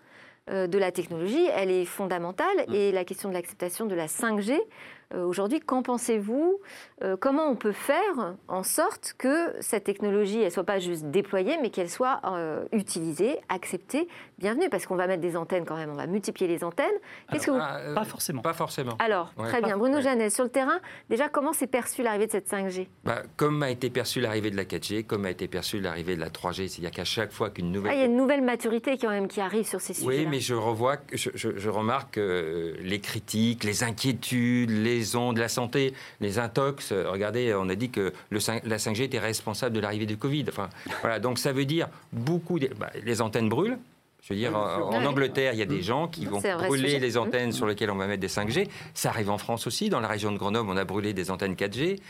euh, 0.50 0.66
de 0.66 0.78
la 0.78 0.92
technologie, 0.92 1.46
elle 1.54 1.70
est 1.70 1.84
fondamentale, 1.84 2.66
mhm. 2.68 2.74
et 2.74 2.92
la 2.92 3.04
question 3.04 3.28
de 3.28 3.34
l'acceptation 3.34 3.86
de 3.86 3.94
la 3.94 4.06
5G 4.06 4.52
euh, 4.52 5.05
aujourd'hui. 5.14 5.60
Qu'en 5.60 5.82
pensez-vous? 5.82 6.60
Euh, 7.02 7.16
Comment 7.18 7.48
on 7.48 7.56
peut 7.56 7.72
faire 7.72 8.34
en 8.48 8.62
sorte 8.62 9.14
que 9.18 9.54
cette 9.60 9.84
technologie 9.84 10.44
ne 10.44 10.50
soit 10.50 10.64
pas 10.64 10.78
juste 10.78 11.04
déployée, 11.06 11.56
mais 11.60 11.70
qu'elle 11.70 11.90
soit 11.90 12.20
euh, 12.24 12.64
utilisée, 12.72 13.38
acceptée, 13.48 14.08
bienvenue 14.38 14.68
Parce 14.70 14.86
qu'on 14.86 14.96
va 14.96 15.06
mettre 15.06 15.20
des 15.20 15.36
antennes 15.36 15.64
quand 15.64 15.76
même, 15.76 15.90
on 15.90 15.96
va 15.96 16.06
multiplier 16.06 16.48
les 16.48 16.64
antennes. 16.64 16.86
Qu'est-ce 17.30 17.46
que 17.46 17.50
vous... 17.50 17.58
Ah, 17.60 17.80
pas 17.94 18.04
forcément. 18.04 18.42
Pas 18.42 18.52
forcément. 18.52 18.96
Alors, 18.98 19.32
très 19.34 19.60
bien. 19.60 19.76
Bruno 19.76 20.00
Jeannet, 20.00 20.30
sur 20.30 20.44
le 20.44 20.50
terrain, 20.50 20.80
déjà, 21.10 21.28
comment 21.28 21.52
s'est 21.52 21.66
perçue 21.66 22.02
l'arrivée 22.02 22.26
de 22.26 22.32
cette 22.32 22.50
5G 22.50 22.88
bah, 23.04 23.22
Comme 23.36 23.62
a 23.62 23.70
été 23.70 23.90
perçue 23.90 24.20
l'arrivée 24.20 24.50
de 24.50 24.56
la 24.56 24.64
4G, 24.64 25.04
comme 25.04 25.24
a 25.26 25.30
été 25.30 25.48
perçue 25.48 25.80
l'arrivée 25.80 26.16
de 26.16 26.20
la 26.20 26.30
3G, 26.30 26.68
c'est-à-dire 26.68 26.90
qu'à 26.90 27.04
chaque 27.04 27.32
fois 27.32 27.50
qu'une 27.50 27.72
nouvelle... 27.72 27.92
Ah, 27.92 27.94
il 27.94 28.00
y 28.00 28.02
a 28.02 28.06
une 28.06 28.16
nouvelle 28.16 28.42
maturité 28.42 28.98
quand 28.98 29.10
même 29.10 29.28
qui 29.28 29.40
arrive 29.40 29.66
sur 29.66 29.80
ces 29.80 29.94
sujets. 29.94 30.06
Oui, 30.06 30.26
mais 30.26 30.40
je 30.40 30.54
revois, 30.54 30.96
je, 31.12 31.30
je, 31.34 31.68
remarque 31.68 32.16
les 32.16 33.00
critiques, 33.00 33.64
les 33.64 33.84
inquiétudes, 33.84 34.70
les 34.70 34.95
ondes, 35.16 35.38
la 35.38 35.48
santé, 35.48 35.92
les 36.20 36.38
intox. 36.38 36.92
Euh, 36.92 37.10
regardez, 37.10 37.54
on 37.54 37.68
a 37.68 37.74
dit 37.74 37.90
que 37.90 38.12
le, 38.30 38.38
la 38.64 38.76
5G 38.78 39.02
était 39.02 39.18
responsable 39.18 39.74
de 39.74 39.80
l'arrivée 39.80 40.06
du 40.06 40.16
Covid. 40.16 40.44
Enfin, 40.48 40.68
voilà, 41.02 41.18
donc 41.18 41.38
ça 41.38 41.52
veut 41.52 41.64
dire 41.64 41.88
beaucoup. 42.12 42.58
De, 42.58 42.68
bah, 42.78 42.90
les 43.04 43.20
antennes 43.20 43.48
brûlent. 43.48 43.78
Je 44.22 44.34
veux 44.34 44.40
dire, 44.40 44.56
en, 44.56 45.04
Angleterre, 45.04 45.52
il 45.52 45.58
y 45.60 45.62
a 45.62 45.66
des 45.66 45.82
gens 45.82 46.08
qui 46.08 46.24
vont 46.26 46.40
brûler 46.40 46.98
les 46.98 47.16
antennes 47.16 47.52
sur 47.52 47.64
lesquelles 47.64 47.92
on 47.92 47.96
va 47.96 48.08
mettre 48.08 48.20
des 48.20 48.28
5G. 48.28 48.68
Ça 48.92 49.10
arrive 49.10 49.30
en 49.30 49.38
France 49.38 49.68
aussi. 49.68 49.88
Dans 49.88 50.00
la 50.00 50.08
région 50.08 50.32
de 50.32 50.36
Grenoble, 50.36 50.68
on 50.68 50.76
a 50.76 50.84
brûlé 50.84 51.12
des 51.12 51.30
antennes 51.30 51.54
4G. 51.54 52.00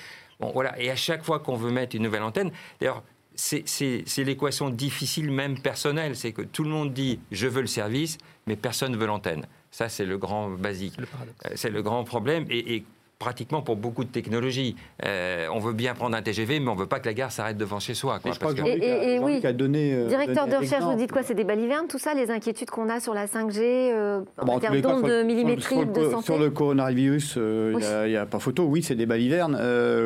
Bon, 0.41 0.51
voilà. 0.53 0.81
Et 0.81 0.91
à 0.91 0.97
chaque 0.97 1.25
fois 1.25 1.41
qu'on 1.41 1.57
veut 1.57 1.71
mettre 1.71 1.95
une 1.95 2.05
nouvelle 2.05 2.23
antenne, 2.23 2.53
d'ailleurs, 2.81 3.03
c'est 3.35 4.25
l'équation 4.25 4.71
difficile, 4.71 5.31
même 5.31 5.59
personnelle. 5.61 6.17
C'est 6.17 6.33
que 6.33 6.43
tout 6.43 6.65
le 6.65 6.71
monde 6.71 6.95
dit 6.95 7.21
je 7.33 7.47
veux 7.47 7.61
le 7.61 7.67
service, 7.67 8.17
mais 8.47 8.57
personne 8.57 8.93
ne 8.93 8.97
veut 8.97 9.07
l'antenne. 9.07 9.47
Ça, 9.77 9.91
c'est 9.91 10.07
le 10.07 10.17
grand 10.17 10.49
basique. 10.49 10.95
Euh, 10.99 11.53
c'est 11.55 11.69
le 11.69 11.83
grand 11.83 12.03
problème. 12.05 12.47
Et, 12.49 12.77
et 12.77 12.87
pratiquement 13.19 13.63
pour 13.63 13.77
beaucoup 13.77 14.05
de 14.05 14.11
technologies. 14.11 14.77
Euh, 15.05 15.47
on 15.53 15.59
veut 15.59 15.73
bien 15.73 15.95
prendre 15.95 16.15
un 16.17 16.23
TGV, 16.23 16.61
mais 16.61 16.69
on 16.69 16.75
ne 16.75 16.81
veut 16.81 16.87
pas 16.87 17.01
que 17.01 17.07
la 17.07 17.15
gare 17.15 17.33
s'arrête 17.33 17.57
devant 17.57 17.81
chez 17.81 17.95
soi. 17.95 18.19
Quoi, 18.19 18.33
parce 18.39 18.55
que... 18.55 18.63
et, 18.63 19.15
et, 19.15 19.19
oui, 19.19 19.41
donné, 19.55 19.95
euh, 19.95 20.09
Directeur 20.09 20.47
de 20.47 20.57
recherche, 20.57 20.85
vous 20.85 20.97
dites 20.97 21.13
quoi 21.13 21.23
C'est 21.23 21.35
des 21.35 21.45
balivernes, 21.45 21.87
tout 21.87 21.99
ça, 21.99 22.13
les 22.13 22.31
inquiétudes 22.31 22.69
qu'on 22.69 22.91
a 22.91 23.01
sur 23.01 23.15
la 23.15 23.27
5G 23.27 23.61
euh, 23.61 24.21
en 24.39 24.59
termes 24.61 24.81
d'ondes 24.81 25.25
millimétriques 25.25 25.93
de 25.93 26.11
santé 26.11 26.25
Sur 26.25 26.39
le 26.39 26.51
coronavirus, 26.51 27.37
il 27.37 28.09
n'y 28.09 28.17
a, 28.17 28.27
pas 28.27 28.39
photo. 28.39 28.65
Oui, 28.65 28.83
c'est 28.83 28.95
des 28.95 29.07
balivernes. 29.07 29.59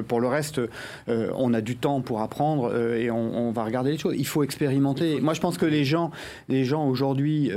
pour 0.07 0.20
le 0.20 0.29
reste, 0.29 0.61
on 1.09 1.53
a 1.53 1.61
du 1.61 1.77
temps 1.77 2.01
pour 2.03 2.20
apprendre 2.20 2.75
et 2.94 3.11
on, 3.11 3.51
va 3.51 3.64
regarder 3.64 3.90
les 3.90 3.99
choses. 3.99 4.14
Il 4.16 4.27
faut 4.27 4.44
expérimenter. 4.44 5.20
Moi, 5.20 5.35
je 5.35 5.40
pense 5.40 5.59
que 5.59 5.66
les 5.66 5.85
gens, 5.85 6.12
les 6.49 6.64
gens 6.64 6.87
aujourd'hui 6.87 7.51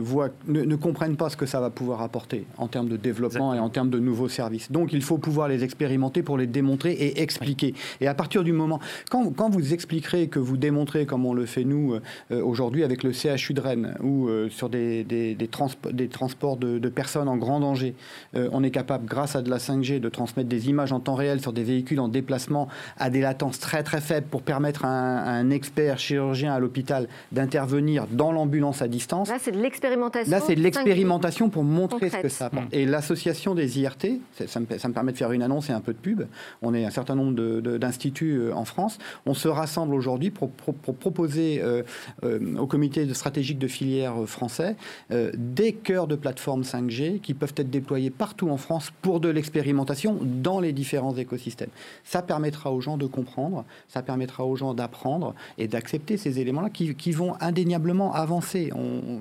voient, 0.00 0.28
ne, 0.48 0.76
comprennent 0.76 1.16
pas 1.16 1.30
ce 1.30 1.36
que 1.36 1.46
ça 1.46 1.60
va 1.60 1.70
pouvoir 1.70 2.02
apporter 2.02 2.44
en 2.58 2.68
termes 2.68 2.88
de 2.88 2.96
développement 2.96 3.54
et 3.54 3.58
en 3.58 3.70
termes 3.70 3.90
de 3.90 3.98
nouveaux 3.98 4.28
services. 4.28 4.70
Donc, 4.70 4.81
donc 4.82 4.92
il 4.92 5.02
faut 5.02 5.18
pouvoir 5.18 5.46
les 5.46 5.62
expérimenter 5.62 6.24
pour 6.24 6.36
les 6.36 6.48
démontrer 6.48 6.90
et 6.90 7.22
expliquer. 7.22 7.72
Et 8.00 8.08
à 8.08 8.14
partir 8.14 8.42
du 8.42 8.52
moment, 8.52 8.80
quand, 9.10 9.48
vous 9.48 9.72
expliquerez 9.72 10.26
que 10.26 10.40
vous 10.40 10.56
démontrez, 10.56 11.06
comme 11.06 11.24
on 11.24 11.34
le 11.34 11.46
fait 11.46 11.62
nous 11.62 11.94
euh, 11.94 12.42
aujourd'hui 12.42 12.82
avec 12.82 13.04
le 13.04 13.12
CHU 13.12 13.54
de 13.54 13.60
Rennes, 13.60 13.94
ou 14.02 14.26
euh, 14.26 14.48
sur 14.48 14.68
des, 14.68 15.04
des, 15.04 16.08
transports 16.08 16.56
de, 16.56 16.88
personnes 16.88 17.28
en 17.28 17.36
grand 17.36 17.60
danger, 17.60 17.94
euh, 18.34 18.48
on 18.50 18.64
est 18.64 18.72
capable, 18.72 19.06
grâce 19.06 19.36
à 19.36 19.42
de 19.42 19.50
la 19.50 19.58
5G, 19.58 20.00
de 20.00 20.08
transmettre 20.08 20.48
des 20.48 20.68
images 20.68 20.90
en 20.92 20.98
temps 20.98 21.14
réel 21.14 21.40
sur 21.40 21.52
des 21.52 21.62
véhicules 21.62 22.00
en 22.00 22.08
déplacement 22.08 22.66
à 22.98 23.08
des 23.08 23.20
latences 23.20 23.60
très 23.60 23.84
très 23.84 24.00
faibles 24.00 24.26
pour 24.28 24.42
permettre 24.42 24.84
à 24.84 24.88
un, 24.88 25.50
expert 25.50 25.98
chirurgien 25.98 26.52
à 26.52 26.58
l'hôpital 26.58 27.06
d'intervenir 27.30 28.08
dans 28.10 28.32
l'ambulance 28.32 28.82
à 28.82 28.88
distance. 28.88 29.28
Là, 29.28 29.36
c'est 29.38 29.52
de 29.52 29.60
l'expérimentation. 29.60 30.30
Là, 30.32 30.40
c'est 30.44 30.56
de 30.56 30.60
l'expérimentation 30.60 31.50
pour 31.50 31.62
montrer 31.62 32.10
ce 32.10 32.16
que 32.16 32.28
ça 32.28 32.46
apporte. 32.46 32.66
Et 32.72 32.84
l'association 32.84 33.54
des 33.54 33.78
IRT, 33.78 34.18
ça 34.46 34.60
me 34.60 34.66
ça 34.78 34.88
me 34.88 34.94
permet 34.94 35.12
de 35.12 35.16
faire 35.16 35.32
une 35.32 35.42
annonce 35.42 35.70
et 35.70 35.72
un 35.72 35.80
peu 35.80 35.92
de 35.92 35.98
pub. 35.98 36.22
On 36.62 36.74
est 36.74 36.84
un 36.84 36.90
certain 36.90 37.14
nombre 37.14 37.60
d'instituts 37.60 38.38
euh, 38.38 38.54
en 38.54 38.64
France. 38.64 38.98
On 39.26 39.34
se 39.34 39.48
rassemble 39.48 39.94
aujourd'hui 39.94 40.30
pour, 40.30 40.50
proposer 40.50 41.60
euh, 41.62 41.82
euh, 42.24 42.56
au 42.56 42.66
comité 42.66 43.12
stratégique 43.14 43.58
de 43.58 43.68
filière 43.68 44.14
français 44.26 44.76
des 45.34 45.72
cœurs 45.72 46.06
de 46.06 46.16
plateformes 46.16 46.62
5G 46.62 47.20
qui 47.20 47.34
peuvent 47.34 47.52
être 47.56 47.70
déployés 47.70 48.10
partout 48.10 48.48
en 48.50 48.56
France 48.56 48.92
pour 49.02 49.20
de 49.20 49.28
l'expérimentation 49.28 50.18
dans 50.22 50.60
les 50.60 50.72
différents 50.72 51.14
écosystèmes. 51.16 51.70
Ça 52.04 52.22
permettra 52.22 52.72
aux 52.72 52.80
gens 52.80 52.96
de 52.96 53.06
comprendre, 53.06 53.64
ça 53.88 54.02
permettra 54.02 54.44
aux 54.44 54.56
gens 54.56 54.74
d'apprendre 54.74 55.34
et 55.58 55.68
d'accepter 55.68 56.16
ces 56.16 56.40
éléments-là 56.40 56.70
qui, 56.70 57.12
vont 57.12 57.34
indéniablement 57.40 58.14
avancer. 58.14 58.70
On, 58.74 59.20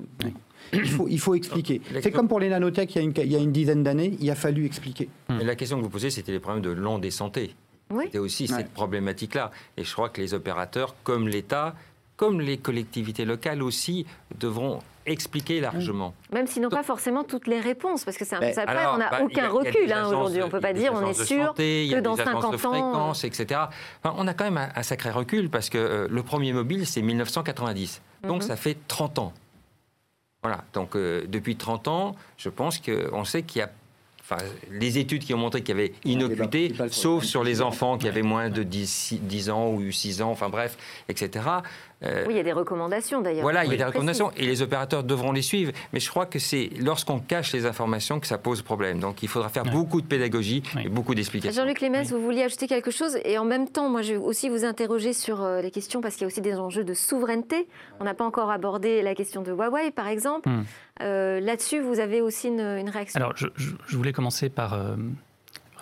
il 0.74 0.90
faut, 0.90 1.08
il 1.08 1.20
faut 1.20 1.36
expliquer. 1.36 1.82
C'est 2.02 2.12
comme 2.12 2.28
pour 2.28 2.40
les 2.40 2.50
nanotech 2.50 2.96
il 2.96 2.98
y 2.98 3.00
a 3.00 3.04
une, 3.04 3.14
il 3.18 3.32
y 3.32 3.36
a 3.36 3.40
une 3.40 3.52
dizaine 3.52 3.84
d'années, 3.84 4.16
il 4.20 4.30
a 4.30 4.36
fallu 4.36 4.66
expliquer. 4.66 5.10
Et 5.40 5.44
la 5.44 5.56
question 5.56 5.78
que 5.78 5.84
vous 5.84 5.90
posez, 5.90 6.10
c'était 6.10 6.32
les 6.32 6.40
problèmes 6.40 6.64
de 6.64 6.72
l'onde 6.72 7.06
et 7.06 7.12
santé. 7.12 7.56
Oui. 7.90 8.06
C'était 8.06 8.20
aussi 8.20 8.48
cette 8.48 8.72
problématique-là. 8.72 9.52
Et 9.78 9.84
je 9.84 9.92
crois 9.94 10.10
que 10.10 10.22
les 10.22 10.34
opérateurs, 10.34 10.96
comme 11.04 11.28
l'État, 11.28 11.76
comme 12.16 12.40
les 12.40 12.58
collectivités 12.58 13.26
locales 13.26 13.64
aussi, 13.64 14.06
devront 14.40 14.80
expliquer 15.06 15.60
largement. 15.62 16.14
Même 16.32 16.48
s'ils 16.48 16.62
n'ont 16.62 16.70
pas 16.70 16.84
forcément 16.84 17.24
toutes 17.24 17.48
les 17.48 17.60
réponses, 17.60 18.04
parce 18.04 18.18
que 18.18 18.26
c'est 18.26 18.36
un 18.36 18.40
peu 18.40 18.54
ça. 18.54 18.64
on 18.94 18.98
n'a 18.98 19.10
bah, 19.10 19.20
aucun 19.24 19.50
recul 19.50 19.92
hein, 19.92 20.08
aujourd'hui. 20.08 20.42
On 20.42 20.46
ne 20.46 20.52
peut 20.52 20.60
pas 20.60 20.74
dire, 20.74 20.94
on 20.94 21.06
est 21.08 21.14
sûr 21.14 21.54
que 21.56 22.00
dans 22.00 22.16
50 22.16 22.66
ans... 22.66 23.14
etc. 23.14 23.62
on 24.04 24.28
a 24.28 24.34
quand 24.34 24.44
même 24.44 24.70
un, 24.76 24.84
sacré 24.84 25.10
recul, 25.10 25.50
parce 25.50 25.70
que 25.70 25.78
euh, 25.78 26.08
le 26.10 26.24
premier 26.24 26.54
mobile, 26.54 26.86
c'est 26.86 27.02
1990. 27.02 28.02
Donc 28.24 28.42
mhm. 28.42 28.48
ça 28.48 28.56
fait 28.56 28.78
30 28.88 29.20
ans. 29.20 29.34
Voilà, 30.44 30.64
donc 30.74 30.96
euh, 30.96 31.26
depuis 31.28 31.56
30 31.56 31.88
ans, 31.88 32.16
je 32.38 32.50
pense 32.50 32.80
qu'on 32.80 33.24
sait 33.26 33.44
qu'il 33.44 33.60
y 33.60 33.64
a 33.64 33.70
les 34.72 34.98
études 34.98 35.24
qui 35.24 35.34
ont 35.34 35.38
montré 35.38 35.62
qu'il 35.62 35.76
y 35.76 35.80
avait 35.80 35.94
inocuité, 36.06 36.74
sauf 36.90 37.24
sur 37.24 37.44
les 37.44 37.62
enfants 37.62 37.98
qui 37.98 38.08
avaient 38.08 38.22
moins 38.22 38.50
de 38.50 38.64
10, 38.64 39.16
10, 39.22 39.50
ans 39.50 39.70
ou 39.70 39.92
6 39.92 40.22
ans, 40.22 40.32
enfin 40.32 40.50
bref, 40.50 40.78
etc. 41.10 41.46
Euh, 42.04 42.26
oui, 42.28 42.34
il 42.34 42.38
y 42.38 42.40
a 42.40 42.44
des 42.44 42.52
recommandations 42.52 43.22
d'ailleurs. 43.22 43.44
Voilà, 43.44 43.64
il 43.64 43.72
y 43.72 43.74
a 43.76 43.78
des 43.78 43.84
recommandations 43.84 44.32
et 44.36 44.46
les 44.46 44.62
opérateurs 44.62 45.04
devront 45.04 45.32
les 45.32 45.42
suivre. 45.42 45.72
Mais 45.94 46.00
je 46.00 46.10
crois 46.10 46.26
que 46.26 46.40
c'est 46.40 46.70
lorsqu'on 46.80 47.20
cache 47.20 47.54
les 47.54 47.66
informations 47.66 48.20
que 48.20 48.28
ça 48.28 48.38
pose 48.38 48.62
problème. 48.62 49.00
Donc 49.00 49.22
il 49.24 49.30
faudra 49.30 49.50
faire 49.50 49.64
beaucoup 49.64 50.02
de 50.02 50.08
pédagogie 50.08 50.64
et 50.84 50.90
beaucoup 50.90 51.14
d'explications. 51.14 51.62
Jean-Luc 51.62 51.82
Lémens, 51.82 52.12
vous 52.12 52.22
vouliez 52.22 52.44
ajouter 52.44 52.68
quelque 52.68 52.92
chose 52.92 53.18
et 53.24 53.38
en 53.38 53.46
même 53.46 53.70
temps, 53.70 53.90
moi 53.90 54.02
je 54.02 54.14
vais 54.14 54.20
aussi 54.20 54.50
vous 54.50 54.66
interroger 54.66 55.14
sur 55.14 55.42
euh, 55.42 55.62
les 55.62 55.72
questions 55.72 56.02
parce 56.02 56.16
qu'il 56.16 56.24
y 56.24 56.26
a 56.26 56.28
aussi 56.28 56.42
des 56.42 56.56
enjeux 56.56 56.84
de 56.84 56.94
souveraineté. 56.94 57.68
On 58.00 58.04
n'a 58.04 58.14
pas 58.14 58.26
encore 58.26 58.50
abordé 58.50 59.02
la 59.02 59.14
question 59.14 59.42
de 59.42 59.52
Huawei 59.52 59.92
par 59.92 60.08
exemple. 60.08 60.50
Hmm. 60.50 60.64
Euh, 61.02 61.40
là-dessus, 61.40 61.82
vous 61.82 62.00
avez 62.00 62.22
aussi 62.22 62.48
une, 62.48 62.90
réaction. 62.90 63.20
Alors 63.20 63.34
je, 63.36 63.48
voulais 63.96 64.14
commencer 64.14 64.50
par 64.50 64.78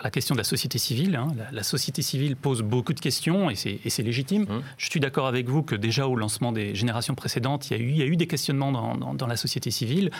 la 0.03 0.11
question 0.11 0.35
de 0.35 0.39
la 0.39 0.43
société 0.43 0.77
civile. 0.77 1.15
Hein. 1.15 1.27
La, 1.51 1.63
société 1.63 2.01
civile 2.01 2.35
pose 2.35 2.61
beaucoup 2.61 2.93
de 2.93 2.99
questions 2.99 3.49
et 3.49 3.55
c'est 3.55 4.03
légitime. 4.03 4.43
Mmh. 4.43 4.61
Je 4.77 4.89
suis 4.89 4.99
d'accord 4.99 5.27
avec 5.27 5.47
vous 5.47 5.63
que 5.63 5.75
déjà 5.75 6.07
au 6.07 6.15
lancement 6.15 6.51
des 6.51 6.75
générations 6.75 7.15
précédentes, 7.15 7.69
il 7.69 7.77
y 7.77 7.79
a 7.79 7.83
eu, 7.83 7.89
il 7.89 7.97
y 7.97 8.01
a 8.01 8.05
eu 8.05 8.15
des 8.15 8.27
questionnements 8.27 8.71
dans, 8.71 9.13
dans, 9.13 9.27
la 9.27 9.37
société 9.37 9.71
civile. 9.71 10.11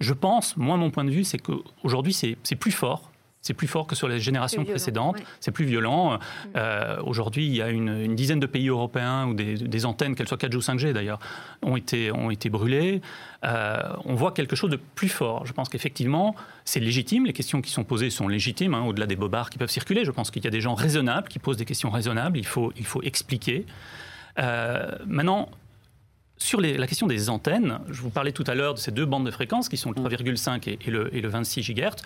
Je 0.00 0.12
pense, 0.12 0.56
moi, 0.56 0.76
mon 0.76 0.90
point 0.90 1.04
de 1.04 1.10
vue, 1.10 1.24
c'est 1.24 1.38
qu'aujourd'hui, 1.38 2.12
c'est 2.12 2.56
plus 2.56 2.72
fort 2.72 3.10
c'est 3.46 3.54
plus 3.54 3.68
fort 3.68 3.86
que 3.86 3.94
sur 3.94 4.08
les 4.08 4.18
générations 4.18 4.64
précédentes. 4.64 5.18
C'est 5.38 5.52
plus 5.52 5.64
violent. 5.64 6.18
Euh, 6.56 7.00
aujourd'hui, 7.04 7.46
il 7.46 7.54
y 7.54 7.62
a 7.62 7.68
une, 7.68 8.14
dizaine 8.16 8.40
de 8.40 8.46
pays 8.46 8.68
européens 8.68 9.26
où 9.28 9.34
des, 9.34 9.86
antennes, 9.86 10.16
qu'elles 10.16 10.26
soient 10.26 10.36
4G 10.36 10.56
ou 10.56 10.60
5G 10.60 10.92
d'ailleurs, 10.92 11.20
ont 11.62 11.76
été, 11.76 12.10
ont 12.10 12.30
été 12.30 12.50
brûlées. 12.50 13.00
Euh, 13.44 13.78
on 14.04 14.14
voit 14.14 14.32
quelque 14.32 14.56
chose 14.56 14.70
de 14.70 14.80
plus 14.96 15.08
fort. 15.08 15.46
Je 15.46 15.52
pense 15.52 15.68
qu'effectivement, 15.68 16.34
c'est 16.64 16.80
légitime. 16.80 17.26
Les 17.26 17.32
questions 17.32 17.62
qui 17.62 17.70
sont 17.70 17.84
posées 17.84 18.10
sont 18.10 18.26
légitimes, 18.26 18.74
hein, 18.74 18.82
au-delà 18.82 19.06
des 19.06 19.16
bobards 19.16 19.50
qui 19.50 19.58
peuvent 19.58 19.70
circuler. 19.70 20.04
Je 20.04 20.10
pense 20.10 20.32
qu'il 20.32 20.42
y 20.42 20.48
a 20.48 20.50
des 20.50 20.60
gens 20.60 20.74
raisonnables 20.74 21.28
qui 21.28 21.38
posent 21.38 21.56
des 21.56 21.64
questions 21.64 21.90
raisonnables. 21.90 22.38
Il 22.38 22.46
faut, 22.46 22.72
il 22.76 22.84
faut 22.84 23.02
expliquer. 23.02 23.64
Euh, 24.40 24.90
maintenant, 25.06 25.50
sur 26.36 26.60
la 26.60 26.86
question 26.86 27.06
des 27.06 27.30
antennes, 27.30 27.78
je 27.88 28.02
vous 28.02 28.10
parlais 28.10 28.32
tout 28.32 28.44
à 28.48 28.56
l'heure 28.56 28.74
de 28.74 28.80
ces 28.80 28.90
deux 28.90 29.06
bandes 29.06 29.24
de 29.24 29.30
fréquences 29.30 29.68
qui 29.68 29.76
sont 29.76 29.92
le 29.92 30.02
3,5 30.02 30.56
mm. 30.56 30.76
et, 30.84 30.90
le, 30.90 31.14
et 31.14 31.20
le 31.20 31.28
26 31.28 31.62
GHz. 31.62 32.02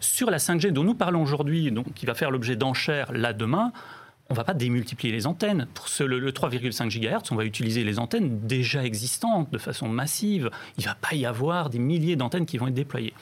Sur 0.00 0.30
la 0.30 0.38
5G 0.38 0.70
dont 0.70 0.84
nous 0.84 0.94
parlons 0.94 1.22
aujourd'hui, 1.22 1.72
qui 1.94 2.06
va 2.06 2.14
faire 2.14 2.30
l'objet 2.30 2.56
d'enchères 2.56 3.12
là 3.12 3.32
demain, 3.32 3.72
on 4.30 4.34
ne 4.34 4.36
va 4.36 4.44
pas 4.44 4.54
démultiplier 4.54 5.12
les 5.12 5.26
antennes. 5.26 5.66
Pour 5.74 5.86
le, 6.06 6.30
3,5 6.30 6.88
GHz, 6.88 7.32
on 7.32 7.36
va 7.36 7.44
utiliser 7.44 7.82
les 7.84 7.98
antennes 7.98 8.46
déjà 8.46 8.84
existantes 8.84 9.50
de 9.52 9.58
façon 9.58 9.88
massive. 9.88 10.50
Il 10.78 10.82
ne 10.82 10.86
va 10.86 10.94
pas 10.94 11.14
y 11.16 11.26
avoir 11.26 11.68
des 11.68 11.80
milliers 11.80 12.16
d'antennes 12.16 12.46
qui 12.46 12.56
vont 12.56 12.68
être 12.68 12.74
déployées. 12.74 13.12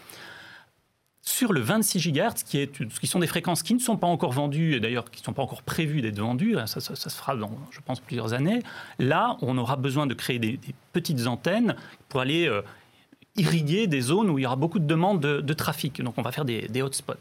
Sur 1.23 1.53
le 1.53 1.61
26 1.61 2.13
GHz, 2.13 2.45
qui, 2.45 3.07
sont 3.07 3.19
des 3.19 3.27
fréquences 3.27 3.63
qui 3.63 3.75
ne 3.75 3.79
sont 3.79 3.97
pas 3.97 4.07
encore 4.07 4.33
vendues, 4.33 4.77
et 4.77 4.81
d'ailleurs 4.81 5.11
qui 5.11 5.21
ne 5.23 5.25
sont 5.25 5.33
pas 5.33 5.43
encore 5.43 5.63
prévues 5.63 6.01
d'être 6.01 6.21
vendues, 6.21 6.57
ça, 6.67 6.81
se 6.81 7.09
fera 7.09 7.37
dans, 7.37 7.51
je 7.71 7.81
pense, 7.81 8.01
plusieurs 8.01 8.35
années, 8.35 8.63
là, 8.99 9.37
on 9.43 9.59
aura 9.59 9.77
besoin 9.77 10.07
de 10.07 10.15
créer 10.15 10.39
des, 10.39 10.61
petites 10.93 11.27
antennes 11.27 11.75
pour 12.09 12.21
aller 12.21 12.47
euh, 12.47 12.63
irriguer 13.39 13.87
des 13.87 14.01
zones 14.01 14.31
où 14.31 14.39
il 14.39 14.43
y 14.43 14.47
aura 14.47 14.57
beaucoup 14.57 14.79
de 14.79 14.87
demandes 14.87 15.21
de, 15.21 15.53
trafic. 15.55 16.03
Donc 16.03 16.15
on 16.17 16.23
va 16.23 16.33
faire 16.33 16.45
des, 16.45 16.83
hotspots. 16.83 17.15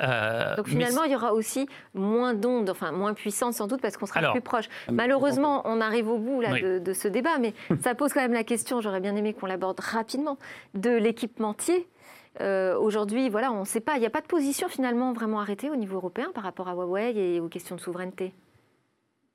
Euh, 0.00 0.56
Donc 0.56 0.68
finalement, 0.68 1.04
il 1.04 1.12
y 1.12 1.16
aura 1.16 1.34
aussi 1.34 1.68
moins 1.94 2.34
d'ondes, 2.34 2.70
enfin 2.70 2.90
moins 2.90 3.14
puissantes 3.14 3.54
sans 3.54 3.66
doute 3.66 3.80
parce 3.80 3.96
qu'on 3.96 4.06
sera 4.06 4.32
plus 4.32 4.40
proche. 4.40 4.66
Malheureusement, 4.90 5.62
on 5.66 5.80
arrive 5.80 6.08
au 6.08 6.18
bout 6.18 6.40
là, 6.40 6.78
de, 6.78 6.92
ce 6.92 7.08
débat, 7.08 7.38
mais 7.38 7.54
ça 7.82 7.94
pose 7.94 8.12
quand 8.12 8.20
même 8.20 8.32
la 8.32 8.44
question, 8.44 8.80
j'aurais 8.80 9.00
bien 9.00 9.14
aimé 9.16 9.34
qu'on 9.34 9.46
l'aborde 9.46 9.80
rapidement, 9.80 10.38
de 10.74 10.90
l'équipementier 10.90 11.86
Aujourd'hui, 12.38 13.28
voilà, 13.28 13.52
on 13.52 13.60
ne 13.60 13.64
sait 13.66 13.80
pas, 13.80 13.96
il 13.96 14.00
n'y 14.00 14.06
a 14.06 14.10
pas 14.10 14.22
de 14.22 14.26
position 14.26 14.68
finalement 14.68 15.12
vraiment 15.12 15.40
arrêtée 15.40 15.68
au 15.68 15.76
niveau 15.76 15.96
européen 15.96 16.30
par 16.34 16.44
rapport 16.44 16.68
à 16.68 16.72
Huawei 16.72 17.12
et 17.16 17.40
aux 17.40 17.48
questions 17.48 17.76
de 17.76 17.80
souveraineté? 17.80 18.32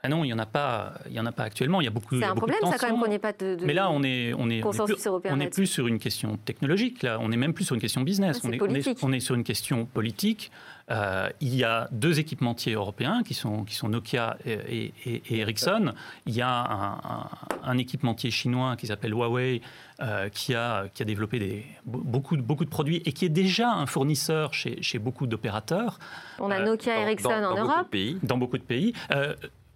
Ah 0.05 0.09
non, 0.09 0.23
il 0.23 0.27
n'y 0.27 0.33
en 0.33 0.39
a 0.39 0.45
pas, 0.45 0.93
il 1.07 1.13
y 1.13 1.19
en 1.19 1.25
a 1.25 1.31
pas 1.31 1.43
actuellement. 1.43 1.81
Il 1.81 1.85
y 1.85 1.87
a 1.87 1.91
beaucoup. 1.91 2.17
C'est 2.19 2.25
un 2.25 2.35
problème, 2.35 2.59
ça 2.63 2.77
quand 2.77 2.87
même 2.87 2.99
qu'on 2.99 3.09
n'ait 3.09 3.19
pas 3.19 3.33
de, 3.33 3.57
Mais 3.65 3.73
là, 3.73 3.89
on 3.89 4.03
est, 4.03 4.33
on 4.37 4.49
est, 4.49 4.61
consensus 4.61 4.95
plus, 4.95 5.07
européen. 5.07 5.33
On 5.33 5.37
n'est 5.37 5.49
plus 5.49 5.67
sur 5.67 5.87
une 5.87 5.99
question 5.99 6.37
technologique. 6.37 7.03
Là, 7.03 7.17
on 7.21 7.31
est 7.31 7.37
même 7.37 7.53
plus 7.53 7.65
sur 7.65 7.75
une 7.75 7.81
question 7.81 8.01
business. 8.01 8.41
on, 8.43 8.51
est, 8.51 8.61
on, 8.61 8.73
est, 8.73 9.03
on, 9.03 9.11
est, 9.11 9.19
sur 9.19 9.35
une 9.35 9.43
question 9.43 9.85
politique. 9.85 10.51
Euh, 10.91 11.29
il 11.41 11.55
y 11.55 11.63
a 11.63 11.87
deux 11.91 12.19
équipementiers 12.19 12.73
européens 12.73 13.23
qui 13.25 13.33
sont, 13.33 13.63
qui 13.63 13.73
sont 13.73 13.89
Nokia 13.89 14.37
et, 14.45 14.93
et, 15.05 15.23
et 15.29 15.39
Ericsson. 15.39 15.93
Il 16.27 16.35
y 16.35 16.41
a 16.41 16.49
un, 16.49 16.93
un, 16.93 17.29
un 17.63 17.77
équipementier 17.77 18.29
chinois 18.29 18.75
qui 18.75 18.85
s'appelle 18.85 19.11
Huawei 19.11 19.61
euh, 20.01 20.29
qui, 20.29 20.53
a, 20.53 20.87
qui 20.93 21.01
a 21.01 21.05
développé 21.05 21.39
des, 21.39 21.65
beaucoup, 21.85 22.37
beaucoup 22.37 22.65
de 22.65 22.69
produits 22.69 23.01
et 23.05 23.13
qui 23.13 23.25
est 23.25 23.29
déjà 23.29 23.71
un 23.71 23.87
fournisseur 23.87 24.53
chez, 24.53 24.81
chez 24.83 24.99
beaucoup 24.99 25.25
d'opérateurs. 25.25 25.97
On 26.37 26.51
a 26.51 26.59
Nokia 26.59 26.99
et 26.99 27.01
Ericsson 27.01 27.29
dans, 27.29 27.35
en 27.35 27.55
dans 27.55 27.63
Europe. 27.63 27.67
Beaucoup 27.67 27.83
de 27.83 27.89
pays. 27.89 28.17
Dans 28.21 28.37
beaucoup 28.37 28.57
de 28.57 28.63
pays. 28.63 28.93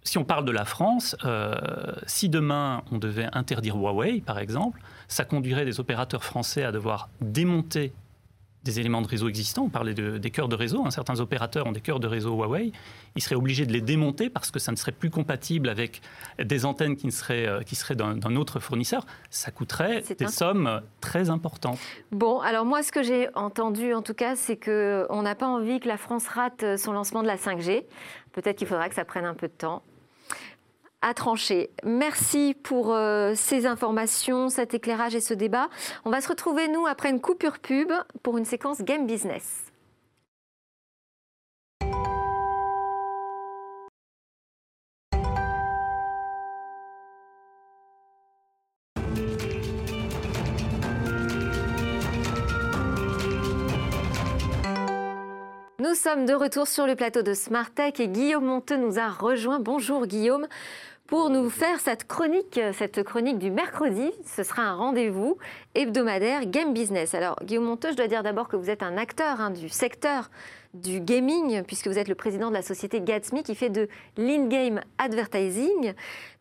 Si 0.02 0.18
on 0.18 0.24
parle 0.24 0.44
de 0.44 0.52
la 0.52 0.64
France, 0.64 1.16
euh, 1.24 1.54
si 2.06 2.28
demain 2.28 2.82
on 2.90 2.98
devait 2.98 3.28
interdire 3.32 3.76
Huawei, 3.76 4.20
par 4.20 4.38
exemple, 4.38 4.80
ça 5.08 5.24
conduirait 5.24 5.64
des 5.64 5.78
opérateurs 5.78 6.24
français 6.24 6.64
à 6.64 6.72
devoir 6.72 7.10
démonter 7.20 7.92
des 8.64 8.78
éléments 8.78 9.00
de 9.00 9.06
réseau 9.06 9.28
existants. 9.28 9.64
On 9.64 9.68
parlait 9.68 9.94
de, 9.94 10.18
des 10.18 10.30
cœurs 10.30 10.48
de 10.48 10.54
réseau. 10.54 10.84
Hein. 10.84 10.90
Certains 10.90 11.20
opérateurs 11.20 11.66
ont 11.66 11.72
des 11.72 11.80
cœurs 11.80 12.00
de 12.00 12.06
réseau 12.06 12.34
Huawei. 12.34 12.72
Ils 13.16 13.22
seraient 13.22 13.36
obligés 13.36 13.64
de 13.64 13.72
les 13.72 13.80
démonter 13.80 14.28
parce 14.28 14.50
que 14.50 14.58
ça 14.58 14.70
ne 14.70 14.76
serait 14.76 14.92
plus 14.92 15.10
compatible 15.10 15.68
avec 15.68 16.02
des 16.38 16.66
antennes 16.66 16.96
qui 16.96 17.10
seraient, 17.10 17.46
euh, 17.46 17.62
qui 17.62 17.74
seraient 17.74 17.96
d'un 17.96 18.36
autre 18.36 18.60
fournisseur. 18.60 19.06
Ça 19.30 19.50
coûterait 19.50 20.02
des 20.18 20.26
sommes 20.28 20.82
très 21.00 21.30
importantes. 21.30 21.78
Bon, 22.12 22.40
alors 22.40 22.66
moi, 22.66 22.82
ce 22.82 22.92
que 22.92 23.02
j'ai 23.02 23.28
entendu, 23.34 23.94
en 23.94 24.02
tout 24.02 24.14
cas, 24.14 24.36
c'est 24.36 24.56
qu'on 24.56 25.22
n'a 25.22 25.34
pas 25.34 25.48
envie 25.48 25.80
que 25.80 25.88
la 25.88 25.96
France 25.96 26.28
rate 26.28 26.76
son 26.76 26.92
lancement 26.92 27.22
de 27.22 27.28
la 27.28 27.36
5G. 27.36 27.84
Peut-être 28.32 28.58
qu'il 28.58 28.66
faudra 28.66 28.88
que 28.88 28.94
ça 28.94 29.04
prenne 29.04 29.24
un 29.24 29.34
peu 29.34 29.48
de 29.48 29.52
temps 29.52 29.82
à 31.02 31.14
trancher. 31.14 31.70
Merci 31.84 32.54
pour 32.62 32.92
euh, 32.92 33.32
ces 33.34 33.66
informations, 33.66 34.48
cet 34.48 34.74
éclairage 34.74 35.14
et 35.14 35.20
ce 35.20 35.34
débat. 35.34 35.68
On 36.04 36.10
va 36.10 36.20
se 36.20 36.28
retrouver, 36.28 36.68
nous, 36.68 36.86
après 36.86 37.10
une 37.10 37.20
coupure 37.20 37.58
pub 37.58 37.92
pour 38.22 38.38
une 38.38 38.44
séquence 38.44 38.82
Game 38.82 39.06
Business. 39.06 39.70
Nous 55.80 55.94
sommes 55.96 56.24
de 56.24 56.34
retour 56.34 56.68
sur 56.68 56.86
le 56.86 56.94
plateau 56.94 57.22
de 57.22 57.34
Smart 57.34 57.70
Tech 57.70 57.94
et 58.00 58.08
Guillaume 58.08 58.44
Monteux 58.44 58.76
nous 58.76 58.98
a 58.98 59.08
rejoint. 59.08 59.58
Bonjour 59.58 60.06
Guillaume 60.06 60.46
pour 61.10 61.28
nous 61.28 61.50
faire 61.50 61.80
cette 61.80 62.06
chronique, 62.06 62.60
cette 62.72 63.02
chronique 63.02 63.38
du 63.38 63.50
mercredi. 63.50 64.12
Ce 64.24 64.44
sera 64.44 64.62
un 64.62 64.74
rendez-vous 64.76 65.38
hebdomadaire 65.74 66.46
Game 66.46 66.72
Business. 66.72 67.14
Alors, 67.14 67.34
Guillaume 67.42 67.64
Monteux, 67.64 67.90
je 67.90 67.96
dois 67.96 68.06
dire 68.06 68.22
d'abord 68.22 68.46
que 68.46 68.54
vous 68.54 68.70
êtes 68.70 68.84
un 68.84 68.96
acteur 68.96 69.40
hein, 69.40 69.50
du 69.50 69.68
secteur 69.68 70.30
du 70.74 71.00
gaming, 71.00 71.62
puisque 71.64 71.88
vous 71.88 71.98
êtes 71.98 72.08
le 72.08 72.14
président 72.14 72.48
de 72.48 72.54
la 72.54 72.62
société 72.62 73.00
Gatsby 73.00 73.42
qui 73.42 73.54
fait 73.54 73.70
de 73.70 73.88
l'in-game 74.16 74.80
advertising. 74.98 75.94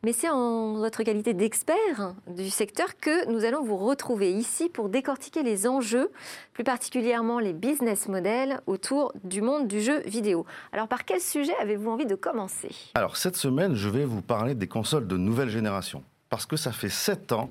Mais 0.03 0.13
c'est 0.13 0.29
en 0.29 0.73
votre 0.73 1.03
qualité 1.03 1.33
d'expert 1.33 2.15
du 2.27 2.49
secteur 2.49 2.97
que 2.97 3.29
nous 3.29 3.43
allons 3.43 3.63
vous 3.63 3.77
retrouver 3.77 4.31
ici 4.31 4.69
pour 4.69 4.89
décortiquer 4.89 5.43
les 5.43 5.67
enjeux, 5.67 6.11
plus 6.53 6.63
particulièrement 6.63 7.39
les 7.39 7.53
business 7.53 8.07
models 8.07 8.61
autour 8.67 9.13
du 9.23 9.41
monde 9.41 9.67
du 9.67 9.81
jeu 9.81 10.01
vidéo. 10.01 10.45
Alors 10.71 10.87
par 10.87 11.05
quel 11.05 11.19
sujet 11.19 11.53
avez-vous 11.59 11.89
envie 11.89 12.05
de 12.05 12.15
commencer? 12.15 12.69
Alors 12.95 13.17
cette 13.17 13.35
semaine, 13.35 13.75
je 13.75 13.89
vais 13.89 14.05
vous 14.05 14.21
parler 14.21 14.55
des 14.55 14.67
consoles 14.67 15.07
de 15.07 15.17
nouvelle 15.17 15.49
génération. 15.49 16.03
Parce 16.29 16.45
que 16.45 16.55
ça 16.55 16.71
fait 16.71 16.89
7 16.89 17.31
ans 17.31 17.49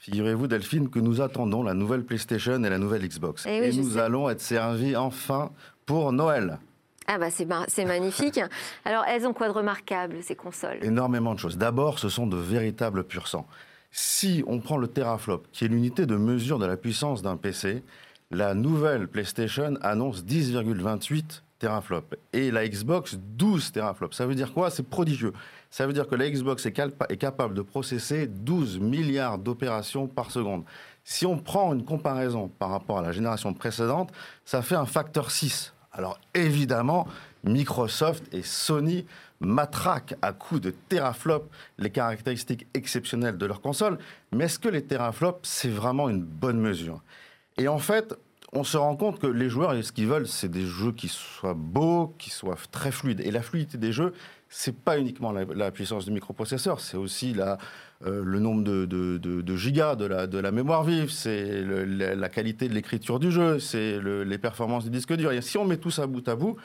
Figurez-vous, 0.00 0.46
Delphine, 0.46 0.88
que 0.88 0.98
nous 0.98 1.20
attendons 1.20 1.62
la 1.62 1.74
nouvelle 1.74 2.04
PlayStation 2.04 2.64
et 2.64 2.70
la 2.70 2.78
nouvelle 2.78 3.06
Xbox. 3.06 3.44
Et, 3.44 3.60
oui, 3.60 3.66
et 3.66 3.82
nous 3.82 3.90
sais. 3.90 4.00
allons 4.00 4.30
être 4.30 4.40
servis 4.40 4.96
enfin 4.96 5.50
pour 5.90 6.12
Noël. 6.12 6.60
Ah 7.08 7.18
bah 7.18 7.30
c'est 7.30 7.84
magnifique. 7.84 8.38
Alors 8.84 9.02
elles 9.08 9.26
ont 9.26 9.32
quoi 9.32 9.48
de 9.48 9.52
remarquable 9.52 10.18
ces 10.22 10.36
consoles? 10.36 10.78
Énormément 10.82 11.34
de 11.34 11.40
choses. 11.40 11.58
D'abord, 11.58 11.98
ce 11.98 12.08
sont 12.08 12.28
de 12.28 12.36
véritables 12.36 13.02
pur 13.02 13.26
sang. 13.26 13.44
Si 13.90 14.44
on 14.46 14.60
prend 14.60 14.76
le 14.76 14.86
teraflop, 14.86 15.42
qui 15.50 15.64
est 15.64 15.68
l'unité 15.68 16.06
de 16.06 16.14
mesure 16.14 16.60
de 16.60 16.66
la 16.66 16.76
puissance 16.76 17.22
d'un 17.22 17.36
PC, 17.36 17.82
la 18.30 18.54
nouvelle 18.54 19.08
PlayStation 19.08 19.74
annonce 19.82 20.22
10,28 20.22 21.42
teraflops 21.58 22.14
et 22.32 22.52
la 22.52 22.68
Xbox 22.68 23.16
12 23.16 23.72
teraflops. 23.72 24.16
Ça 24.16 24.26
veut 24.26 24.36
dire 24.36 24.52
quoi? 24.52 24.70
C'est 24.70 24.88
prodigieux. 24.88 25.32
Ça 25.70 25.88
veut 25.88 25.92
dire 25.92 26.06
que 26.06 26.14
la 26.14 26.30
Xbox 26.30 26.66
est, 26.66 26.78
est 27.08 27.16
capable 27.16 27.54
de 27.54 27.62
processer 27.62 28.28
12 28.28 28.78
milliards 28.78 29.38
d'opérations 29.38 30.06
par 30.06 30.30
seconde. 30.30 30.62
Si 31.02 31.26
on 31.26 31.36
prend 31.36 31.74
une 31.74 31.84
comparaison 31.84 32.46
par 32.46 32.70
rapport 32.70 32.98
à 32.98 33.02
la 33.02 33.10
génération 33.10 33.52
précédente, 33.54 34.12
ça 34.44 34.62
fait 34.62 34.76
un 34.76 34.86
facteur 34.86 35.32
6. 35.32 35.74
Alors 35.92 36.20
évidemment, 36.34 37.06
Microsoft 37.44 38.32
et 38.32 38.42
Sony 38.42 39.06
matraquent 39.40 40.14
à 40.22 40.32
coups 40.32 40.60
de 40.60 40.70
teraflops 40.88 41.48
les 41.78 41.90
caractéristiques 41.90 42.66
exceptionnelles 42.74 43.38
de 43.38 43.46
leur 43.46 43.60
console. 43.60 43.98
Mais 44.32 44.44
est-ce 44.44 44.58
que 44.58 44.68
les 44.68 44.84
teraflops, 44.84 45.48
c'est 45.48 45.70
vraiment 45.70 46.08
une 46.08 46.22
bonne 46.22 46.60
mesure? 46.60 47.02
Et 47.56 47.66
en 47.66 47.78
fait, 47.78 48.14
on 48.52 48.64
se 48.64 48.76
rend 48.76 48.96
compte 48.96 49.18
que 49.18 49.26
les 49.26 49.48
joueurs, 49.48 49.72
ce 49.82 49.92
qu'ils 49.92 50.08
veulent, 50.08 50.28
c'est 50.28 50.50
des 50.50 50.66
jeux 50.66 50.92
qui 50.92 51.08
soient 51.08 51.54
beaux, 51.54 52.14
qui 52.18 52.30
soient 52.30 52.56
très 52.70 52.90
fluides. 52.90 53.20
Et 53.20 53.30
la 53.30 53.42
fluidité 53.42 53.78
des 53.78 53.92
jeux, 53.92 54.12
c'est 54.48 54.76
pas 54.76 54.98
uniquement 54.98 55.32
la, 55.32 55.44
la, 55.44 55.70
puissance 55.70 56.04
du 56.04 56.10
microprocesseur, 56.10 56.80
c'est 56.80 56.96
aussi 56.96 57.32
la, 57.32 57.58
euh, 58.06 58.22
le 58.24 58.38
nombre 58.38 58.62
de, 58.62 59.56
gigas 59.56 59.94
de 59.94 60.06
la, 60.06 60.50
mémoire 60.50 60.84
vive, 60.84 61.10
c'est 61.10 61.62
la, 61.62 62.28
qualité 62.28 62.68
de 62.68 62.74
l'écriture 62.74 63.18
du 63.18 63.30
jeu, 63.30 63.58
c'est 63.58 64.00
les 64.00 64.38
performances 64.38 64.84
du 64.84 64.90
disque 64.90 65.14
dur. 65.14 65.32
Et 65.32 65.42
si 65.42 65.58
on 65.58 65.64
met 65.64 65.76
tout 65.76 65.90
ça 65.90 66.06
bout 66.06 66.26
à 66.28 66.34
bout, 66.34 66.56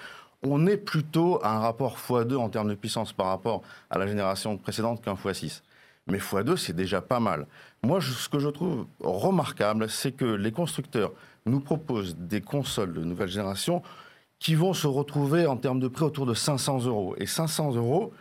on 0.43 0.65
est 0.67 0.77
plutôt 0.77 1.39
à 1.43 1.55
un 1.55 1.59
rapport 1.59 1.97
x2 1.97 2.35
en 2.35 2.49
termes 2.49 2.69
de 2.69 2.75
puissance 2.75 3.11
par 3.11 3.27
rapport 3.27 3.63
à 3.89 3.97
la 3.97 4.07
génération 4.07 4.57
précédente 4.57 5.01
qu'un 5.03 5.15
x6. 5.15 5.61
Mais 6.07 6.19
x2, 6.19 6.55
c'est 6.55 6.75
déjà 6.75 7.01
pas 7.01 7.19
mal. 7.19 7.47
Moi, 7.83 7.99
ce 8.01 8.29
que 8.29 8.39
je 8.39 8.49
trouve 8.49 8.85
remarquable, 9.01 9.89
c'est 9.89 10.11
que 10.13 10.25
les 10.25 10.51
constructeurs 10.51 11.11
nous 11.45 11.59
proposent 11.59 12.15
des 12.15 12.41
consoles 12.41 12.93
de 12.93 13.03
nouvelle 13.03 13.29
génération 13.29 13.81
qui 14.39 14.55
vont 14.55 14.73
se 14.73 14.87
retrouver 14.87 15.47
en 15.47 15.57
termes 15.57 15.79
de 15.79 15.87
prix 15.87 16.05
autour 16.05 16.25
de 16.25 16.33
500 16.33 16.85
euros. 16.85 17.15
Et 17.17 17.25
500 17.25 17.75
euros, 17.75 18.13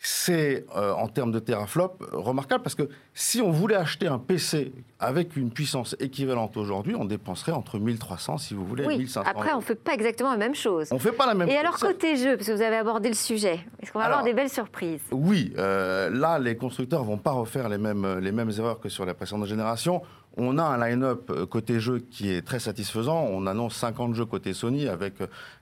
c'est 0.00 0.64
euh, 0.76 0.92
en 0.92 1.08
termes 1.08 1.32
de 1.32 1.40
teraflop 1.40 1.98
remarquable 2.12 2.62
parce 2.62 2.76
que 2.76 2.88
si 3.14 3.42
on 3.42 3.50
voulait 3.50 3.74
acheter 3.74 4.06
un 4.06 4.18
PC 4.18 4.72
avec 5.00 5.36
une 5.36 5.50
puissance 5.50 5.96
équivalente 5.98 6.56
aujourd'hui, 6.56 6.94
on 6.94 7.04
dépenserait 7.04 7.50
entre 7.50 7.80
1300 7.80 8.38
si 8.38 8.54
vous 8.54 8.64
voulez 8.64 8.86
oui. 8.86 8.94
et 8.94 8.98
1500. 8.98 9.28
Après, 9.28 9.52
on 9.52 9.56
ne 9.56 9.62
fait 9.62 9.74
pas 9.74 9.94
exactement 9.94 10.30
la 10.30 10.36
même 10.36 10.54
chose. 10.54 10.88
On 10.92 11.00
fait 11.00 11.10
pas 11.12 11.26
la 11.26 11.34
même 11.34 11.48
et 11.48 11.50
chose. 11.50 11.56
Et 11.56 11.58
alors 11.58 11.78
côté 11.78 12.16
jeu, 12.16 12.36
parce 12.36 12.46
que 12.46 12.52
vous 12.52 12.62
avez 12.62 12.76
abordé 12.76 13.08
le 13.08 13.16
sujet, 13.16 13.60
est-ce 13.82 13.90
qu'on 13.90 13.98
va 13.98 14.04
alors, 14.04 14.18
avoir 14.18 14.32
des 14.32 14.40
belles 14.40 14.50
surprises? 14.50 15.00
Oui, 15.10 15.52
euh, 15.58 16.10
là 16.10 16.38
les 16.38 16.56
constructeurs 16.56 17.02
vont 17.02 17.18
pas 17.18 17.32
refaire 17.32 17.68
les 17.68 17.78
mêmes 17.78 18.18
les 18.20 18.32
mêmes 18.32 18.52
erreurs 18.56 18.78
que 18.78 18.88
sur 18.88 19.04
la 19.04 19.14
précédente 19.14 19.46
génération. 19.46 20.02
On 20.36 20.58
a 20.58 20.62
un 20.62 20.88
line-up 20.88 21.32
côté 21.50 21.80
jeu 21.80 21.98
qui 21.98 22.30
est 22.30 22.42
très 22.42 22.60
satisfaisant. 22.60 23.24
On 23.24 23.48
annonce 23.48 23.74
50 23.74 24.14
jeux 24.14 24.26
côté 24.26 24.52
Sony 24.52 24.86
avec 24.86 25.14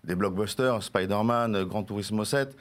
des 0.05 0.15
blockbusters, 0.15 0.83
Spider-Man, 0.83 1.65
Gran 1.65 1.83
Turismo 1.83 2.27
7 2.27 2.55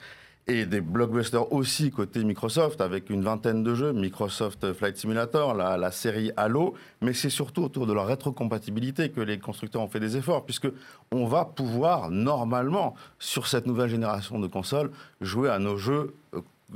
et 0.48 0.64
des 0.64 0.80
blockbusters 0.80 1.52
aussi 1.52 1.90
côté 1.90 2.22
Microsoft 2.22 2.80
avec 2.80 3.10
une 3.10 3.22
vingtaine 3.22 3.64
de 3.64 3.74
jeux, 3.74 3.92
Microsoft 3.92 4.72
Flight 4.74 4.96
Simulator, 4.96 5.54
la, 5.54 5.76
la 5.76 5.90
série 5.90 6.30
Halo, 6.36 6.74
mais 7.00 7.12
c'est 7.12 7.30
surtout 7.30 7.64
autour 7.64 7.86
de 7.86 7.92
la 7.92 8.04
rétrocompatibilité 8.04 9.10
que 9.10 9.20
les 9.20 9.38
constructeurs 9.38 9.82
ont 9.82 9.88
fait 9.88 9.98
des 9.98 10.16
efforts 10.16 10.44
puisque 10.44 10.68
on 11.10 11.26
va 11.26 11.44
pouvoir 11.44 12.10
normalement 12.10 12.94
sur 13.18 13.48
cette 13.48 13.66
nouvelle 13.66 13.90
génération 13.90 14.38
de 14.38 14.46
consoles 14.46 14.90
jouer 15.20 15.50
à 15.50 15.58
nos 15.58 15.76
jeux 15.76 16.14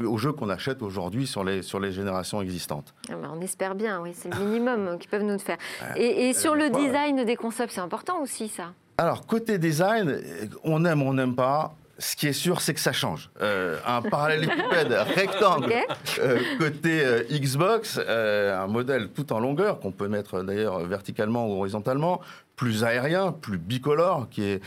aux 0.05 0.19
jeux 0.19 0.33
qu'on 0.33 0.49
achète 0.51 0.83
aujourd'hui 0.83 1.27
sur 1.27 1.43
les, 1.43 1.63
sur 1.63 1.81
les 1.81 1.91
générations 1.91 2.41
existantes. 2.41 2.95
Ah 3.09 3.15
ben 3.21 3.31
on 3.37 3.41
espère 3.41 3.75
bien, 3.75 4.01
oui, 4.01 4.13
c'est 4.15 4.33
le 4.33 4.45
minimum 4.45 4.99
qu'ils 4.99 5.11
peuvent 5.11 5.25
nous 5.25 5.39
faire. 5.39 5.59
Et, 5.97 6.29
et 6.29 6.33
sur 6.33 6.55
le 6.55 6.71
design 6.71 7.25
des 7.25 7.35
consoles, 7.35 7.71
c'est 7.71 7.81
important 7.81 8.23
aussi 8.23 8.49
ça 8.49 8.73
Alors, 8.99 9.27
côté 9.27 9.59
design, 9.59 10.21
on 10.63 10.85
aime, 10.85 11.03
on 11.03 11.15
n'aime 11.15 11.35
pas. 11.35 11.75
Ce 12.01 12.17
qui 12.17 12.29
est 12.29 12.33
sûr, 12.33 12.63
c'est 12.63 12.73
que 12.73 12.81
ça 12.81 12.93
change. 12.93 13.31
Euh, 13.43 13.79
un 13.87 14.01
parallélépipède 14.01 14.91
rectangle 15.15 15.67
okay. 15.67 15.85
euh, 16.19 16.41
côté 16.59 17.05
euh, 17.05 17.23
Xbox, 17.31 17.99
un 17.99 18.67
modèle 18.67 19.11
tout 19.11 19.35
en 19.35 19.39
longueur 19.39 19.81
qu'on 19.81 19.93
peut 19.93 20.09
mettre 20.09 20.43
d'ailleurs 20.43 20.81
verticalement 20.81 21.47
ou 21.47 21.59
horizontalement, 21.59 22.23
plus 22.57 22.85
aérien, 22.85 23.33
plus 23.33 23.59
bicolore, 23.59 24.29
qui 24.31 24.45
est 24.45 24.63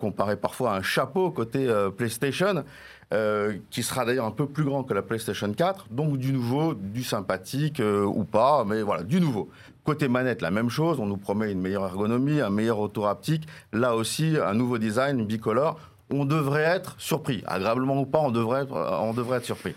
comparé 0.00 0.36
parfois 0.36 0.72
à 0.72 0.76
un 0.76 0.82
chapeau 0.82 1.30
côté 1.30 1.66
PlayStation. 1.96 2.64
qui 3.70 3.82
sera 3.82 4.04
d'ailleurs 4.04 4.26
un 4.26 4.32
peu 4.32 4.46
plus 4.46 4.64
grand 4.64 4.84
que 4.84 4.92
la 4.92 5.02
PlayStation 5.02 5.52
4, 5.52 5.86
donc 5.90 6.18
du 6.18 6.32
nouveau, 6.32 6.74
du 6.74 7.02
sympathique 7.02 7.80
ou 7.80 8.24
pas, 8.24 8.64
mais 8.66 8.82
voilà, 8.82 9.02
du 9.02 9.20
nouveau. 9.20 9.50
Côté 9.84 10.08
manette, 10.08 10.42
la 10.42 10.50
même 10.50 10.68
chose, 10.68 11.00
on 11.00 11.06
nous 11.06 11.16
promet 11.16 11.50
une 11.50 11.60
meilleure 11.60 11.84
ergonomie, 11.84 12.40
un 12.40 12.50
meilleur 12.50 12.76
retour 12.76 13.08
haptique, 13.08 13.48
là 13.72 13.96
aussi 13.96 14.36
un 14.42 14.54
nouveau 14.54 14.78
design 14.78 15.24
bicolore. 15.24 15.80
On 16.12 16.24
devrait 16.24 16.62
être 16.62 16.94
surpris, 16.98 17.42
agréablement 17.46 18.00
ou 18.00 18.06
pas, 18.06 18.20
on 18.20 18.30
devrait 18.30 18.62
être, 18.62 18.74
on 18.74 19.14
devrait 19.14 19.38
être 19.38 19.44
surpris. 19.44 19.74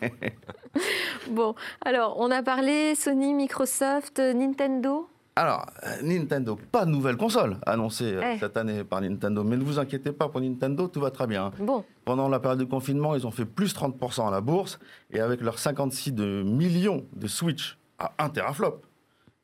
bon, 1.30 1.54
alors 1.84 2.16
on 2.18 2.30
a 2.30 2.42
parlé 2.42 2.94
Sony, 2.94 3.32
Microsoft, 3.34 4.18
Nintendo 4.18 5.08
alors, 5.38 5.66
euh, 5.84 6.00
Nintendo, 6.02 6.58
pas 6.72 6.86
de 6.86 6.90
nouvelle 6.90 7.18
console 7.18 7.58
annoncée 7.66 8.14
euh, 8.14 8.22
eh. 8.24 8.38
cette 8.38 8.56
année 8.56 8.84
par 8.84 9.02
Nintendo. 9.02 9.44
Mais 9.44 9.58
ne 9.58 9.64
vous 9.64 9.78
inquiétez 9.78 10.12
pas, 10.12 10.30
pour 10.30 10.40
Nintendo, 10.40 10.88
tout 10.88 10.98
va 10.98 11.10
très 11.10 11.26
bien. 11.26 11.52
Bon. 11.58 11.84
Pendant 12.06 12.30
la 12.30 12.40
période 12.40 12.58
de 12.58 12.64
confinement, 12.64 13.14
ils 13.14 13.26
ont 13.26 13.30
fait 13.30 13.44
plus 13.44 13.74
30% 13.74 14.26
à 14.26 14.30
la 14.30 14.40
bourse. 14.40 14.78
Et 15.12 15.20
avec 15.20 15.42
leurs 15.42 15.58
56 15.58 16.12
millions 16.12 17.04
de 17.14 17.26
Switch 17.26 17.78
à 17.98 18.14
1 18.18 18.30
teraflop 18.30 18.80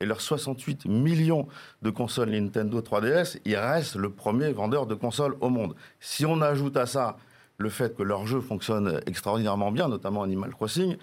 et 0.03 0.05
leurs 0.05 0.21
68 0.21 0.85
millions 0.85 1.47
de 1.81 1.89
consoles 1.89 2.29
Nintendo 2.29 2.81
3DS, 2.81 3.39
ils 3.45 3.55
restent 3.55 3.95
le 3.95 4.09
premier 4.09 4.51
vendeur 4.51 4.85
de 4.85 4.95
consoles 4.95 5.35
au 5.39 5.49
monde. 5.49 5.75
Si 5.99 6.25
on 6.25 6.41
ajoute 6.41 6.75
à 6.77 6.85
ça 6.85 7.17
le 7.57 7.69
fait 7.69 7.95
que 7.95 8.03
leurs 8.03 8.27
jeux 8.27 8.41
fonctionnent 8.41 8.99
extraordinairement 9.07 9.71
bien, 9.71 9.87
notamment 9.87 10.23
Animal 10.23 10.51
Crossing, 10.51 10.97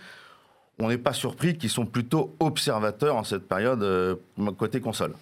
on 0.79 0.89
n'est 0.89 0.99
pas 0.99 1.15
surpris 1.15 1.57
qu'ils 1.57 1.71
sont 1.71 1.87
plutôt 1.87 2.37
observateurs 2.41 3.17
en 3.17 3.25
cette 3.25 3.49
période 3.49 3.83
euh, 3.83 4.17
côté 4.59 4.81
console. 4.81 5.15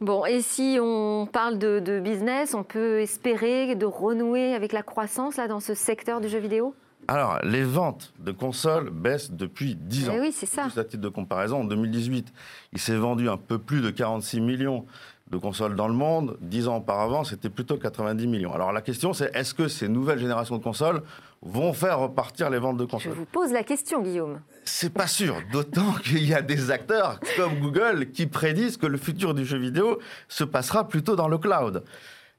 Bon, 0.00 0.24
et 0.26 0.42
si 0.42 0.78
on 0.80 1.26
parle 1.30 1.58
de, 1.58 2.00
business, 2.00 2.54
on 2.54 2.64
peut 2.64 3.00
espérer 3.00 3.74
de 3.76 3.86
renouer 3.86 4.54
avec 4.54 4.72
la 4.72 4.82
croissance 4.82 5.36
là, 5.36 5.48
dans 5.48 5.60
ce 5.60 5.74
secteur 5.74 6.20
du 6.20 6.28
jeu 6.28 6.38
vidéo? 6.38 6.74
Alors, 7.08 7.40
les 7.42 7.64
ventes 7.64 8.12
de 8.20 8.30
consoles 8.30 8.90
baissent 8.90 9.32
depuis 9.32 9.74
10 9.74 10.04
eh 10.06 10.10
ans. 10.10 10.14
oui, 10.20 10.32
c'est 10.32 10.46
ça. 10.46 10.64
Juste 10.64 10.78
à 10.78 10.84
titre 10.84 11.02
de 11.02 11.08
comparaison, 11.08 11.62
en 11.62 11.64
2018, 11.64 12.32
il 12.72 12.78
s'est 12.78 12.96
vendu 12.96 13.28
un 13.28 13.36
peu 13.36 13.58
plus 13.58 13.80
de 13.80 13.90
46 13.90 14.40
millions 14.40 14.86
de 15.30 15.36
consoles 15.36 15.76
dans 15.76 15.88
le 15.88 15.94
monde. 15.94 16.36
10 16.40 16.68
ans 16.68 16.76
auparavant, 16.76 17.24
c'était 17.24 17.50
plutôt 17.50 17.76
90 17.76 18.26
millions. 18.26 18.52
Alors 18.52 18.72
la 18.72 18.82
question, 18.82 19.12
c'est 19.12 19.34
est-ce 19.34 19.54
que 19.54 19.68
ces 19.68 19.88
nouvelles 19.88 20.18
générations 20.18 20.58
de 20.58 20.62
consoles 20.62 21.02
vont 21.42 21.72
faire 21.72 21.98
repartir 21.98 22.50
les 22.50 22.58
ventes 22.58 22.76
de 22.76 22.84
consoles? 22.84 23.12
Je 23.12 23.18
vous 23.18 23.24
pose 23.26 23.52
la 23.52 23.62
question, 23.62 24.02
Guillaume. 24.02 24.40
C'est 24.64 24.92
pas 24.92 25.06
sûr, 25.06 25.36
d'autant 25.52 25.92
qu'il 26.04 26.24
y 26.24 26.34
a 26.34 26.42
des 26.42 26.70
acteurs 26.70 27.20
comme 27.36 27.58
Google 27.60 28.10
qui 28.10 28.26
prédisent 28.26 28.76
que 28.76 28.86
le 28.86 28.98
futur 28.98 29.34
du 29.34 29.44
jeu 29.44 29.58
vidéo 29.58 29.98
se 30.28 30.44
passera 30.44 30.86
plutôt 30.86 31.16
dans 31.16 31.28
le 31.28 31.38
cloud. 31.38 31.84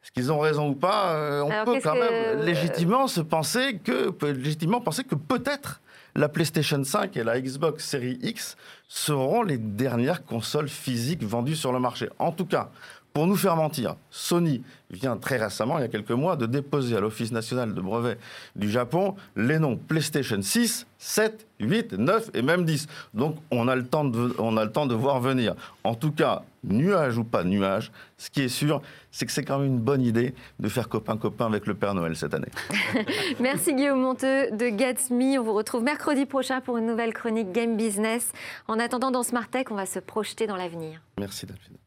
Est-ce 0.03 0.11
qu'ils 0.11 0.31
ont 0.31 0.39
raison 0.39 0.69
ou 0.69 0.75
pas 0.75 1.13
euh, 1.13 1.41
On 1.41 1.65
peut 1.65 1.79
quand 1.81 1.93
même 1.93 2.09
euh, 2.11 2.43
légitimement 2.43 3.07
se 3.07 3.21
penser 3.21 3.79
que, 3.83 4.11
légitimement 4.25 4.81
penser 4.81 5.03
que 5.03 5.15
peut-être 5.15 5.81
la 6.15 6.27
PlayStation 6.27 6.83
5 6.83 7.15
et 7.17 7.23
la 7.23 7.39
Xbox 7.39 7.85
Series 7.85 8.19
X 8.21 8.57
seront 8.87 9.43
les 9.43 9.57
dernières 9.57 10.25
consoles 10.25 10.69
physiques 10.69 11.23
vendues 11.23 11.55
sur 11.55 11.71
le 11.71 11.79
marché. 11.79 12.09
En 12.19 12.31
tout 12.31 12.45
cas, 12.45 12.71
pour 13.13 13.27
nous 13.27 13.35
faire 13.35 13.55
mentir, 13.55 13.95
Sony 14.09 14.63
vient 14.89 15.17
très 15.17 15.37
récemment, 15.37 15.77
il 15.77 15.81
y 15.81 15.85
a 15.85 15.89
quelques 15.89 16.11
mois, 16.11 16.35
de 16.35 16.45
déposer 16.45 16.95
à 16.95 16.99
l'Office 16.99 17.31
national 17.31 17.73
de 17.73 17.81
brevet 17.81 18.17
du 18.55 18.69
Japon 18.69 19.15
les 19.35 19.59
noms 19.59 19.75
PlayStation 19.75 20.41
6, 20.41 20.87
7, 20.97 21.47
8, 21.59 21.93
9 21.93 22.29
et 22.33 22.41
même 22.41 22.63
10. 22.63 22.87
Donc 23.13 23.37
on 23.51 23.67
a 23.67 23.75
le 23.75 23.85
temps 23.85 24.05
de, 24.05 24.33
on 24.39 24.55
a 24.55 24.63
le 24.63 24.71
temps 24.71 24.85
de 24.85 24.95
voir 24.95 25.19
venir. 25.19 25.55
En 25.83 25.93
tout 25.93 26.11
cas, 26.11 26.43
nuage 26.63 27.17
ou 27.17 27.23
pas 27.23 27.43
nuage, 27.43 27.91
ce 28.17 28.29
qui 28.29 28.43
est 28.43 28.49
sûr, 28.49 28.81
c'est 29.11 29.25
que 29.25 29.31
c'est 29.31 29.43
quand 29.43 29.59
même 29.59 29.67
une 29.67 29.79
bonne 29.79 30.01
idée 30.01 30.33
de 30.59 30.69
faire 30.69 30.87
copain-copain 30.87 31.47
avec 31.47 31.67
le 31.67 31.73
Père 31.73 31.93
Noël 31.93 32.15
cette 32.15 32.33
année. 32.33 32.51
Merci 33.39 33.73
Guillaume 33.73 33.99
Monteux 33.99 34.51
de 34.51 34.69
Gatsby. 34.69 35.37
On 35.37 35.43
vous 35.43 35.53
retrouve 35.53 35.83
mercredi 35.83 36.25
prochain 36.25 36.61
pour 36.61 36.77
une 36.77 36.85
nouvelle 36.85 37.13
chronique 37.13 37.51
Game 37.51 37.75
Business. 37.75 38.31
En 38.67 38.79
attendant, 38.79 39.11
dans 39.11 39.23
Smart 39.23 39.47
Tech, 39.49 39.65
on 39.69 39.75
va 39.75 39.85
se 39.85 39.99
projeter 39.99 40.47
dans 40.47 40.55
l'avenir. 40.55 41.01
Merci 41.17 41.45
Delphine. 41.45 41.77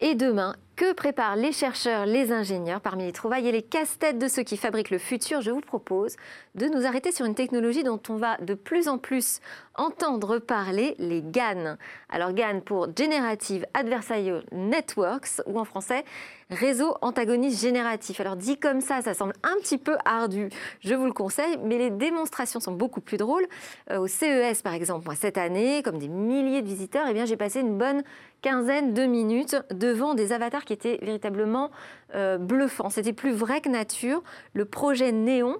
Et 0.00 0.14
demain, 0.14 0.56
que 0.80 0.94
préparent 0.94 1.36
les 1.36 1.52
chercheurs, 1.52 2.06
les 2.06 2.32
ingénieurs 2.32 2.80
Parmi 2.80 3.04
les 3.04 3.12
trouvailles 3.12 3.46
et 3.46 3.52
les 3.52 3.60
casse-têtes 3.60 4.18
de 4.18 4.28
ceux 4.28 4.44
qui 4.44 4.56
fabriquent 4.56 4.88
le 4.88 4.96
futur, 4.96 5.42
je 5.42 5.50
vous 5.50 5.60
propose 5.60 6.16
de 6.54 6.68
nous 6.68 6.86
arrêter 6.86 7.12
sur 7.12 7.26
une 7.26 7.34
technologie 7.34 7.82
dont 7.82 8.00
on 8.08 8.16
va 8.16 8.38
de 8.38 8.54
plus 8.54 8.88
en 8.88 8.96
plus 8.96 9.40
entendre 9.74 10.38
parler, 10.38 10.94
les 10.98 11.20
GAN. 11.22 11.76
Alors 12.08 12.32
GAN 12.32 12.60
pour 12.64 12.88
Generative 12.96 13.66
Adversarial 13.74 14.42
Networks, 14.52 15.42
ou 15.44 15.60
en 15.60 15.66
français, 15.66 16.02
réseau 16.50 16.96
antagoniste 17.02 17.60
génératif. 17.60 18.20
Alors 18.20 18.36
dit 18.36 18.58
comme 18.58 18.80
ça, 18.80 19.02
ça 19.02 19.14
semble 19.14 19.34
un 19.42 19.56
petit 19.60 19.78
peu 19.78 19.96
ardu, 20.04 20.48
je 20.80 20.94
vous 20.94 21.04
le 21.04 21.12
conseille, 21.12 21.58
mais 21.62 21.78
les 21.78 21.90
démonstrations 21.90 22.58
sont 22.58 22.72
beaucoup 22.72 23.00
plus 23.00 23.16
drôles. 23.18 23.46
Euh, 23.90 23.98
au 23.98 24.06
CES 24.06 24.62
par 24.62 24.74
exemple, 24.74 25.04
moi 25.04 25.14
cette 25.14 25.38
année, 25.38 25.82
comme 25.82 25.98
des 25.98 26.08
milliers 26.08 26.62
de 26.62 26.66
visiteurs, 26.66 27.06
eh 27.08 27.12
bien 27.12 27.26
j'ai 27.26 27.36
passé 27.36 27.60
une 27.60 27.78
bonne 27.78 28.02
quinzaine 28.42 28.94
de 28.94 29.04
minutes 29.04 29.56
devant 29.70 30.14
des 30.14 30.32
avatars 30.32 30.64
qui 30.64 30.69
étaient 30.72 30.98
véritablement 31.02 31.70
euh, 32.14 32.38
bluffants. 32.38 32.90
C'était 32.90 33.12
plus 33.12 33.32
vrai 33.32 33.60
que 33.60 33.68
nature. 33.68 34.22
Le 34.54 34.64
projet 34.64 35.12
Néon 35.12 35.56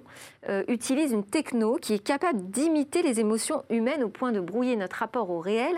euh, 0.49 0.63
utilise 0.67 1.11
une 1.11 1.25
techno 1.25 1.77
qui 1.81 1.93
est 1.93 2.03
capable 2.03 2.49
d'imiter 2.49 3.01
les 3.01 3.19
émotions 3.19 3.63
humaines 3.69 4.03
au 4.03 4.09
point 4.09 4.31
de 4.31 4.39
brouiller 4.39 4.75
notre 4.75 4.97
rapport 4.97 5.29
au 5.29 5.39
réel. 5.39 5.75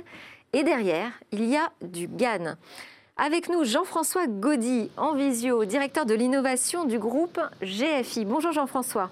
Et 0.54 0.64
derrière, 0.64 1.12
il 1.32 1.46
y 1.46 1.58
a 1.58 1.72
du 1.82 2.08
GAN. 2.08 2.56
Avec 3.18 3.50
nous, 3.50 3.64
Jean-François 3.64 4.28
Gaudy, 4.28 4.90
en 4.98 5.14
visio, 5.14 5.66
directeur 5.66 6.06
de 6.06 6.16
l'innovation 6.16 6.86
du 6.86 6.98
groupe 6.98 7.40
GFI. 7.62 8.26
Bonjour 8.26 8.52
Jean-François. 8.52 9.12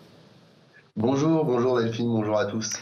Bonjour, 0.98 1.46
bonjour 1.46 1.80
Delphine, 1.80 2.10
bonjour 2.10 2.38
à 2.38 2.46
tous. 2.46 2.74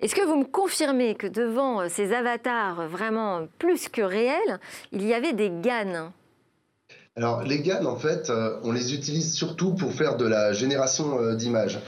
Est-ce 0.00 0.14
que 0.14 0.24
vous 0.24 0.36
me 0.36 0.44
confirmez 0.44 1.16
que 1.16 1.26
devant 1.26 1.80
euh, 1.80 1.86
ces 1.88 2.12
avatars 2.12 2.86
vraiment 2.86 3.48
plus 3.58 3.88
que 3.88 4.00
réels, 4.00 4.60
il 4.92 5.04
y 5.04 5.12
avait 5.12 5.32
des 5.32 5.50
GAN? 5.50 6.12
Alors 7.18 7.42
les 7.42 7.58
GAN, 7.58 7.84
en 7.84 7.96
fait, 7.96 8.30
euh, 8.30 8.60
on 8.62 8.70
les 8.70 8.94
utilise 8.94 9.34
surtout 9.34 9.74
pour 9.74 9.92
faire 9.92 10.16
de 10.16 10.24
la 10.24 10.52
génération 10.52 11.20
euh, 11.20 11.34
d'images. 11.34 11.80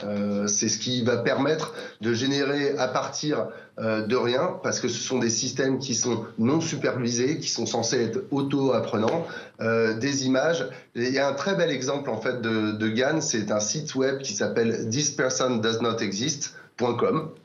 c'est 0.48 0.68
ce 0.68 0.76
qui 0.76 1.04
va 1.04 1.18
permettre 1.18 1.72
de 2.00 2.12
générer 2.12 2.76
à 2.78 2.88
partir 2.88 3.46
de 3.78 4.16
rien, 4.16 4.58
parce 4.62 4.78
que 4.78 4.88
ce 4.88 5.00
sont 5.00 5.18
des 5.18 5.30
systèmes 5.30 5.78
qui 5.78 5.94
sont 5.94 6.26
non 6.38 6.60
supervisés, 6.60 7.38
qui 7.38 7.48
sont 7.48 7.64
censés 7.64 8.02
être 8.02 8.24
auto-apprenants, 8.30 9.26
des 9.58 10.26
images. 10.26 10.66
il 10.94 11.08
y 11.08 11.18
a 11.18 11.26
un 11.26 11.32
très 11.32 11.54
bel 11.54 11.70
exemple 11.70 12.10
en 12.10 12.20
fait 12.20 12.42
de, 12.42 12.88
GAN, 12.88 13.22
c'est 13.22 13.50
un 13.50 13.60
site 13.60 13.94
web 13.94 14.18
qui 14.18 14.34
s'appelle 14.34 14.90
This 14.90 15.14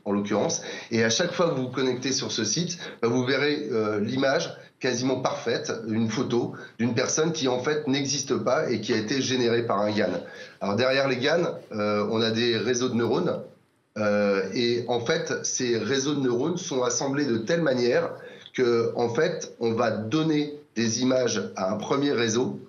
en 0.04 0.12
l'occurrence. 0.12 0.62
Et 0.90 1.04
à 1.04 1.10
chaque 1.10 1.32
fois 1.32 1.50
que 1.50 1.54
vous 1.54 1.64
vous 1.64 1.68
connectez 1.68 2.12
sur 2.12 2.32
ce 2.32 2.44
site, 2.44 2.78
bah, 3.02 3.08
vous 3.08 3.24
verrez 3.24 3.68
euh, 3.70 4.00
l'image 4.00 4.56
quasiment 4.80 5.20
parfaite, 5.20 5.72
une 5.88 6.08
photo 6.08 6.54
d'une 6.78 6.94
personne 6.94 7.32
qui 7.32 7.48
en 7.48 7.58
fait 7.60 7.86
n'existe 7.88 8.36
pas 8.36 8.70
et 8.70 8.80
qui 8.80 8.92
a 8.92 8.96
été 8.96 9.22
générée 9.22 9.64
par 9.64 9.80
un 9.80 9.90
GAN. 9.90 10.10
Alors 10.60 10.76
derrière 10.76 11.08
les 11.08 11.16
GAN, 11.16 11.58
euh, 11.72 12.06
on 12.10 12.20
a 12.20 12.30
des 12.30 12.56
réseaux 12.56 12.88
de 12.88 12.94
neurones. 12.94 13.40
Euh, 13.98 14.42
et 14.54 14.84
en 14.88 15.00
fait, 15.00 15.32
ces 15.44 15.78
réseaux 15.78 16.14
de 16.14 16.20
neurones 16.20 16.58
sont 16.58 16.82
assemblés 16.82 17.24
de 17.24 17.38
telle 17.38 17.62
manière 17.62 18.10
que 18.54 18.92
en 18.94 19.08
fait, 19.08 19.54
on 19.60 19.72
va 19.72 19.90
donner 19.90 20.54
des 20.74 21.02
images 21.02 21.50
à 21.56 21.72
un 21.72 21.76
premier 21.76 22.12
réseau 22.12 22.60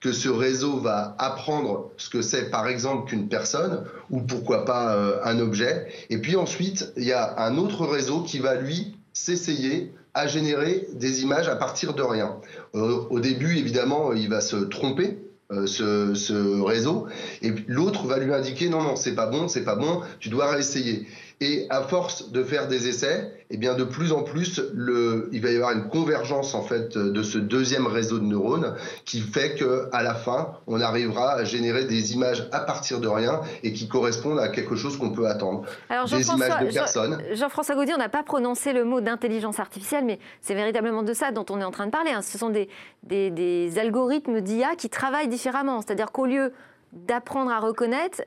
que 0.00 0.12
ce 0.12 0.30
réseau 0.30 0.78
va 0.78 1.14
apprendre 1.18 1.90
ce 1.98 2.08
que 2.08 2.22
c'est 2.22 2.50
par 2.50 2.66
exemple 2.68 3.10
qu'une 3.10 3.28
personne 3.28 3.84
ou 4.08 4.22
pourquoi 4.22 4.64
pas 4.64 4.94
euh, 4.94 5.18
un 5.24 5.38
objet. 5.40 5.88
Et 6.08 6.18
puis 6.18 6.36
ensuite, 6.36 6.92
il 6.96 7.04
y 7.04 7.12
a 7.12 7.38
un 7.38 7.58
autre 7.58 7.86
réseau 7.86 8.22
qui 8.22 8.38
va 8.38 8.54
lui 8.54 8.96
s'essayer 9.12 9.92
à 10.14 10.26
générer 10.26 10.86
des 10.94 11.22
images 11.22 11.48
à 11.48 11.56
partir 11.56 11.94
de 11.94 12.02
rien. 12.02 12.36
Euh, 12.74 13.02
au 13.10 13.20
début, 13.20 13.56
évidemment, 13.56 14.12
il 14.12 14.28
va 14.28 14.40
se 14.40 14.56
tromper. 14.56 15.18
Euh, 15.52 15.66
ce, 15.66 16.14
ce, 16.14 16.62
réseau 16.62 17.08
et 17.42 17.52
l'autre 17.66 18.06
va 18.06 18.18
lui 18.18 18.32
indiquer 18.32 18.68
non 18.68 18.84
non 18.84 18.94
c'est 18.94 19.16
pas 19.16 19.26
bon 19.26 19.48
c'est 19.48 19.64
pas 19.64 19.74
bon 19.74 20.00
tu 20.20 20.28
dois 20.28 20.48
réessayer 20.48 21.08
et 21.42 21.66
à 21.70 21.82
force 21.82 22.30
de 22.32 22.44
faire 22.44 22.68
des 22.68 22.86
essais, 22.86 23.32
eh 23.48 23.56
bien 23.56 23.74
de 23.74 23.84
plus 23.84 24.12
en 24.12 24.22
plus, 24.22 24.60
le, 24.74 25.30
il 25.32 25.40
va 25.40 25.50
y 25.50 25.56
avoir 25.56 25.72
une 25.72 25.88
convergence 25.88 26.54
en 26.54 26.62
fait 26.62 26.98
de 26.98 27.22
ce 27.22 27.38
deuxième 27.38 27.86
réseau 27.86 28.18
de 28.18 28.24
neurones 28.24 28.76
qui 29.06 29.20
fait 29.20 29.54
que 29.54 29.88
à 29.92 30.02
la 30.02 30.14
fin, 30.14 30.52
on 30.66 30.82
arrivera 30.82 31.32
à 31.32 31.44
générer 31.44 31.86
des 31.86 32.12
images 32.12 32.46
à 32.52 32.60
partir 32.60 33.00
de 33.00 33.08
rien 33.08 33.40
et 33.62 33.72
qui 33.72 33.88
correspondent 33.88 34.38
à 34.38 34.48
quelque 34.48 34.76
chose 34.76 34.98
qu'on 34.98 35.10
peut 35.10 35.26
attendre. 35.26 35.64
Alors, 35.88 36.06
des 36.06 36.28
images 36.28 36.66
de 36.66 36.72
personnes. 36.72 37.22
Jean-François 37.32 37.74
Gaudier, 37.74 37.94
on 37.94 37.98
n'a 37.98 38.10
pas 38.10 38.22
prononcé 38.22 38.74
le 38.74 38.84
mot 38.84 39.00
d'intelligence 39.00 39.58
artificielle, 39.58 40.04
mais 40.04 40.18
c'est 40.42 40.54
véritablement 40.54 41.02
de 41.02 41.14
ça 41.14 41.32
dont 41.32 41.46
on 41.48 41.58
est 41.60 41.64
en 41.64 41.70
train 41.70 41.86
de 41.86 41.90
parler. 41.90 42.10
Hein. 42.10 42.22
Ce 42.22 42.36
sont 42.36 42.50
des, 42.50 42.68
des, 43.02 43.30
des 43.30 43.78
algorithmes 43.78 44.42
d'IA 44.42 44.76
qui 44.76 44.90
travaillent 44.90 45.28
différemment. 45.28 45.80
C'est-à-dire 45.80 46.12
qu'au 46.12 46.26
lieu 46.26 46.52
d'apprendre 46.92 47.50
à 47.50 47.60
reconnaître, 47.60 48.22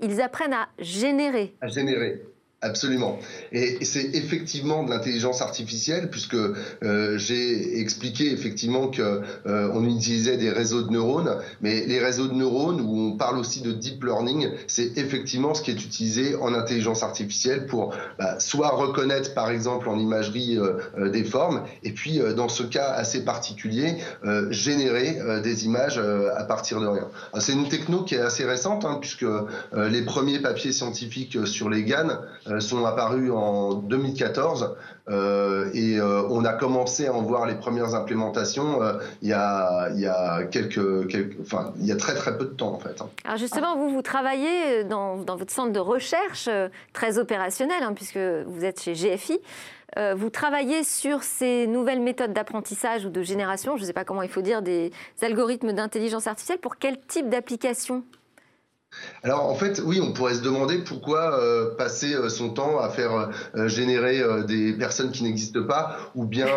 ils 0.00 0.20
apprennent 0.20 0.52
à 0.52 0.68
générer. 0.78 1.54
À 1.60 1.66
générer. 1.66 2.22
Absolument. 2.64 3.18
Et 3.50 3.84
c'est 3.84 4.14
effectivement 4.14 4.84
de 4.84 4.90
l'intelligence 4.90 5.42
artificielle, 5.42 6.08
puisque 6.10 6.36
euh, 6.36 7.18
j'ai 7.18 7.80
expliqué 7.80 8.30
effectivement 8.30 8.86
que 8.86 9.20
euh, 9.46 9.68
on 9.74 9.84
utilisait 9.84 10.36
des 10.36 10.50
réseaux 10.50 10.82
de 10.82 10.92
neurones, 10.92 11.38
mais 11.60 11.84
les 11.86 11.98
réseaux 11.98 12.28
de 12.28 12.34
neurones, 12.34 12.80
où 12.80 13.00
on 13.00 13.16
parle 13.16 13.38
aussi 13.38 13.62
de 13.62 13.72
deep 13.72 14.04
learning, 14.04 14.48
c'est 14.68 14.96
effectivement 14.96 15.54
ce 15.54 15.62
qui 15.62 15.72
est 15.72 15.84
utilisé 15.84 16.36
en 16.36 16.54
intelligence 16.54 17.02
artificielle 17.02 17.66
pour 17.66 17.96
bah, 18.16 18.38
soit 18.38 18.70
reconnaître 18.70 19.34
par 19.34 19.50
exemple 19.50 19.88
en 19.88 19.98
imagerie 19.98 20.56
euh, 20.56 21.08
des 21.10 21.24
formes, 21.24 21.64
et 21.82 21.90
puis 21.90 22.20
dans 22.36 22.48
ce 22.48 22.62
cas 22.62 22.92
assez 22.92 23.24
particulier, 23.24 23.96
générer 24.50 25.18
des 25.42 25.64
images 25.64 25.98
à 25.98 26.44
partir 26.44 26.80
de 26.80 26.86
rien. 26.86 27.08
C'est 27.40 27.52
une 27.52 27.68
techno 27.68 28.02
qui 28.04 28.14
est 28.14 28.20
assez 28.20 28.44
récente, 28.44 28.84
hein, 28.84 28.98
puisque 29.00 29.26
les 29.74 30.02
premiers 30.02 30.38
papiers 30.38 30.72
scientifiques 30.72 31.38
sur 31.46 31.68
les 31.68 31.82
GAN 31.82 32.20
euh, 32.51 32.51
sont 32.60 32.84
apparus 32.84 33.30
en 33.30 33.74
2014 33.74 34.76
euh, 35.08 35.70
et 35.74 35.98
euh, 35.98 36.22
on 36.30 36.44
a 36.44 36.52
commencé 36.52 37.06
à 37.06 37.14
en 37.14 37.22
voir 37.22 37.46
les 37.46 37.54
premières 37.54 37.94
implémentations 37.94 38.80
il, 39.20 39.28
y 39.28 39.32
a, 39.32 39.88
il 39.90 40.00
y 40.00 40.06
a 40.06 40.46
très 41.96 42.14
très 42.14 42.38
peu 42.38 42.44
de 42.44 42.50
temps 42.50 42.72
en 42.72 42.78
fait. 42.78 43.02
Alors 43.24 43.36
justement, 43.38 43.76
vous 43.76 43.90
vous 43.90 44.02
travaillez 44.02 44.84
dans, 44.84 45.16
dans 45.16 45.36
votre 45.36 45.52
centre 45.52 45.72
de 45.72 45.80
recherche 45.80 46.48
très 46.92 47.18
opérationnel 47.18 47.82
hein, 47.82 47.92
puisque 47.94 48.18
vous 48.18 48.64
êtes 48.64 48.80
chez 48.80 48.94
GFI. 48.94 49.40
vous 50.16 50.30
travaillez 50.30 50.84
sur 50.84 51.22
ces 51.22 51.66
nouvelles 51.66 52.00
méthodes 52.00 52.32
d'apprentissage 52.32 53.04
ou 53.04 53.10
de 53.10 53.22
génération, 53.22 53.76
je 53.76 53.82
ne 53.82 53.86
sais 53.86 53.92
pas 53.92 54.04
comment 54.04 54.22
il 54.22 54.28
faut 54.28 54.42
dire, 54.42 54.62
des 54.62 54.92
algorithmes 55.20 55.72
d'intelligence 55.72 56.26
artificielle. 56.26 56.58
Pour 56.58 56.76
quel 56.76 56.98
type 57.00 57.28
d'application? 57.28 58.04
Alors 59.22 59.48
en 59.48 59.54
fait, 59.54 59.80
oui, 59.84 60.00
on 60.02 60.12
pourrait 60.12 60.34
se 60.34 60.42
demander 60.42 60.78
pourquoi 60.78 61.38
euh, 61.38 61.74
passer 61.76 62.14
euh, 62.14 62.28
son 62.28 62.50
temps 62.50 62.78
à 62.78 62.88
faire 62.88 63.30
euh, 63.54 63.68
générer 63.68 64.22
des 64.46 64.72
personnes 64.72 65.12
qui 65.12 65.24
n'existent 65.24 65.64
pas, 65.64 65.96
ou 66.14 66.24
bien 66.24 66.48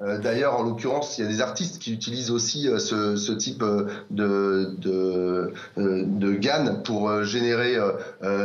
d'ailleurs, 0.00 0.58
en 0.58 0.62
l'occurrence, 0.62 1.18
il 1.18 1.24
y 1.24 1.26
a 1.26 1.30
des 1.30 1.40
artistes 1.40 1.78
qui 1.78 1.92
utilisent 1.92 2.30
aussi 2.30 2.68
ce, 2.78 3.32
type 3.32 3.62
de, 4.10 4.74
de, 4.78 5.52
de 5.76 6.32
GAN 6.32 6.80
pour 6.84 7.22
générer 7.22 7.76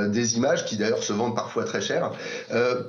des 0.08 0.38
images 0.38 0.66
qui 0.66 0.78
d'ailleurs 0.78 1.03
se 1.03 1.14
vendent 1.14 1.36
parfois 1.36 1.64
très 1.64 1.82
cher. 1.82 2.12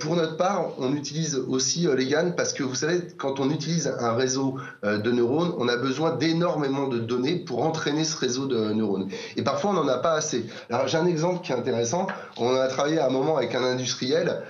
pour 0.01 0.17
notre 0.17 0.37
part, 0.37 0.73
on 0.79 0.95
utilise 0.95 1.37
aussi 1.37 1.87
les 1.97 2.07
GAN 2.07 2.33
parce 2.37 2.53
que 2.53 2.62
vous 2.62 2.75
savez, 2.75 3.03
quand 3.17 3.41
on 3.41 3.51
utilise 3.51 3.93
un 4.01 4.14
réseau 4.14 4.57
de 4.83 5.11
neurones, 5.11 5.53
on 5.59 5.69
a 5.69 5.77
besoin 5.77 6.17
d'énormément 6.17 6.89
de 6.89 6.99
données 6.99 7.37
pour 7.37 7.64
entraîner 7.64 8.05
ce 8.05 8.17
réseau 8.17 8.47
de 8.47 8.73
neurones. 8.73 9.09
Et 9.37 9.43
parfois, 9.43 9.71
on 9.71 9.75
n'en 9.75 9.89
a 9.89 9.99
pas 9.99 10.17
alors 10.71 10.89
j'ai 10.89 10.99
un 10.99 11.07
exemple 11.07 11.45
qui 11.45 11.53
est 11.53 11.55
intéressant. 11.55 12.07
On 12.39 12.55
a 12.55 12.67
travaillé 12.69 12.99
à 12.99 13.07
un 13.07 13.11
moment 13.11 13.37
avec 13.37 13.55
un 13.55 13.62
industriel 13.62 14.43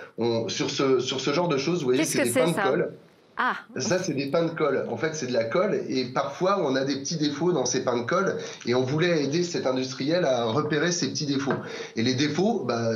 sur, 0.49 0.71
ce, 0.71 1.01
sur 1.01 1.21
ce 1.21 1.33
genre 1.33 1.49
de 1.49 1.57
choses. 1.57 1.81
Vous 1.81 1.87
voyez, 1.87 2.05
c'est 2.05 2.25
des 2.25 2.31
pains 2.31 2.49
de 2.49 2.55
colle. 2.55 2.93
Ah. 3.37 3.57
Ça, 3.77 3.99
c'est 3.99 4.15
des 4.15 4.27
pains 4.27 4.45
de 4.45 4.51
colle. 4.51 4.87
En 4.91 4.97
fait, 4.97 5.15
c'est 5.15 5.27
de 5.27 5.33
la 5.33 5.45
colle. 5.45 5.81
Et 5.89 6.07
parfois, 6.07 6.61
on 6.63 6.75
a 6.75 6.85
des 6.85 6.97
petits 6.97 7.17
défauts 7.17 7.53
dans 7.53 7.67
ces 7.67 7.85
pains 7.85 7.99
de 7.99 8.07
colle. 8.07 8.39
Et 8.65 8.75
on 8.75 8.83
voulait 8.83 9.25
aider 9.25 9.43
cet 9.43 9.67
industriel 9.67 10.25
à 10.25 10.45
repérer 10.45 10.91
ces 10.91 11.09
petits 11.09 11.27
défauts. 11.27 11.53
Et 11.97 12.03
les 12.03 12.15
défauts, 12.15 12.65
bah, 12.65 12.91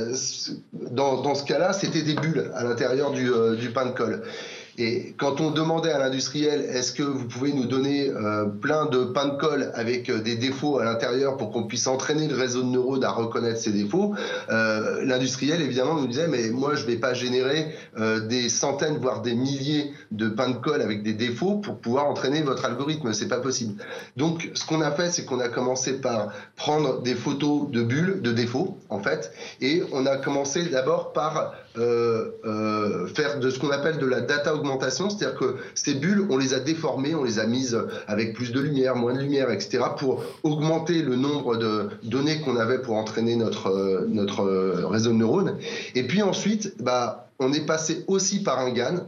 dans, 0.91 1.35
ce 1.35 1.43
cas-là, 1.43 1.73
c'était 1.73 2.01
des 2.01 2.15
bulles 2.15 2.51
à 2.55 2.63
l'intérieur 2.63 3.11
du, 3.11 3.31
euh, 3.31 3.55
du 3.55 3.69
pain 3.69 3.85
de 3.85 3.91
colle. 3.91 4.23
Et 4.81 5.13
quand 5.19 5.41
on 5.41 5.51
demandait 5.51 5.91
à 5.91 5.99
l'industriel, 5.99 6.61
est-ce 6.61 6.91
que 6.91 7.03
vous 7.03 7.27
pouvez 7.27 7.53
nous 7.53 7.65
donner 7.65 8.09
euh, 8.09 8.45
plein 8.45 8.87
de 8.87 9.03
pain 9.03 9.27
de 9.27 9.37
colle 9.37 9.71
avec 9.75 10.09
euh, 10.09 10.17
des 10.17 10.35
défauts 10.35 10.79
à 10.79 10.85
l'intérieur 10.85 11.37
pour 11.37 11.51
qu'on 11.51 11.67
puisse 11.67 11.85
entraîner 11.85 12.27
le 12.27 12.35
réseau 12.35 12.63
de 12.63 12.69
neurones 12.69 13.03
à 13.03 13.11
reconnaître 13.11 13.59
ces 13.59 13.71
défauts, 13.71 14.15
euh, 14.49 15.05
l'industriel 15.05 15.61
évidemment 15.61 15.93
nous 15.93 16.07
disait, 16.07 16.27
mais 16.27 16.49
moi 16.49 16.73
je 16.73 16.81
ne 16.81 16.87
vais 16.87 16.95
pas 16.95 17.13
générer 17.13 17.75
des 18.27 18.49
centaines, 18.49 18.97
voire 18.97 19.21
des 19.21 19.35
milliers 19.35 19.91
de 20.09 20.27
pain 20.27 20.49
de 20.49 20.57
colle 20.57 20.81
avec 20.81 21.03
des 21.03 21.13
défauts 21.13 21.57
pour 21.57 21.77
pouvoir 21.77 22.07
entraîner 22.07 22.41
votre 22.41 22.65
algorithme, 22.65 23.13
c'est 23.13 23.27
pas 23.27 23.39
possible. 23.39 23.83
Donc 24.17 24.49
ce 24.55 24.65
qu'on 24.65 24.81
a 24.81 24.91
fait, 24.91 25.11
c'est 25.11 25.25
qu'on 25.25 25.39
a 25.39 25.49
commencé 25.49 26.01
par 26.01 26.29
prendre 26.55 27.01
des 27.01 27.13
photos 27.13 27.69
de 27.69 27.83
bulles, 27.83 28.21
de 28.21 28.31
défauts 28.31 28.79
en 28.89 28.99
fait, 28.99 29.31
et 29.59 29.83
on 29.91 30.07
a 30.07 30.17
commencé 30.17 30.65
d'abord 30.65 31.13
par 31.13 31.53
euh, 31.77 32.31
euh, 32.43 33.07
faire 33.07 33.39
de 33.39 33.49
ce 33.49 33.57
qu'on 33.57 33.69
appelle 33.69 33.97
de 33.97 34.05
la 34.05 34.19
data 34.19 34.53
augmentation, 34.53 35.09
c'est-à-dire 35.09 35.39
que 35.39 35.55
ces 35.73 35.93
bulles, 35.93 36.27
on 36.29 36.37
les 36.37 36.53
a 36.53 36.59
déformées, 36.59 37.15
on 37.15 37.23
les 37.23 37.39
a 37.39 37.47
mises 37.47 37.79
avec 38.07 38.33
plus 38.33 38.51
de 38.51 38.59
lumière, 38.59 38.97
moins 38.97 39.13
de 39.13 39.19
lumière, 39.19 39.49
etc., 39.51 39.79
pour 39.97 40.23
augmenter 40.43 41.01
le 41.01 41.15
nombre 41.15 41.55
de 41.55 41.89
données 42.03 42.41
qu'on 42.41 42.57
avait 42.57 42.79
pour 42.79 42.95
entraîner 42.95 43.37
notre, 43.37 43.69
euh, 43.69 44.85
réseau 44.87 45.11
de 45.11 45.17
neurones. 45.17 45.57
Et 45.95 46.03
puis 46.03 46.21
ensuite, 46.21 46.75
bah, 46.81 47.29
on 47.39 47.53
est 47.53 47.65
passé 47.65 48.03
aussi 48.07 48.43
par 48.43 48.59
un 48.59 48.71
GAN, 48.71 49.07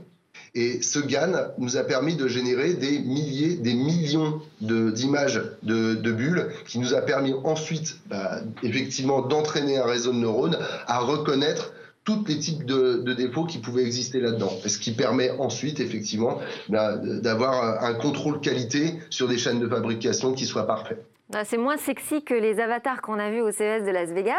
et 0.55 0.81
ce 0.81 0.99
GAN 0.99 1.33
nous 1.57 1.75
a 1.77 1.83
permis 1.83 2.15
de 2.15 2.27
générer 2.27 2.75
des 2.75 2.99
milliers, 2.99 3.55
des 3.55 3.73
millions 3.73 4.39
d'images 4.61 5.41
de, 5.63 5.95
de, 5.95 6.11
bulles, 6.11 6.47
qui 6.67 6.79
nous 6.79 6.93
a 6.93 7.01
permis 7.01 7.33
ensuite, 7.43 7.97
bah, 8.07 8.39
effectivement, 8.61 9.21
d'entraîner 9.21 9.79
un 9.79 9.85
réseau 9.85 10.13
de 10.13 10.19
neurones 10.19 10.57
à 10.87 10.99
reconnaître 10.99 11.72
tous 12.03 12.23
les 12.27 12.37
types 12.37 12.65
de, 12.65 13.13
défauts 13.13 13.45
qui 13.45 13.59
pouvaient 13.59 13.83
exister 13.83 14.19
là-dedans. 14.19 14.51
Ce 14.65 14.77
qui 14.77 14.91
permet 14.91 15.31
ensuite, 15.31 15.79
effectivement, 15.79 16.39
d'avoir 16.69 17.83
un 17.83 17.93
contrôle 17.93 18.39
qualité 18.41 18.95
sur 19.09 19.27
des 19.27 19.37
chaînes 19.37 19.59
de 19.59 19.67
fabrication 19.67 20.33
qui 20.33 20.45
soient 20.45 20.67
parfaites. 20.67 21.05
Bah, 21.29 21.45
c'est 21.45 21.57
moins 21.57 21.77
sexy 21.77 22.21
que 22.21 22.33
les 22.33 22.59
avatars 22.59 23.01
qu'on 23.01 23.17
a 23.17 23.31
vus 23.31 23.41
au 23.41 23.49
CES 23.49 23.83
de 23.85 23.91
Las 23.91 24.09
Vegas, 24.09 24.35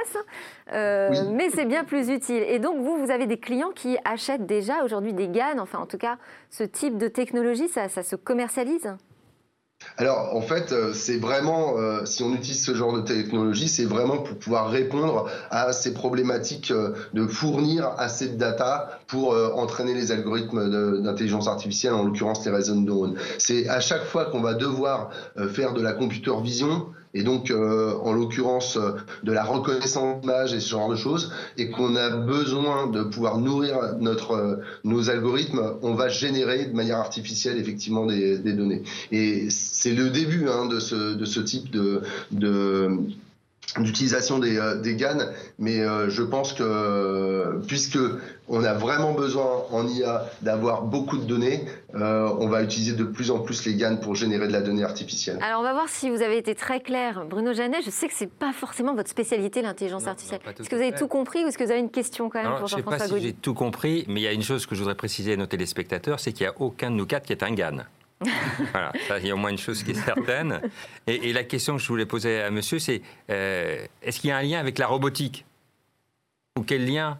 euh, 0.73 1.11
mais 1.33 1.51
c'est 1.51 1.65
bien 1.65 1.83
plus 1.83 2.09
utile. 2.09 2.45
Et 2.47 2.59
donc, 2.59 2.77
vous, 2.79 2.99
vous 2.99 3.11
avez 3.11 3.27
des 3.27 3.39
clients 3.39 3.73
qui 3.75 3.97
achètent 4.05 4.47
déjà 4.47 4.85
aujourd'hui 4.85 5.13
des 5.13 5.29
GAN, 5.29 5.59
enfin 5.59 5.79
en 5.79 5.87
tout 5.87 5.99
cas, 5.99 6.19
ce 6.51 6.63
type 6.63 6.99
de 6.99 7.09
technologie, 7.09 7.69
ça, 7.69 7.89
ça 7.89 8.03
se 8.03 8.15
commercialise? 8.15 8.95
Alors 9.97 10.35
en 10.35 10.41
fait, 10.41 10.73
euh, 10.73 10.93
c'est 10.93 11.17
vraiment, 11.17 11.75
euh, 11.79 12.05
si 12.05 12.23
on 12.23 12.35
utilise 12.35 12.65
ce 12.65 12.75
genre 12.75 12.93
de 12.93 13.01
technologie, 13.01 13.69
c'est 13.69 13.85
vraiment 13.85 14.19
pour 14.19 14.37
pouvoir 14.37 14.71
répondre 14.71 15.31
à 15.51 15.73
ces 15.73 15.95
problématiques 15.95 16.71
euh, 16.71 16.95
de 17.13 17.27
fournir 17.27 17.91
assez 17.99 18.29
de 18.29 18.37
data 18.37 18.99
pour 19.07 19.35
entraîner 19.57 19.95
les 19.95 20.13
algorithmes 20.13 21.03
d'intelligence 21.03 21.47
artificielle, 21.47 21.95
en 21.95 22.05
l'occurrence 22.05 22.45
les 22.45 22.51
réseaux 22.51 22.75
de. 22.75 23.15
C'est 23.39 23.69
à 23.69 23.81
chaque 23.81 24.05
fois 24.05 24.27
qu'on 24.27 24.41
va 24.41 24.55
devoir 24.55 25.11
faire 25.53 25.73
de 25.73 25.81
la 25.81 25.93
computer 25.93 26.33
vision, 26.43 26.87
et 27.15 27.23
donc 27.23 27.51
euh, 27.51 27.95
en 28.03 28.13
l'occurrence 28.13 28.77
euh, 28.77 28.93
de 29.23 29.33
la 29.33 29.45
reconnaissance 29.45 30.21
d'image 30.21 30.53
et 30.53 30.61
ce 30.61 30.69
genre 30.71 30.89
de 30.91 30.97
choses, 30.97 31.33
et 31.57 31.71
qu'on 31.71 31.97
a 31.97 32.11
besoin 32.11 32.89
de 32.89 33.03
pouvoir 33.03 33.39
nourrir 33.39 33.77
notre, 34.01 34.33
euh, 34.33 34.57
nos 34.83 35.11
algorithmes, 35.11 35.75
on 35.83 35.95
va 35.95 36.09
générer 36.09 36.67
de 36.67 36.75
manière 36.75 36.99
artificielle 36.99 37.59
effectivement 37.59 38.07
des, 38.07 38.39
des 38.39 38.53
données. 38.53 38.83
Et 39.13 39.49
c'est 39.51 39.93
le 39.93 40.11
début 40.11 40.49
hein, 40.49 40.67
de, 40.67 40.81
ce, 40.81 41.15
de 41.15 41.25
ce 41.25 41.41
type 41.41 41.71
de, 41.71 42.03
de 42.33 42.91
d'utilisation 43.79 44.39
des, 44.39 44.61
des 44.83 44.95
GAN, 44.95 45.19
mais 45.59 45.79
je 46.09 46.23
pense 46.23 46.53
que 46.53 47.61
puisque 47.67 47.99
on 48.49 48.63
a 48.63 48.75
vraiment 48.75 49.13
besoin 49.13 49.65
en 49.71 49.87
IA 49.89 50.27
d'avoir 50.43 50.83
beaucoup 50.83 51.17
de 51.17 51.25
données. 51.25 51.65
Euh, 51.95 52.29
on 52.39 52.49
va 52.49 52.63
utiliser 52.63 52.95
de 52.95 53.05
plus 53.05 53.31
en 53.31 53.39
plus 53.41 53.65
les 53.65 53.75
GAN 53.75 53.97
pour 53.97 54.15
générer 54.15 54.47
de 54.49 54.53
la 54.53 54.61
donnée 54.61 54.85
artificielle. 54.85 55.39
Alors 55.43 55.61
on 55.61 55.63
va 55.63 55.73
voir 55.73 55.89
si 55.89 56.11
vous 56.11 56.23
avez 56.23 56.37
été 56.37 56.55
très 56.55 56.81
clair. 56.81 57.25
Bruno 57.29 57.53
Janet, 57.53 57.83
je 57.85 57.91
sais 57.91 58.09
que 58.09 58.15
ce 58.15 58.25
n'est 58.25 58.31
pas 58.31 58.53
forcément 58.53 58.95
votre 58.95 59.09
spécialité, 59.09 59.63
l'intelligence 59.63 60.07
artificielle. 60.07 60.41
Est-ce 60.47 60.69
que 60.69 60.77
vous 60.77 60.83
avez 60.83 60.93
tout 60.93 61.09
compris 61.09 61.45
ou 61.45 61.49
est-ce 61.49 61.59
que 61.59 61.65
vous 61.65 61.71
avez 61.71 61.81
une 61.81 61.91
question 61.91 62.29
quand 62.29 62.43
même 62.43 62.59
pour 62.59 62.67
Jean-François 62.67 62.99
Je 62.99 63.03
ne 63.03 63.09
sais 63.09 63.15
pas 63.15 63.21
si 63.21 63.27
j'ai 63.27 63.33
tout 63.33 63.55
compris, 63.55 64.05
mais 64.09 64.21
il 64.21 64.25
y 64.25 64.29
a 64.29 64.33
une 64.33 64.43
chose 64.43 64.67
que 64.67 64.75
je 64.75 64.81
voudrais 64.81 64.95
préciser 64.95 65.33
à 65.33 65.37
nos 65.37 65.47
téléspectateurs, 65.47 66.21
c'est 66.21 66.33
qu'il 66.33 66.45
n'y 66.47 66.53
a 66.53 66.61
aucun 66.61 66.91
de 66.91 66.97
nous 66.97 67.07
quatre 67.07 67.25
qui 67.25 67.33
est 67.33 67.43
un 67.43 67.53
GAN. 67.53 67.85
voilà, 68.73 68.93
il 69.19 69.27
y 69.27 69.31
a 69.31 69.35
au 69.35 69.39
moins 69.39 69.51
une 69.51 69.59
chose 69.59 69.83
qui 69.83 69.91
est 69.91 70.05
certaine. 70.05 70.61
Et, 71.07 71.33
la 71.33 71.45
question 71.45 71.77
que 71.77 71.83
je 71.83 71.89
voulais 71.89 72.07
poser 72.07 72.41
à 72.41 72.51
monsieur, 72.51 72.79
c'est 72.79 73.03
euh, 73.31 73.87
est-ce 74.03 74.21
qu'il 74.21 74.31
y 74.31 74.33
a 74.33 74.37
un 74.37 74.43
lien 74.43 74.59
avec 74.59 74.79
la 74.79 74.87
robotique? 74.87 75.45
Ou 76.59 76.63
quel 76.63 76.87
lien? 76.87 77.19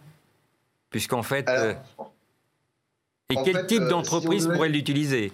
Puisqu'en 0.89 1.23
fait. 1.23 1.47
Euh, 1.49 1.73
et 3.29 3.35
quel 3.43 3.67
type 3.67 3.81
euh, 3.81 3.89
d'entreprise 3.89 4.47
pourrait 4.47 4.69
l'utiliser? 4.69 5.31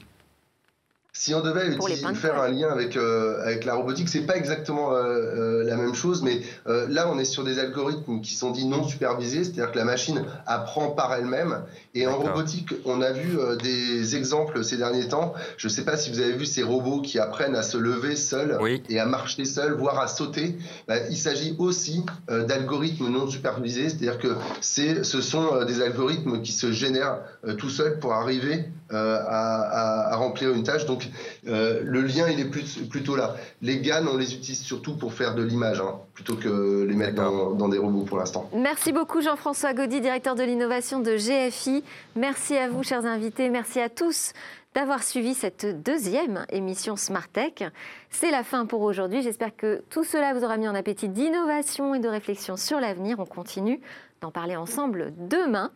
Si 1.14 1.36
on 1.36 1.42
devait 1.42 1.78
faire 2.16 2.42
un 2.42 2.48
lien 2.48 2.70
avec, 2.70 2.96
euh, 2.96 3.44
avec 3.44 3.66
la 3.66 3.76
robotique, 3.76 4.08
c'est 4.08 4.26
pas 4.26 4.38
exactement 4.38 4.94
euh, 4.94 5.04
euh, 5.04 5.64
la 5.66 5.76
même 5.76 5.94
chose, 5.94 6.24
mais 6.24 6.42
là 6.66 7.10
on 7.12 7.20
est 7.20 7.26
sur 7.26 7.44
des 7.44 7.60
algorithmes 7.60 8.22
qui 8.22 8.34
sont 8.34 8.52
dits 8.52 8.66
non 8.66 8.84
supervisés, 8.84 9.44
c'est-à-dire 9.44 9.72
que 9.72 9.78
la 9.78 9.84
machine 9.84 10.24
apprend 10.48 10.92
par 10.92 11.14
elle-même. 11.14 11.64
Et 11.94 12.08
en 12.08 12.18
robotique, 12.18 12.74
on 12.86 13.02
a 13.02 13.12
vu 13.12 13.38
des 13.62 14.16
exemples 14.16 14.64
ces 14.64 14.78
derniers 14.78 15.10
temps. 15.10 15.34
Je 15.58 15.68
ne 15.68 15.72
sais 15.72 15.84
pas 15.84 15.98
si 15.98 16.10
vous 16.12 16.20
avez 16.20 16.32
vu 16.32 16.46
ces 16.46 16.64
robots 16.64 17.02
qui 17.02 17.20
apprennent 17.20 17.56
à 17.56 17.64
se 17.64 17.78
lever 17.78 18.16
seuls 18.16 18.58
et 18.88 19.00
à 19.00 19.06
marcher 19.06 19.44
seuls, 19.44 19.74
voire 19.74 20.00
à 20.00 20.08
sauter. 20.08 20.58
Bah, 20.88 20.96
il 21.10 21.18
s'agit 21.18 21.56
aussi 21.60 22.06
d'algorithmes 22.30 23.10
non 23.10 23.28
supervisés, 23.28 23.90
c'est-à-dire 23.90 24.18
que 24.18 24.36
ce 24.62 25.22
sont 25.22 25.66
des 25.66 25.82
algorithmes 25.82 26.42
qui 26.42 26.54
se 26.54 26.72
génèrent 26.72 27.20
tout 27.58 27.70
seuls 27.70 28.00
pour 28.00 28.14
arriver 28.14 28.66
à, 28.92 30.14
à, 30.14 30.16
remplir 30.16 30.52
une 30.52 30.64
tâche. 30.64 30.86
Donc 30.86 31.02
Donc 31.02 31.10
le 31.46 32.02
lien, 32.02 32.28
il 32.30 32.40
est 32.40 32.90
plutôt 32.90 33.16
là. 33.16 33.36
Les 33.62 33.80
GAN, 33.80 34.06
on 34.08 34.18
les 34.18 34.34
utilise 34.34 34.62
surtout 34.62 34.96
pour 34.96 35.14
faire 35.14 35.36
de 35.36 35.44
l'image, 35.44 35.80
hein, 35.80 35.96
plutôt 36.14 36.36
que 36.36 36.86
les 36.88 36.96
mettre 36.96 37.16
dans, 37.16 37.52
dans, 37.52 37.70
des 37.70 37.78
robots 37.78 38.04
pour 38.04 38.18
l'instant. 38.18 38.50
Merci 38.54 38.92
beaucoup 38.92 39.22
Jean-François 39.22 39.74
Gaudy, 39.74 40.02
directeur 40.02 40.36
de 40.36 40.44
l'innovation 40.44 41.00
de 41.00 41.16
GFI. 41.16 41.84
Merci 42.16 42.58
à 42.58 42.70
vous, 42.70 42.84
chers 42.84 43.06
invités. 43.06 43.50
Merci 43.50 43.80
à 43.80 43.90
tous 43.90 44.34
d'avoir 44.74 45.04
suivi 45.04 45.34
cette 45.34 45.84
deuxième 45.84 46.46
émission 46.50 46.96
Smart 46.96 47.28
Tech. 47.28 47.70
C'est 48.10 48.32
la 48.32 48.44
fin 48.44 48.66
pour 48.66 48.82
aujourd'hui. 48.82 49.22
J'espère 49.22 49.56
que 49.56 49.84
tout 49.90 50.04
cela 50.04 50.34
vous 50.34 50.44
aura 50.44 50.58
mis 50.58 50.68
en 50.68 50.76
appétit 50.76 51.10
d'innovation 51.10 51.94
et 51.96 52.00
de 52.00 52.08
réflexion 52.08 52.58
sur 52.58 52.80
l'avenir. 52.80 53.20
On 53.20 53.26
continue 53.26 53.82
d'en 54.22 54.32
parler 54.32 54.56
ensemble 54.56 55.14
demain. 55.18 55.72